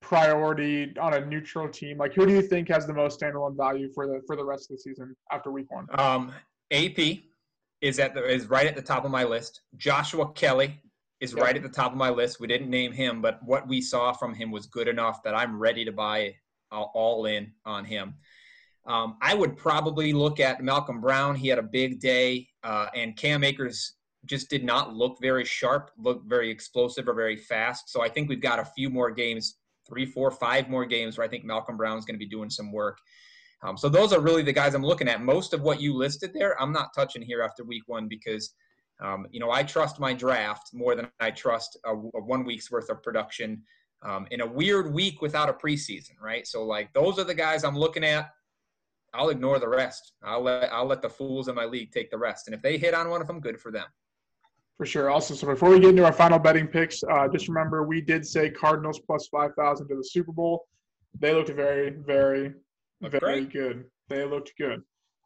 priority 0.02 0.92
on 1.00 1.14
a 1.14 1.24
neutral 1.24 1.68
team? 1.68 1.98
Like 1.98 2.14
who 2.14 2.26
do 2.26 2.32
you 2.32 2.42
think 2.42 2.68
has 2.68 2.86
the 2.86 2.94
most 2.94 3.20
standalone 3.20 3.56
value 3.56 3.90
for 3.94 4.06
the 4.06 4.20
for 4.26 4.36
the 4.36 4.44
rest 4.44 4.70
of 4.70 4.76
the 4.76 4.82
season 4.82 5.14
after 5.30 5.50
week 5.50 5.70
one? 5.70 5.86
Um, 5.98 6.32
AP 6.70 6.98
is 7.80 7.98
at 7.98 8.14
the 8.14 8.24
is 8.24 8.46
right 8.48 8.66
at 8.66 8.76
the 8.76 8.82
top 8.82 9.04
of 9.04 9.10
my 9.10 9.24
list. 9.24 9.62
Joshua 9.76 10.32
Kelly 10.32 10.80
is 11.20 11.32
yep. 11.32 11.44
right 11.44 11.56
at 11.56 11.62
the 11.62 11.68
top 11.68 11.92
of 11.92 11.98
my 11.98 12.10
list. 12.10 12.40
We 12.40 12.46
didn't 12.46 12.70
name 12.70 12.92
him, 12.92 13.22
but 13.22 13.40
what 13.44 13.68
we 13.68 13.80
saw 13.80 14.12
from 14.12 14.34
him 14.34 14.50
was 14.50 14.66
good 14.66 14.88
enough 14.88 15.22
that 15.22 15.34
I'm 15.34 15.58
ready 15.58 15.84
to 15.84 15.92
buy 15.92 16.34
all 16.70 17.26
in 17.26 17.52
on 17.64 17.84
him. 17.84 18.14
Um, 18.86 19.16
I 19.22 19.34
would 19.34 19.56
probably 19.56 20.12
look 20.12 20.40
at 20.40 20.62
Malcolm 20.62 21.00
Brown. 21.00 21.34
He 21.34 21.48
had 21.48 21.58
a 21.58 21.62
big 21.62 22.00
day, 22.00 22.48
uh, 22.62 22.88
and 22.94 23.16
Cam 23.16 23.42
Akers 23.42 23.94
just 24.26 24.50
did 24.50 24.64
not 24.64 24.94
look 24.94 25.18
very 25.20 25.44
sharp, 25.44 25.90
look 25.98 26.22
very 26.26 26.50
explosive 26.50 27.08
or 27.08 27.14
very 27.14 27.36
fast. 27.36 27.90
So 27.90 28.02
I 28.02 28.08
think 28.08 28.28
we've 28.28 28.40
got 28.40 28.58
a 28.58 28.64
few 28.64 28.90
more 28.90 29.10
games, 29.10 29.58
three, 29.86 30.06
four, 30.06 30.30
five 30.30 30.68
more 30.68 30.84
games 30.84 31.16
where 31.16 31.26
I 31.26 31.28
think 31.28 31.44
Malcolm 31.44 31.76
Brown's 31.76 32.04
going 32.04 32.14
to 32.14 32.18
be 32.18 32.28
doing 32.28 32.50
some 32.50 32.72
work. 32.72 32.98
Um, 33.62 33.76
so 33.78 33.88
those 33.88 34.12
are 34.12 34.20
really 34.20 34.42
the 34.42 34.52
guys 34.52 34.74
I'm 34.74 34.84
looking 34.84 35.08
at. 35.08 35.22
Most 35.22 35.54
of 35.54 35.62
what 35.62 35.80
you 35.80 35.94
listed 35.94 36.32
there, 36.34 36.60
I'm 36.60 36.72
not 36.72 36.94
touching 36.94 37.22
here 37.22 37.42
after 37.42 37.64
week 37.64 37.84
one 37.86 38.08
because, 38.08 38.54
um, 39.02 39.26
you 39.30 39.40
know, 39.40 39.50
I 39.50 39.62
trust 39.62 39.98
my 39.98 40.12
draft 40.12 40.70
more 40.74 40.94
than 40.94 41.08
I 41.20 41.30
trust 41.30 41.78
a, 41.84 41.92
a 41.92 42.20
one 42.20 42.44
week's 42.44 42.70
worth 42.70 42.90
of 42.90 43.02
production 43.02 43.62
um, 44.02 44.26
in 44.30 44.42
a 44.42 44.46
weird 44.46 44.92
week 44.92 45.22
without 45.22 45.48
a 45.48 45.54
preseason, 45.54 46.20
right? 46.22 46.46
So 46.46 46.64
like 46.64 46.92
those 46.92 47.18
are 47.18 47.24
the 47.24 47.34
guys 47.34 47.64
I'm 47.64 47.78
looking 47.78 48.04
at. 48.04 48.30
I'll 49.14 49.28
ignore 49.30 49.58
the 49.58 49.68
rest. 49.68 50.12
I'll 50.22 50.42
let 50.42 50.72
I'll 50.72 50.86
let 50.86 51.02
the 51.02 51.08
fools 51.08 51.48
in 51.48 51.54
my 51.54 51.64
league 51.64 51.92
take 51.92 52.10
the 52.10 52.18
rest, 52.18 52.48
and 52.48 52.54
if 52.54 52.62
they 52.62 52.76
hit 52.76 52.94
on 52.94 53.08
one 53.08 53.20
of 53.20 53.26
them, 53.26 53.40
good 53.40 53.60
for 53.60 53.70
them. 53.70 53.86
For 54.76 54.86
sure. 54.86 55.08
Also, 55.08 55.34
so 55.34 55.46
before 55.46 55.70
we 55.70 55.78
get 55.78 55.90
into 55.90 56.04
our 56.04 56.12
final 56.12 56.38
betting 56.38 56.66
picks, 56.66 57.02
uh, 57.04 57.28
just 57.28 57.46
remember 57.46 57.84
we 57.84 58.00
did 58.00 58.26
say 58.26 58.50
Cardinals 58.50 58.98
plus 58.98 59.28
five 59.28 59.54
thousand 59.54 59.88
to 59.88 59.96
the 59.96 60.04
Super 60.04 60.32
Bowl. 60.32 60.66
They 61.18 61.32
looked 61.32 61.50
very, 61.50 61.90
very, 61.90 62.54
very 63.00 63.44
great. 63.44 63.52
good. 63.52 63.84
They 64.08 64.24
looked 64.24 64.52
good. 64.58 64.82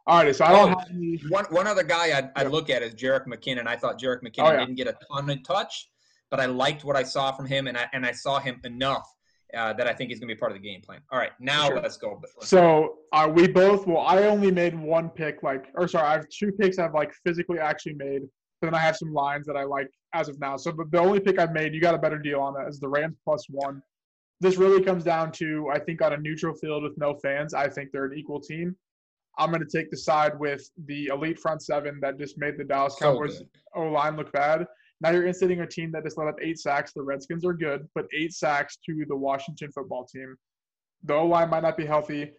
All 0.07 0.25
right, 0.25 0.35
so 0.35 0.45
I 0.45 0.53
don't 0.53 0.75
oh, 0.75 0.79
have 0.79 0.89
any... 0.91 1.23
one. 1.29 1.47
One 1.47 1.67
other 1.67 1.83
guy 1.83 2.17
I'd, 2.17 2.31
I'd 2.37 2.51
look 2.51 2.71
at 2.71 2.83
is 2.83 2.95
Jerick 2.95 3.27
McKinnon. 3.27 3.67
I 3.67 3.77
thought 3.77 3.99
Jerick 4.01 4.23
McKinnon 4.23 4.45
oh, 4.45 4.53
yeah. 4.53 4.61
didn't 4.61 4.77
get 4.77 4.87
a 4.87 4.97
ton 5.11 5.31
of 5.31 5.43
touch, 5.45 5.91
but 6.31 6.41
I 6.41 6.47
liked 6.47 6.85
what 6.85 6.97
I 6.97 7.03
saw 7.03 7.33
from 7.33 7.47
him, 7.47 7.67
and 7.67 7.77
I 7.77 7.87
and 7.95 8.05
I 8.05 8.13
saw 8.13 8.39
him 8.39 8.61
enough 8.65 9.09
uh, 9.57 9.73
that 9.73 9.87
I 9.87 9.93
think 9.93 10.11
is 10.11 10.19
going 10.19 10.29
to 10.29 10.35
be 10.35 10.39
part 10.39 10.53
of 10.53 10.61
the 10.61 10.67
game 10.67 10.81
plan. 10.83 11.01
All 11.11 11.19
right, 11.19 11.33
now 11.41 11.69
sure. 11.69 11.81
let's 11.81 11.97
go. 11.97 12.21
So 12.41 12.99
uh, 13.13 13.31
we 13.33 13.49
both. 13.49 13.87
Well, 13.87 14.05
I 14.07 14.25
only 14.25 14.51
made 14.51 14.79
one 14.79 15.09
pick. 15.09 15.43
Like, 15.43 15.69
or 15.75 15.89
sorry, 15.89 16.07
I 16.07 16.13
have 16.13 16.29
two 16.29 16.53
picks 16.53 16.79
I've 16.79 16.95
like 16.95 17.13
physically 17.25 17.59
actually 17.59 17.95
made. 17.95 18.23
But 18.61 18.69
then 18.69 18.75
I 18.75 18.81
have 18.81 18.97
some 18.97 19.13
lines 19.13 19.47
that 19.47 19.57
I 19.57 19.63
like 19.63 19.89
as 20.15 20.29
of 20.29 20.39
now. 20.41 20.57
So 20.57 20.73
the, 20.73 20.85
the 20.91 20.99
only 20.99 21.21
pick 21.21 21.39
I've 21.39 21.53
made, 21.53 21.75
you 21.75 21.81
got 21.81 21.95
a 21.95 21.99
better 21.99 22.19
deal 22.19 22.41
on 22.41 22.55
that, 22.55 22.67
is 22.69 22.81
the 22.81 22.89
Rams 22.89 23.17
plus 23.25 23.47
one. 23.49 23.81
This 24.41 24.57
really 24.57 24.83
comes 24.83 25.05
down 25.05 25.33
to 25.33 25.69
I 25.73 25.79
think 25.79 26.03
on 26.03 26.13
a 26.13 26.17
neutral 26.17 26.55
field 26.55 26.83
with 26.83 26.97
no 26.99 27.15
fans, 27.15 27.55
I 27.55 27.69
think 27.69 27.91
they're 27.93 28.07
an 28.07 28.19
equal 28.19 28.41
team. 28.41 28.77
I'm 29.39 29.51
going 29.51 29.65
to 29.65 29.79
take 29.79 29.91
the 29.91 29.97
side 29.97 30.39
with 30.39 30.69
the 30.87 31.07
elite 31.07 31.39
front 31.39 31.63
seven 31.63 32.01
that 32.03 32.19
just 32.19 32.39
made 32.39 32.59
the 32.59 32.65
Dallas 32.65 32.97
Cowboys 32.99 33.43
O 33.75 33.83
line 33.83 34.17
look 34.17 34.33
bad. 34.33 34.67
Now 35.01 35.11
you're 35.11 35.27
instituting 35.27 35.63
a 35.63 35.67
team 35.67 35.93
that 35.93 36.05
just 36.05 36.19
let 36.19 36.29
up 36.29 36.37
eight 36.43 36.59
sacks. 36.59 36.93
The 36.93 37.03
Redskins 37.03 37.45
are 37.45 37.53
good, 37.53 37.89
but 37.95 38.07
eight 38.17 38.33
sacks 38.33 38.79
to 38.87 39.05
the 39.07 39.17
Washington 39.17 39.71
football 39.73 40.05
team. 40.05 40.37
The 41.05 41.15
O 41.15 41.27
line 41.27 41.51
might 41.51 41.63
not 41.63 41.77
be 41.77 41.87
healthy. 41.87 42.33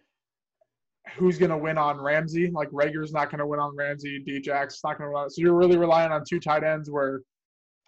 Who's 1.16 1.38
going 1.38 1.50
to 1.50 1.56
win 1.56 1.78
on 1.78 1.98
Ramsey? 1.98 2.50
Like 2.50 2.68
Reagor's 2.70 3.12
not 3.12 3.30
going 3.30 3.38
to 3.38 3.46
win 3.46 3.58
on 3.58 3.74
Ramsey. 3.74 4.22
Djax 4.26 4.78
not 4.84 4.98
going 4.98 5.10
to 5.10 5.14
win. 5.16 5.30
So 5.30 5.40
you're 5.40 5.54
really 5.54 5.78
relying 5.78 6.12
on 6.12 6.22
two 6.28 6.38
tight 6.38 6.62
ends 6.62 6.90
where, 6.90 7.22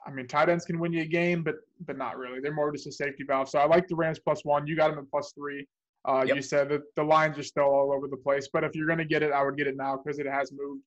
I 0.06 0.10
mean, 0.10 0.26
tight 0.26 0.48
ends 0.48 0.64
can 0.64 0.78
win 0.78 0.92
you 0.94 1.02
a 1.02 1.06
game, 1.06 1.42
but 1.42 1.56
but 1.84 1.98
not 1.98 2.16
really. 2.16 2.40
They're 2.40 2.54
more 2.54 2.72
just 2.72 2.86
a 2.86 2.92
safety 2.92 3.24
valve. 3.24 3.50
So 3.50 3.58
I 3.58 3.66
like 3.66 3.86
the 3.88 3.96
Rams 3.96 4.18
plus 4.18 4.44
one. 4.44 4.66
You 4.66 4.76
got 4.76 4.88
them 4.88 4.98
at 4.98 5.10
plus 5.10 5.32
three. 5.32 5.66
Uh, 6.08 6.24
yep. 6.26 6.36
You 6.36 6.42
said 6.42 6.68
that 6.70 6.80
the 6.96 7.04
lines 7.04 7.38
are 7.38 7.44
still 7.44 7.64
all 7.64 7.92
over 7.92 8.08
the 8.08 8.16
place, 8.16 8.48
but 8.52 8.64
if 8.64 8.74
you're 8.74 8.86
going 8.86 8.98
to 8.98 9.04
get 9.04 9.22
it, 9.22 9.32
I 9.32 9.44
would 9.44 9.56
get 9.56 9.68
it 9.68 9.76
now 9.76 10.00
because 10.02 10.18
it 10.18 10.26
has 10.26 10.50
moved 10.50 10.82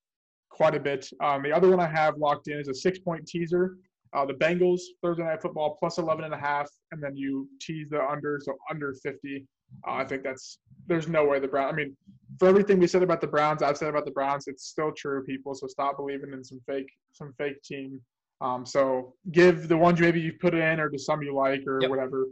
quite 0.56 0.74
a 0.74 0.80
bit. 0.80 1.08
Um, 1.22 1.44
the 1.44 1.52
other 1.52 1.70
one 1.70 1.82
I 1.82 1.88
have 1.88 2.18
locked 2.18 2.48
in 2.48 2.58
is 2.60 2.70
a 2.70 2.74
six 2.74 2.98
point 2.98 3.28
teaser. 3.28 3.76
Uh, 4.16 4.26
the 4.26 4.34
Bengals 4.34 4.80
Thursday 5.04 5.24
night 5.24 5.42
football 5.42 5.76
plus 5.78 5.98
11 5.98 6.24
and 6.24 6.34
a 6.34 6.38
half, 6.38 6.70
and 6.94 7.04
then 7.04 7.18
you 7.18 7.50
tease 7.60 7.90
the 7.90 8.02
under, 8.02 8.40
so 8.42 8.54
under 8.72 8.94
50. 9.04 9.46
Uh, 9.86 9.92
I 9.92 10.06
think 10.06 10.24
that's 10.24 10.60
there's 10.88 11.10
no 11.10 11.26
way 11.26 11.40
the 11.40 11.48
Browns. 11.50 11.74
I 11.74 11.76
mean, 11.76 11.98
for 12.40 12.48
everything 12.48 12.80
we 12.80 12.88
said 12.88 13.04
about 13.04 13.20
the 13.20 13.28
Browns, 13.28 13.62
I've 13.62 13.78
said 13.78 13.90
about 13.90 14.06
the 14.06 14.12
Browns, 14.12 14.48
it's 14.48 14.68
still 14.68 14.94
true, 14.96 15.26
people. 15.26 15.54
So 15.54 15.68
stop 15.68 15.98
believing 15.98 16.32
in 16.32 16.44
some 16.44 16.62
fake 16.66 16.90
some 17.12 17.34
fake 17.38 17.62
team. 17.64 18.00
Um, 18.40 18.66
so 18.66 19.14
give 19.32 19.68
the 19.68 19.78
ones 19.78 20.00
maybe 20.00 20.22
you've 20.22 20.40
put 20.40 20.54
in, 20.54 20.80
or 20.80 20.90
to 20.90 20.98
some 20.98 21.22
you 21.22 21.36
like, 21.36 21.64
or 21.68 21.80
yep. 21.82 21.90
whatever. 21.90 22.28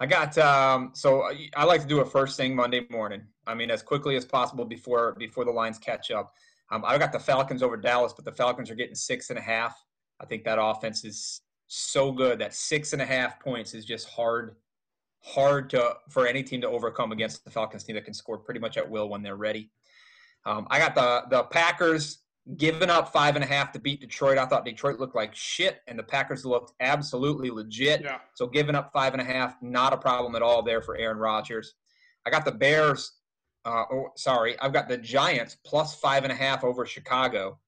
I 0.00 0.06
got 0.06 0.38
um, 0.38 0.92
so 0.94 1.28
I 1.54 1.64
like 1.64 1.82
to 1.82 1.86
do 1.86 2.00
it 2.00 2.08
first 2.08 2.38
thing 2.38 2.56
Monday 2.56 2.86
morning. 2.88 3.22
I 3.46 3.54
mean, 3.54 3.70
as 3.70 3.82
quickly 3.82 4.16
as 4.16 4.24
possible 4.24 4.64
before 4.64 5.14
before 5.18 5.44
the 5.44 5.50
lines 5.50 5.78
catch 5.78 6.10
up. 6.10 6.32
Um, 6.70 6.84
I 6.86 6.98
got 6.98 7.12
the 7.12 7.18
Falcons 7.18 7.62
over 7.62 7.76
Dallas, 7.76 8.12
but 8.12 8.24
the 8.24 8.32
Falcons 8.32 8.70
are 8.70 8.74
getting 8.74 8.94
six 8.94 9.30
and 9.30 9.38
a 9.38 9.42
half. 9.42 9.76
I 10.20 10.26
think 10.26 10.44
that 10.44 10.58
offense 10.60 11.04
is 11.04 11.40
so 11.66 12.12
good 12.12 12.38
that 12.40 12.54
six 12.54 12.92
and 12.92 13.02
a 13.02 13.06
half 13.06 13.40
points 13.40 13.74
is 13.74 13.84
just 13.84 14.08
hard, 14.08 14.56
hard 15.22 15.70
to 15.70 15.94
for 16.08 16.26
any 16.26 16.42
team 16.42 16.60
to 16.60 16.68
overcome 16.68 17.12
against 17.12 17.44
the 17.44 17.50
Falcons 17.50 17.84
team 17.84 17.94
that 17.96 18.04
can 18.04 18.14
score 18.14 18.38
pretty 18.38 18.60
much 18.60 18.76
at 18.76 18.88
will 18.88 19.08
when 19.08 19.22
they're 19.22 19.36
ready. 19.36 19.70
Um, 20.46 20.66
I 20.70 20.78
got 20.78 20.94
the 20.94 21.24
the 21.30 21.44
Packers 21.44 22.18
giving 22.56 22.90
up 22.90 23.12
five 23.12 23.36
and 23.36 23.44
a 23.44 23.46
half 23.46 23.70
to 23.72 23.78
beat 23.78 24.00
Detroit. 24.00 24.38
I 24.38 24.46
thought 24.46 24.64
Detroit 24.64 24.98
looked 24.98 25.14
like 25.14 25.34
shit, 25.34 25.80
and 25.86 25.98
the 25.98 26.02
Packers 26.02 26.44
looked 26.44 26.72
absolutely 26.80 27.50
legit. 27.50 28.02
Yeah. 28.02 28.18
So 28.34 28.46
giving 28.46 28.74
up 28.74 28.92
five 28.92 29.12
and 29.12 29.20
a 29.20 29.24
half, 29.24 29.56
not 29.62 29.92
a 29.92 29.96
problem 29.96 30.34
at 30.34 30.42
all 30.42 30.62
there 30.62 30.82
for 30.82 30.96
Aaron 30.96 31.18
Rodgers. 31.18 31.74
I 32.26 32.30
got 32.30 32.44
the 32.44 32.52
Bears 32.52 33.12
uh, 33.64 33.84
oh, 33.92 34.08
sorry, 34.16 34.58
I've 34.60 34.72
got 34.72 34.88
the 34.88 34.98
Giants 34.98 35.56
plus 35.64 35.94
five 35.94 36.24
and 36.24 36.32
a 36.32 36.36
half 36.36 36.64
over 36.64 36.86
Chicago. 36.86 37.58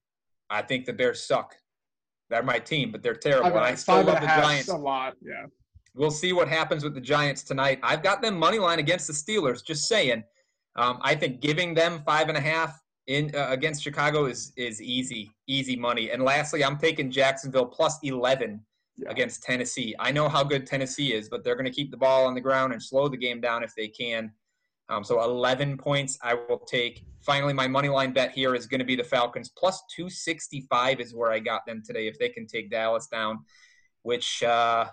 I 0.50 0.62
think 0.62 0.86
the 0.86 0.92
Bears 0.92 1.26
suck. 1.26 1.54
They're 2.30 2.42
my 2.42 2.58
team, 2.58 2.90
but 2.92 3.02
they're 3.02 3.14
terrible. 3.14 3.58
I, 3.58 3.70
I 3.70 3.74
still 3.74 4.02
love 4.02 4.20
the 4.20 4.26
Giants 4.26 4.68
a 4.68 4.76
lot. 4.76 5.16
Yeah. 5.20 5.46
We'll 5.94 6.10
see 6.10 6.32
what 6.32 6.48
happens 6.48 6.82
with 6.82 6.94
the 6.94 7.00
Giants 7.00 7.42
tonight. 7.42 7.78
I've 7.82 8.02
got 8.02 8.22
them 8.22 8.38
money 8.38 8.58
line 8.58 8.78
against 8.78 9.06
the 9.06 9.12
Steelers. 9.12 9.62
Just 9.64 9.86
saying. 9.86 10.24
Um, 10.76 10.98
I 11.02 11.14
think 11.14 11.40
giving 11.40 11.74
them 11.74 12.02
five 12.06 12.28
and 12.28 12.38
a 12.38 12.40
half 12.40 12.80
in 13.06 13.30
uh, 13.34 13.48
against 13.50 13.82
Chicago 13.82 14.24
is 14.24 14.52
is 14.56 14.80
easy, 14.80 15.30
easy 15.46 15.76
money. 15.76 16.10
And 16.10 16.22
lastly, 16.22 16.64
I'm 16.64 16.78
taking 16.78 17.10
Jacksonville 17.10 17.66
plus 17.66 17.98
eleven 18.02 18.64
yeah. 18.96 19.10
against 19.10 19.42
Tennessee. 19.42 19.94
I 19.98 20.12
know 20.12 20.30
how 20.30 20.42
good 20.42 20.66
Tennessee 20.66 21.12
is, 21.12 21.28
but 21.28 21.44
they're 21.44 21.56
going 21.56 21.66
to 21.66 21.70
keep 21.70 21.90
the 21.90 21.96
ball 21.98 22.24
on 22.24 22.34
the 22.34 22.40
ground 22.40 22.72
and 22.72 22.82
slow 22.82 23.08
the 23.08 23.18
game 23.18 23.40
down 23.42 23.62
if 23.62 23.74
they 23.74 23.88
can. 23.88 24.32
Um, 24.88 25.04
so 25.04 25.22
11 25.22 25.78
points 25.78 26.18
I 26.22 26.34
will 26.34 26.58
take. 26.58 27.04
Finally, 27.24 27.52
my 27.52 27.68
money 27.68 27.88
line 27.88 28.12
bet 28.12 28.32
here 28.32 28.54
is 28.54 28.66
going 28.66 28.80
to 28.80 28.84
be 28.84 28.96
the 28.96 29.04
Falcons. 29.04 29.50
Plus 29.56 29.82
265 29.94 31.00
is 31.00 31.14
where 31.14 31.30
I 31.30 31.38
got 31.38 31.64
them 31.66 31.82
today. 31.84 32.08
If 32.08 32.18
they 32.18 32.28
can 32.28 32.46
take 32.46 32.70
Dallas 32.70 33.06
down, 33.06 33.40
which 34.02 34.42
uh, 34.42 34.86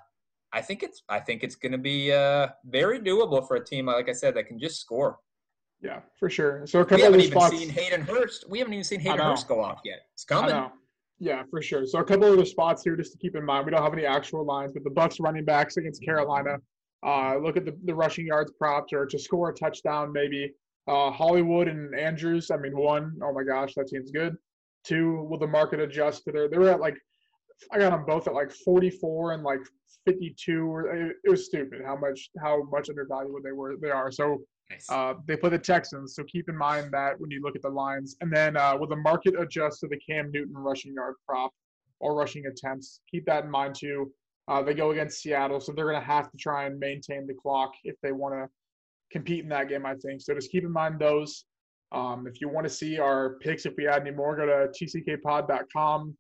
I 0.54 0.62
think 0.62 0.84
it's 0.84 1.04
I 1.10 1.20
think 1.20 1.44
it's 1.44 1.56
going 1.56 1.72
to 1.72 1.78
be 1.78 2.12
uh, 2.12 2.50
very 2.66 3.00
doable 3.00 3.48
for 3.48 3.58
a 3.58 3.66
team 3.66 3.88
like 3.88 4.10
I 4.10 4.14
said 4.14 4.36
that 4.36 4.48
can 4.48 4.60
just 4.60 4.80
score. 4.80 5.18
Yeah, 5.82 6.02
for 6.20 6.30
sure. 6.30 6.68
So 6.68 6.82
a 6.82 6.84
couple 6.84 6.98
we 6.98 7.04
haven't 7.04 7.22
even 7.22 7.32
spots... 7.32 7.58
seen 7.58 7.70
Hayden 7.70 8.02
Hurst. 8.02 8.46
We 8.50 8.60
haven't 8.60 8.74
even 8.74 8.84
seen 8.84 9.00
Hayden 9.00 9.20
Hurst 9.20 9.48
go 9.48 9.62
off 9.64 9.80
yet. 9.86 10.02
It's 10.14 10.26
coming. 10.26 10.70
Yeah, 11.20 11.44
for 11.50 11.62
sure. 11.62 11.86
So 11.86 12.00
a 12.00 12.04
couple 12.04 12.32
of 12.32 12.38
the 12.38 12.46
spots 12.46 12.84
here 12.84 12.96
just 12.96 13.12
to 13.12 13.18
keep 13.18 13.36
in 13.36 13.46
mind. 13.46 13.66
We 13.66 13.72
don't 13.72 13.84
have 13.84 13.94
any 13.94 14.06
actual 14.06 14.46
lines, 14.46 14.72
but 14.74 14.84
the 14.84 14.90
Bucs 14.90 15.20
running 15.20 15.44
backs 15.44 15.78
against 15.78 16.04
Carolina 16.04 16.58
uh, 17.06 17.38
look 17.38 17.58
at 17.58 17.66
the, 17.66 17.78
the 17.86 17.96
rushing 17.96 18.26
yards 18.26 18.52
props 18.52 18.94
or 18.94 19.06
to 19.06 19.20
score 19.20 19.50
a 19.50 19.54
touchdown, 19.54 20.12
maybe. 20.12 20.54
Uh, 20.88 21.12
Hollywood 21.12 21.68
and 21.68 21.94
Andrews, 21.98 22.50
I 22.52 22.58
mean, 22.58 22.76
one, 22.76 23.18
oh 23.24 23.32
my 23.32 23.44
gosh, 23.44 23.76
that 23.76 23.90
seems 23.90 24.12
good. 24.12 24.36
Two, 24.84 25.24
will 25.30 25.38
the 25.38 25.48
market 25.48 25.80
adjust 25.80 26.24
to 26.26 26.32
their, 26.32 26.50
they 26.50 26.58
were 26.58 26.70
at 26.70 26.80
like, 26.80 26.98
I 27.72 27.78
got 27.78 27.92
them 27.92 28.06
both 28.06 28.28
at 28.28 28.34
like 28.34 28.52
44 28.52 29.34
and 29.34 29.44
like 29.44 29.60
52. 30.06 30.66
Or 30.66 30.96
it, 30.96 31.16
it 31.24 31.30
was 31.30 31.46
stupid 31.46 31.82
how 31.86 31.96
much, 31.96 32.32
how 32.42 32.64
much 32.72 32.90
undervalued 32.90 33.44
they 33.44 33.52
were, 33.52 33.76
they 33.80 33.92
are. 33.92 34.12
So 34.12 34.42
nice. 34.72 34.90
uh, 34.90 35.14
they 35.28 35.38
play 35.38 35.52
the 35.52 35.60
Texans. 35.60 36.16
So 36.16 36.24
keep 36.24 36.50
in 36.50 36.58
mind 36.58 36.92
that 36.92 37.20
when 37.20 37.30
you 37.30 37.42
look 37.44 37.56
at 37.56 37.62
the 37.62 37.70
lines. 37.70 38.16
And 38.22 38.34
then 38.34 38.58
uh, 38.58 38.76
will 38.78 38.88
the 38.88 38.96
market 38.96 39.40
adjust 39.40 39.82
to 39.82 39.88
the 39.88 39.98
Cam 39.98 40.32
Newton 40.32 40.56
rushing 40.56 40.94
yard 40.94 41.16
prop 41.28 41.52
or 42.00 42.16
rushing 42.16 42.46
attempts? 42.48 43.02
Keep 43.12 43.26
that 43.28 43.44
in 43.44 43.52
mind 43.52 43.76
too. 43.76 44.12
Uh, 44.50 44.64
they 44.64 44.74
go 44.74 44.90
against 44.90 45.22
Seattle, 45.22 45.60
so 45.60 45.72
they're 45.72 45.86
going 45.86 46.02
to 46.02 46.06
have 46.06 46.32
to 46.32 46.38
try 46.38 46.66
and 46.66 46.80
maintain 46.80 47.28
the 47.28 47.36
clock 47.36 47.72
if 47.84 47.96
they 48.02 48.12
want 48.12 48.34
to 48.34 48.50
compete 49.12 49.44
in 49.44 49.50
that 49.50 49.70
game, 49.70 49.86
I 49.86 49.94
think. 49.94 50.22
So 50.22 50.34
just 50.34 50.52
keep 50.52 50.64
in 50.64 50.72
mind 50.72 51.00
those. 51.00 51.46
Um, 51.92 52.26
if 52.28 52.42
you 52.42 52.50
want 52.50 52.66
to 52.66 52.74
see 52.74 52.98
our 52.98 53.38
picks, 53.42 53.68
if 53.68 53.74
we 53.78 53.88
add 53.88 54.02
any 54.02 54.12
more, 54.12 54.36
go 54.36 54.48
to 54.48 54.70
tckpod.com. 54.70 56.18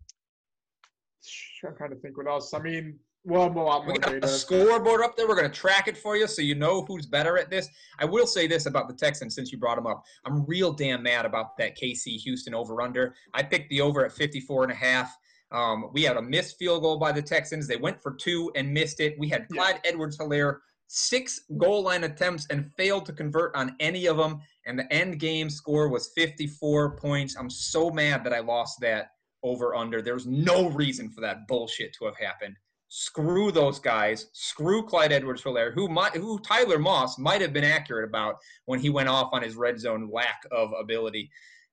I'm 1.65 1.76
trying 1.76 1.89
to 1.89 1.96
think 1.98 2.18
what 2.18 2.28
else. 2.28 2.54
I 2.54 2.60
mean, 2.60 3.00
we'll 3.25 3.42
have 3.42 3.56
a 3.56 3.62
lot 3.62 3.86
more 3.86 3.94
we 3.94 4.00
got 4.00 4.12
data. 4.12 4.27
A 4.27 4.30
scoreboard 4.30 5.02
up 5.02 5.17
there. 5.17 5.27
We're 5.27 5.36
going 5.36 5.50
to 5.50 5.60
track 5.60 5.88
it 5.88 5.98
for 5.98 6.15
you 6.15 6.27
so 6.27 6.44
you 6.44 6.54
know 6.54 6.86
who's 6.86 7.08
better 7.08 7.38
at 7.40 7.50
this. 7.50 7.67
I 8.00 8.06
will 8.06 8.27
say 8.27 8.46
this 8.46 8.67
about 8.67 8.88
the 8.88 8.94
Texans 8.94 9.34
since 9.34 9.52
you 9.52 9.58
brought 9.58 9.75
them 9.75 9.88
up. 9.88 10.04
I'm 10.25 10.46
real 10.46 10.71
damn 10.71 11.02
mad 11.02 11.25
about 11.25 11.58
that 11.58 11.75
KC 11.80 12.17
Houston 12.17 12.54
over 12.54 12.82
under. 12.82 13.15
I 13.34 13.42
picked 13.42 13.69
the 13.69 13.82
over 13.82 14.06
at 14.06 14.12
54 14.12 14.63
and 14.63 14.71
a 14.71 14.75
half. 14.75 15.15
Um, 15.52 15.89
we 15.93 16.04
had 16.04 16.17
a 16.17 16.21
missed 16.21 16.58
field 16.58 16.83
goal 16.83 16.97
by 16.97 17.12
the 17.12 17.21
Texans. 17.21 17.67
They 17.67 17.77
went 17.77 18.02
for 18.02 18.13
two 18.13 18.52
and 18.56 18.71
missed 18.71 19.00
it. 19.00 19.17
We 19.17 19.29
had 19.29 19.47
Clyde 19.50 19.79
yeah. 19.83 19.91
Edwards 19.91 20.17
Helaire, 20.17 20.58
six 20.87 21.41
goal 21.58 21.83
line 21.83 22.04
attempts 22.04 22.47
and 22.50 22.71
failed 22.73 23.06
to 23.08 23.13
convert 23.13 23.56
on 23.56 23.75
any 23.79 24.06
of 24.08 24.17
them. 24.17 24.41
And 24.65 24.77
the 24.77 24.91
end 24.93 25.19
game 25.19 25.50
score 25.50 25.89
was 25.89 26.12
54 26.15 26.97
points. 26.97 27.35
I'm 27.37 27.50
so 27.50 27.89
mad 27.89 28.23
that 28.23 28.33
I 28.33 28.39
lost 28.39 28.79
that 28.81 29.12
over 29.43 29.75
under. 29.75 30.02
There's 30.02 30.27
no 30.27 30.69
reason 30.69 31.10
for 31.10 31.21
that 31.21 31.47
bullshit 31.47 31.93
to 31.93 32.06
have 32.06 32.17
happened. 32.17 32.56
screw 32.91 33.52
those 33.52 33.79
guys, 33.79 34.27
screw 34.33 34.83
Clyde 34.83 35.12
Edwards-Helaire, 35.12 35.73
who 35.73 35.87
might, 35.87 36.15
who 36.15 36.39
Tyler 36.39 36.79
Moss 36.79 37.19
might 37.19 37.39
have 37.39 37.54
been 37.54 37.63
accurate 37.63 38.08
about 38.08 38.37
when 38.65 38.79
he 38.79 38.89
went 38.89 39.10
off 39.10 39.29
on 39.31 39.43
his 39.43 39.56
red 39.56 39.79
zone 39.79 40.10
lack 40.12 40.41
of 40.52 40.71
ability. 40.79 41.29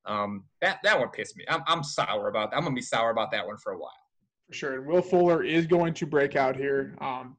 Um, 0.07 0.45
that 0.61 0.79
that 0.85 0.99
one 0.99 1.09
pissed 1.11 1.37
me. 1.37 1.45
I'm, 1.49 1.63
I'm 1.67 1.83
sour 1.83 2.29
about 2.29 2.51
that. 2.51 2.57
I'm 2.57 2.63
gonna 2.63 2.75
be 2.75 2.83
sour 2.83 3.11
about 3.11 3.31
that 3.33 3.47
one 3.47 3.57
for 3.57 3.73
a 3.73 3.79
while. 3.79 3.91
For 4.49 4.55
sure. 4.55 4.75
And 4.75 4.87
Will 4.87 5.03
Fuller 5.03 5.43
is 5.43 5.67
going 5.67 5.95
to 5.95 6.07
break 6.07 6.37
out 6.37 6.57
here. 6.57 6.95
Um, 7.01 7.37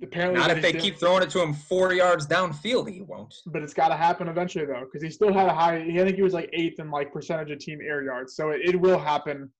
apparently, 0.00 0.38
not 0.38 0.50
if 0.50 0.62
they 0.62 0.72
keep 0.72 0.98
throwing 0.98 1.22
it 1.22 1.30
to 1.30 1.42
him 1.42 1.52
four 1.52 1.92
yards 1.92 2.26
downfield, 2.26 2.88
he 2.88 3.00
won't. 3.02 3.34
But 3.46 3.62
it's 3.62 3.74
got 3.74 3.88
to 3.88 3.96
happen 3.96 4.28
eventually, 4.28 4.64
though, 4.64 4.84
because 4.84 5.02
he 5.02 5.10
still 5.10 5.32
had 5.32 5.48
a 5.48 5.54
high. 5.54 5.76
I 5.78 6.04
think 6.04 6.16
he 6.16 6.22
was 6.22 6.34
like 6.34 6.48
eighth 6.52 6.78
in 6.78 6.90
like 6.90 7.12
percentage 7.12 7.50
of 7.50 7.58
team 7.58 7.80
air 7.82 8.02
yards. 8.02 8.36
So 8.36 8.50
it, 8.50 8.60
it 8.62 8.80
will 8.80 8.98
happen 8.98 9.50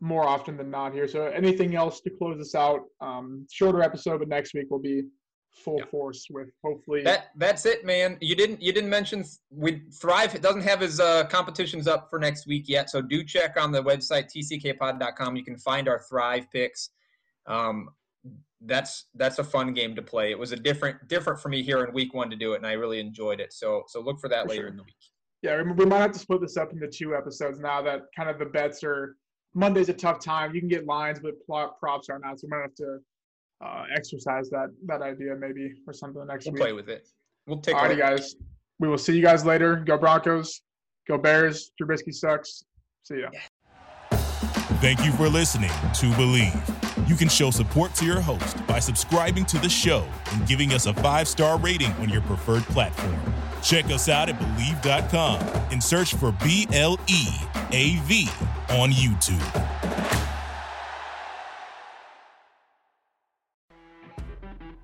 more 0.00 0.26
often 0.26 0.56
than 0.56 0.70
not 0.70 0.92
here. 0.92 1.06
So 1.06 1.26
anything 1.26 1.76
else 1.76 2.00
to 2.00 2.10
close 2.10 2.38
this 2.38 2.54
out? 2.54 2.80
Um, 3.00 3.46
shorter 3.50 3.82
episode, 3.82 4.18
but 4.18 4.28
next 4.28 4.54
week 4.54 4.70
will 4.70 4.78
be 4.80 5.04
full 5.52 5.78
yeah. 5.78 5.84
force 5.86 6.26
with 6.30 6.48
hopefully 6.62 7.02
that 7.02 7.30
that's 7.36 7.66
it 7.66 7.84
man. 7.84 8.16
You 8.20 8.34
didn't 8.34 8.62
you 8.62 8.72
didn't 8.72 8.90
mention 8.90 9.24
we 9.50 9.82
thrive 10.00 10.34
it 10.34 10.42
doesn't 10.42 10.62
have 10.62 10.80
his 10.80 11.00
uh, 11.00 11.24
competitions 11.24 11.86
up 11.86 12.08
for 12.08 12.18
next 12.18 12.46
week 12.46 12.68
yet 12.68 12.90
so 12.90 13.02
do 13.02 13.24
check 13.24 13.60
on 13.60 13.72
the 13.72 13.82
website 13.82 14.28
tckpod.com 14.34 15.36
you 15.36 15.44
can 15.44 15.56
find 15.56 15.88
our 15.88 16.00
thrive 16.08 16.46
picks. 16.52 16.90
Um, 17.46 17.88
that's 18.62 19.06
that's 19.14 19.38
a 19.38 19.44
fun 19.44 19.72
game 19.72 19.94
to 19.96 20.02
play. 20.02 20.30
It 20.30 20.38
was 20.38 20.52
a 20.52 20.56
different 20.56 21.08
different 21.08 21.40
for 21.40 21.48
me 21.48 21.62
here 21.62 21.84
in 21.84 21.92
week 21.92 22.14
one 22.14 22.30
to 22.30 22.36
do 22.36 22.52
it 22.52 22.56
and 22.56 22.66
i 22.66 22.72
really 22.72 23.00
enjoyed 23.00 23.40
it 23.40 23.52
so 23.52 23.84
so 23.88 24.00
look 24.00 24.20
for 24.20 24.28
that 24.28 24.42
for 24.42 24.50
later 24.50 24.62
sure. 24.62 24.68
in 24.68 24.76
the 24.76 24.82
week. 24.82 24.94
Yeah 25.42 25.62
we 25.62 25.86
might 25.86 26.00
have 26.00 26.12
to 26.12 26.18
split 26.18 26.40
this 26.42 26.56
up 26.56 26.72
into 26.72 26.86
two 26.86 27.14
episodes 27.14 27.58
now 27.58 27.82
that 27.82 28.02
kind 28.14 28.28
of 28.28 28.38
the 28.38 28.46
bets 28.46 28.84
are 28.84 29.16
monday's 29.54 29.88
a 29.88 29.94
tough 29.94 30.20
time. 30.20 30.54
You 30.54 30.60
can 30.60 30.68
get 30.68 30.86
lines 30.86 31.20
but 31.20 31.34
props 31.78 32.08
are 32.08 32.18
not 32.18 32.38
so 32.38 32.46
we 32.46 32.56
might 32.56 32.62
have 32.62 32.74
to 32.76 32.98
uh, 33.64 33.84
exercise 33.94 34.48
that 34.50 34.70
that 34.86 35.02
idea 35.02 35.34
maybe 35.36 35.74
or 35.86 35.92
something 35.92 36.26
next 36.26 36.46
we'll 36.46 36.54
week. 36.54 36.60
We'll 36.60 36.68
play 36.68 36.72
with 36.72 36.88
it. 36.88 37.08
We'll 37.46 37.60
take. 37.60 37.74
Alrighty, 37.74 37.98
guys. 37.98 38.36
We 38.78 38.88
will 38.88 38.98
see 38.98 39.14
you 39.14 39.22
guys 39.22 39.44
later. 39.44 39.76
Go 39.76 39.98
Broncos. 39.98 40.62
Go 41.06 41.18
Bears. 41.18 41.72
Trubisky 41.80 42.14
sucks. 42.14 42.64
See 43.02 43.20
ya. 43.20 43.28
Thank 44.80 45.04
you 45.04 45.12
for 45.12 45.28
listening 45.28 45.68
to 45.68 46.06
Bleav. 46.12 47.08
You 47.08 47.14
can 47.14 47.28
show 47.28 47.50
support 47.50 47.94
to 47.96 48.06
your 48.06 48.20
host 48.20 48.66
by 48.66 48.78
subscribing 48.78 49.44
to 49.46 49.58
the 49.58 49.68
show 49.68 50.06
and 50.32 50.46
giving 50.46 50.72
us 50.72 50.86
a 50.86 50.94
five 50.94 51.28
star 51.28 51.58
rating 51.58 51.92
on 51.94 52.08
your 52.08 52.22
preferred 52.22 52.62
platform. 52.64 53.18
Check 53.62 53.86
us 53.86 54.08
out 54.08 54.30
at 54.30 54.38
Bleav.com 54.38 55.40
and 55.70 55.82
search 55.82 56.14
for 56.14 56.32
B 56.32 56.66
L 56.72 56.98
E 57.08 57.26
A 57.72 57.96
V 58.04 58.28
on 58.70 58.90
YouTube. 58.90 59.79